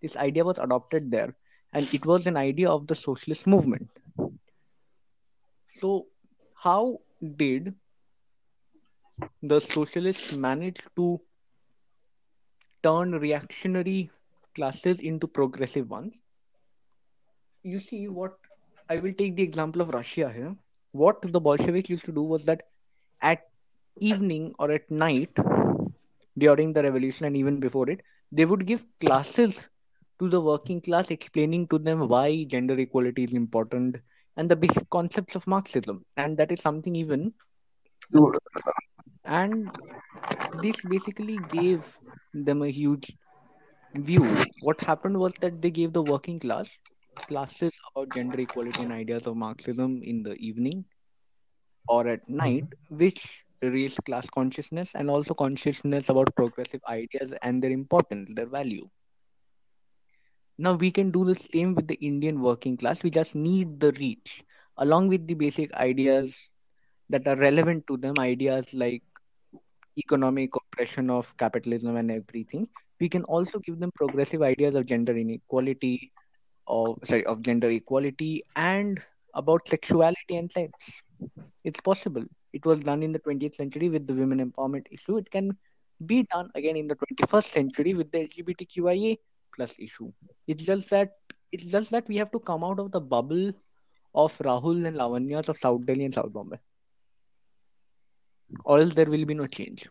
This 0.00 0.16
idea 0.16 0.44
was 0.44 0.58
adopted 0.58 1.10
there, 1.10 1.34
and 1.72 1.92
it 1.92 2.06
was 2.06 2.26
an 2.26 2.36
idea 2.36 2.68
of 2.70 2.86
the 2.86 2.94
socialist 2.94 3.46
movement. 3.46 3.88
So, 5.68 6.06
how 6.54 7.00
did 7.36 7.74
the 9.42 9.60
socialists 9.60 10.32
manage 10.32 10.80
to 10.96 11.20
turn 12.82 13.12
reactionary 13.12 14.10
classes 14.54 15.00
into 15.00 15.26
progressive 15.26 15.90
ones? 15.90 16.22
You 17.62 17.80
see, 17.80 18.08
what 18.08 18.38
I 18.88 18.96
will 18.96 19.12
take 19.12 19.36
the 19.36 19.42
example 19.42 19.82
of 19.82 19.90
Russia 19.90 20.32
here. 20.34 20.56
What 20.92 21.20
the 21.20 21.40
Bolsheviks 21.40 21.90
used 21.90 22.06
to 22.06 22.12
do 22.12 22.22
was 22.22 22.44
that 22.46 22.62
at 23.20 23.42
evening 23.98 24.54
or 24.58 24.70
at 24.70 24.90
night 24.90 25.36
during 26.38 26.72
the 26.72 26.82
revolution 26.82 27.26
and 27.26 27.36
even 27.36 27.60
before 27.60 27.90
it, 27.90 28.02
they 28.32 28.44
would 28.44 28.64
give 28.64 28.86
classes 29.00 29.68
to 30.18 30.28
the 30.28 30.40
working 30.40 30.80
class, 30.80 31.10
explaining 31.10 31.68
to 31.68 31.78
them 31.78 32.08
why 32.08 32.44
gender 32.44 32.78
equality 32.78 33.24
is 33.24 33.32
important 33.32 33.96
and 34.36 34.48
the 34.48 34.56
basic 34.56 34.88
concepts 34.90 35.34
of 35.34 35.46
Marxism. 35.46 36.04
And 36.16 36.36
that 36.38 36.52
is 36.52 36.60
something 36.60 36.94
even. 36.94 37.32
And 39.24 39.70
this 40.62 40.76
basically 40.88 41.38
gave 41.50 41.98
them 42.32 42.62
a 42.62 42.70
huge 42.70 43.12
view. 43.94 44.44
What 44.62 44.80
happened 44.80 45.18
was 45.18 45.32
that 45.40 45.60
they 45.60 45.70
gave 45.70 45.92
the 45.92 46.02
working 46.02 46.38
class 46.38 46.68
classes 47.26 47.72
about 47.90 48.14
gender 48.14 48.40
equality 48.40 48.82
and 48.82 48.92
ideas 48.92 49.26
of 49.26 49.36
Marxism 49.36 50.00
in 50.02 50.22
the 50.22 50.34
evening 50.34 50.84
or 51.88 52.06
at 52.06 52.22
mm-hmm. 52.22 52.36
night, 52.36 52.64
which 52.90 53.44
raised 53.60 53.98
class 54.04 54.28
consciousness 54.30 54.94
and 54.94 55.10
also 55.10 55.34
consciousness 55.34 56.08
about 56.08 56.34
progressive 56.36 56.80
ideas 56.88 57.32
and 57.42 57.62
their 57.62 57.72
importance, 57.72 58.30
their 58.34 58.46
value. 58.46 58.88
Now 60.58 60.74
we 60.74 60.90
can 60.90 61.10
do 61.12 61.24
the 61.24 61.36
same 61.36 61.74
with 61.74 61.86
the 61.86 61.94
Indian 61.94 62.40
working 62.40 62.76
class. 62.76 63.02
We 63.04 63.10
just 63.10 63.36
need 63.36 63.78
the 63.78 63.92
reach, 63.92 64.42
along 64.76 65.08
with 65.08 65.26
the 65.26 65.34
basic 65.34 65.72
ideas 65.74 66.50
that 67.10 67.26
are 67.28 67.36
relevant 67.36 67.86
to 67.86 67.96
them, 67.96 68.14
ideas 68.18 68.74
like 68.74 69.02
economic 69.96 70.56
oppression 70.56 71.10
of 71.10 71.36
capitalism 71.36 71.96
and 71.96 72.10
everything. 72.10 72.68
We 73.00 73.08
can 73.08 73.22
also 73.24 73.60
give 73.60 73.78
them 73.78 73.92
progressive 73.94 74.42
ideas 74.42 74.74
of 74.74 74.86
gender 74.86 75.16
inequality, 75.16 76.12
of 76.66 76.98
sorry, 77.04 77.24
of 77.26 77.42
gender 77.42 77.70
equality, 77.70 78.42
and 78.56 79.00
about 79.34 79.68
sexuality 79.68 80.36
and 80.36 80.50
sex. 80.50 81.02
It's 81.62 81.80
possible. 81.80 82.24
It 82.52 82.66
was 82.66 82.80
done 82.80 83.02
in 83.04 83.12
the 83.12 83.20
20th 83.20 83.54
century 83.54 83.88
with 83.88 84.06
the 84.08 84.14
women 84.14 84.50
empowerment 84.50 84.86
issue. 84.90 85.18
It 85.18 85.30
can 85.30 85.56
be 86.04 86.26
done 86.32 86.50
again 86.56 86.76
in 86.76 86.88
the 86.88 86.96
21st 86.96 87.44
century 87.44 87.94
with 87.94 88.10
the 88.10 88.26
LGBTQIA 88.26 89.18
plus 89.58 89.76
issue. 89.78 90.12
It's 90.46 90.64
just 90.64 90.90
that 90.90 91.12
it's 91.52 91.70
just 91.76 91.90
that 91.90 92.08
we 92.08 92.16
have 92.22 92.30
to 92.32 92.40
come 92.50 92.64
out 92.64 92.80
of 92.86 92.90
the 92.92 93.00
bubble 93.00 93.52
of 94.14 94.38
Rahul 94.38 94.86
and 94.86 94.96
Lavanyas 94.96 95.48
of 95.48 95.58
South 95.58 95.84
Delhi 95.84 96.04
and 96.04 96.14
South 96.14 96.32
Bombay. 96.32 96.58
Or 98.64 98.78
else 98.80 98.94
there 98.94 99.06
will 99.06 99.24
be 99.24 99.34
no 99.34 99.46
change. 99.46 99.88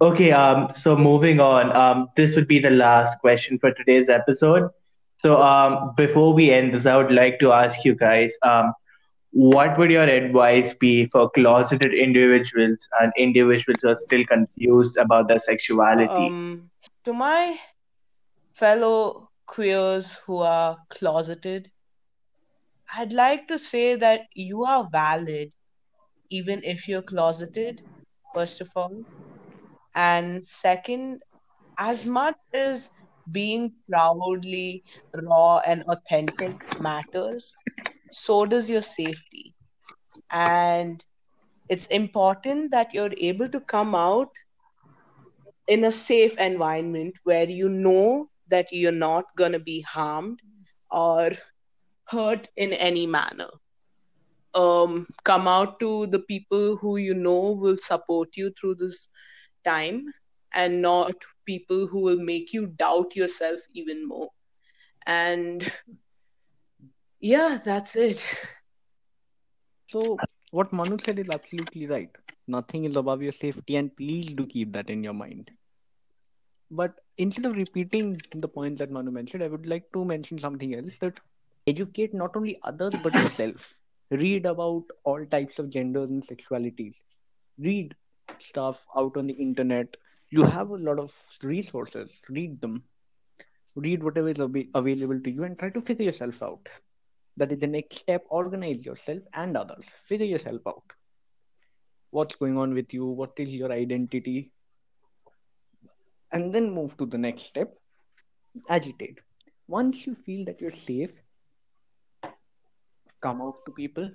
Okay, 0.00 0.30
um, 0.32 0.72
so 0.78 0.96
moving 0.96 1.40
on, 1.40 1.74
um, 1.74 2.08
this 2.16 2.34
would 2.36 2.48
be 2.48 2.58
the 2.58 2.70
last 2.70 3.18
question 3.20 3.58
for 3.58 3.72
today's 3.72 4.08
episode. 4.08 4.68
So, 5.18 5.40
um, 5.42 5.94
before 5.96 6.34
we 6.34 6.50
end 6.50 6.74
this, 6.74 6.84
I 6.84 6.96
would 6.96 7.12
like 7.12 7.38
to 7.40 7.52
ask 7.52 7.84
you 7.84 7.94
guys, 7.94 8.34
um, 8.42 8.74
what 9.30 9.78
would 9.78 9.90
your 9.90 10.04
advice 10.04 10.74
be 10.74 11.06
for 11.06 11.30
closeted 11.30 11.94
individuals 11.94 12.86
and 13.00 13.12
individuals 13.16 13.78
who 13.82 13.90
are 13.90 13.96
still 13.96 14.24
confused 14.26 14.98
about 14.98 15.28
their 15.28 15.38
sexuality? 15.38 16.28
Um, 16.28 16.70
to 17.04 17.14
my 17.14 17.58
fellow 18.56 19.30
queers 19.46 20.14
who 20.26 20.38
are 20.38 20.76
closeted, 20.90 21.70
I'd 22.96 23.12
like 23.12 23.48
to 23.48 23.58
say 23.58 23.94
that 23.96 24.22
you 24.34 24.64
are 24.64 24.88
valid 24.90 25.52
even 26.30 26.62
if 26.64 26.88
you're 26.88 27.02
closeted, 27.02 27.82
first 28.32 28.60
of 28.60 28.70
all. 28.76 29.04
And 29.94 30.44
second, 30.46 31.22
as 31.78 32.06
much 32.06 32.36
as 32.54 32.90
being 33.30 33.72
proudly 33.90 34.84
raw 35.14 35.58
and 35.58 35.82
authentic 35.84 36.64
matters, 36.78 37.56
so 38.10 38.46
does 38.46 38.70
your 38.70 38.82
safety. 38.82 39.54
And 40.30 41.04
it's 41.68 41.86
important 41.86 42.70
that 42.72 42.94
you're 42.94 43.14
able 43.18 43.48
to 43.50 43.60
come 43.60 43.94
out 43.94 44.30
in 45.68 45.84
a 45.84 45.92
safe 45.92 46.36
environment 46.38 47.14
where 47.24 47.48
you 47.48 47.68
know 47.68 48.28
that 48.48 48.72
you're 48.72 48.92
not 48.92 49.24
going 49.36 49.52
to 49.52 49.58
be 49.58 49.80
harmed 49.82 50.40
or 50.90 51.32
hurt 52.08 52.48
in 52.56 52.72
any 52.72 53.06
manner. 53.06 53.48
Um, 54.54 55.06
come 55.24 55.48
out 55.48 55.78
to 55.80 56.06
the 56.06 56.20
people 56.20 56.76
who 56.76 56.96
you 56.96 57.14
know 57.14 57.52
will 57.52 57.76
support 57.76 58.36
you 58.36 58.52
through 58.58 58.76
this 58.76 59.08
time 59.64 60.06
and 60.52 60.80
not 60.82 61.14
people 61.44 61.86
who 61.86 62.00
will 62.00 62.18
make 62.18 62.52
you 62.52 62.66
doubt 62.66 63.14
yourself 63.16 63.60
even 63.74 64.06
more. 64.06 64.28
And 65.06 65.70
yeah, 67.20 67.58
that's 67.64 67.96
it. 67.96 68.24
So 69.86 70.22
what 70.50 70.72
Manu 70.72 70.98
said 70.98 71.18
is 71.18 71.28
absolutely 71.30 71.86
right. 71.86 72.10
Nothing 72.46 72.84
is 72.84 72.96
above 72.96 73.22
your 73.22 73.32
safety, 73.32 73.76
and 73.76 73.94
please 73.96 74.32
do 74.32 74.46
keep 74.46 74.72
that 74.72 74.90
in 74.90 75.02
your 75.02 75.14
mind. 75.14 75.50
But 76.70 77.00
instead 77.18 77.46
of 77.46 77.56
repeating 77.56 78.20
the 78.34 78.48
points 78.48 78.80
that 78.80 78.90
Manu 78.90 79.10
mentioned, 79.10 79.42
I 79.42 79.48
would 79.48 79.66
like 79.66 79.90
to 79.92 80.04
mention 80.04 80.38
something 80.38 80.74
else 80.74 80.98
that 80.98 81.18
educate 81.66 82.14
not 82.14 82.36
only 82.36 82.58
others 82.62 82.94
but 83.02 83.14
yourself. 83.22 83.76
Read 84.10 84.46
about 84.46 84.84
all 85.04 85.24
types 85.26 85.58
of 85.58 85.70
genders 85.70 86.10
and 86.10 86.22
sexualities. 86.22 87.02
Read 87.58 87.94
stuff 88.38 88.86
out 88.96 89.16
on 89.16 89.26
the 89.26 89.34
internet. 89.34 89.96
You 90.30 90.44
have 90.44 90.70
a 90.70 90.76
lot 90.76 90.98
of 90.98 91.12
resources. 91.42 92.22
Read 92.28 92.60
them. 92.60 92.84
Read 93.76 94.02
whatever 94.02 94.28
is 94.28 94.40
av- 94.40 94.56
available 94.74 95.20
to 95.20 95.30
you 95.30 95.44
and 95.44 95.58
try 95.58 95.70
to 95.70 95.80
figure 95.80 96.06
yourself 96.06 96.42
out. 96.42 96.68
That 97.36 97.52
is 97.52 97.60
the 97.60 97.66
next 97.66 97.98
step. 97.98 98.24
Organize 98.30 98.84
yourself 98.84 99.20
and 99.34 99.56
others. 99.56 99.90
Figure 100.04 100.26
yourself 100.26 100.62
out. 100.66 100.84
What's 102.10 102.34
going 102.34 102.56
on 102.58 102.74
with 102.74 102.92
you? 102.94 103.06
What 103.06 103.38
is 103.38 103.56
your 103.56 103.72
identity? 103.72 104.52
And 106.32 106.52
then 106.52 106.70
move 106.72 106.96
to 106.98 107.06
the 107.06 107.18
next 107.18 107.42
step. 107.42 107.74
Agitate. 108.68 109.20
Once 109.68 110.06
you 110.06 110.14
feel 110.14 110.44
that 110.46 110.60
you're 110.60 110.70
safe, 110.70 111.12
come 113.20 113.42
out 113.42 113.64
to 113.66 113.72
people 113.72 114.10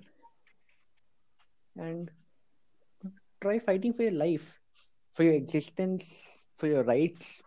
and 1.76 2.12
try 3.41 3.59
fighting 3.59 3.93
for 3.93 4.03
your 4.03 4.12
life, 4.12 4.59
for 5.14 5.24
your 5.24 5.34
existence, 5.34 6.43
for 6.57 6.68
your 6.68 6.84
rights. 6.84 7.41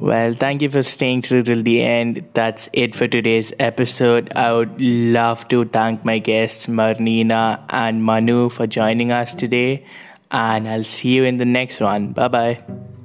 Well, 0.00 0.32
thank 0.32 0.62
you 0.62 0.70
for 0.70 0.82
staying 0.82 1.22
through 1.22 1.42
till 1.42 1.62
the 1.62 1.82
end. 1.82 2.24
That's 2.32 2.70
it 2.72 2.96
for 2.96 3.06
today's 3.06 3.52
episode. 3.58 4.32
I 4.34 4.52
would 4.52 4.80
love 4.80 5.46
to 5.48 5.66
thank 5.66 6.06
my 6.06 6.18
guests 6.18 6.66
Marnina 6.66 7.62
and 7.68 8.02
Manu 8.02 8.48
for 8.48 8.66
joining 8.66 9.12
us 9.12 9.34
today, 9.34 9.84
and 10.30 10.66
I'll 10.66 10.84
see 10.84 11.10
you 11.10 11.24
in 11.24 11.36
the 11.36 11.44
next 11.44 11.80
one. 11.80 12.12
Bye 12.12 12.28
bye. 12.28 12.99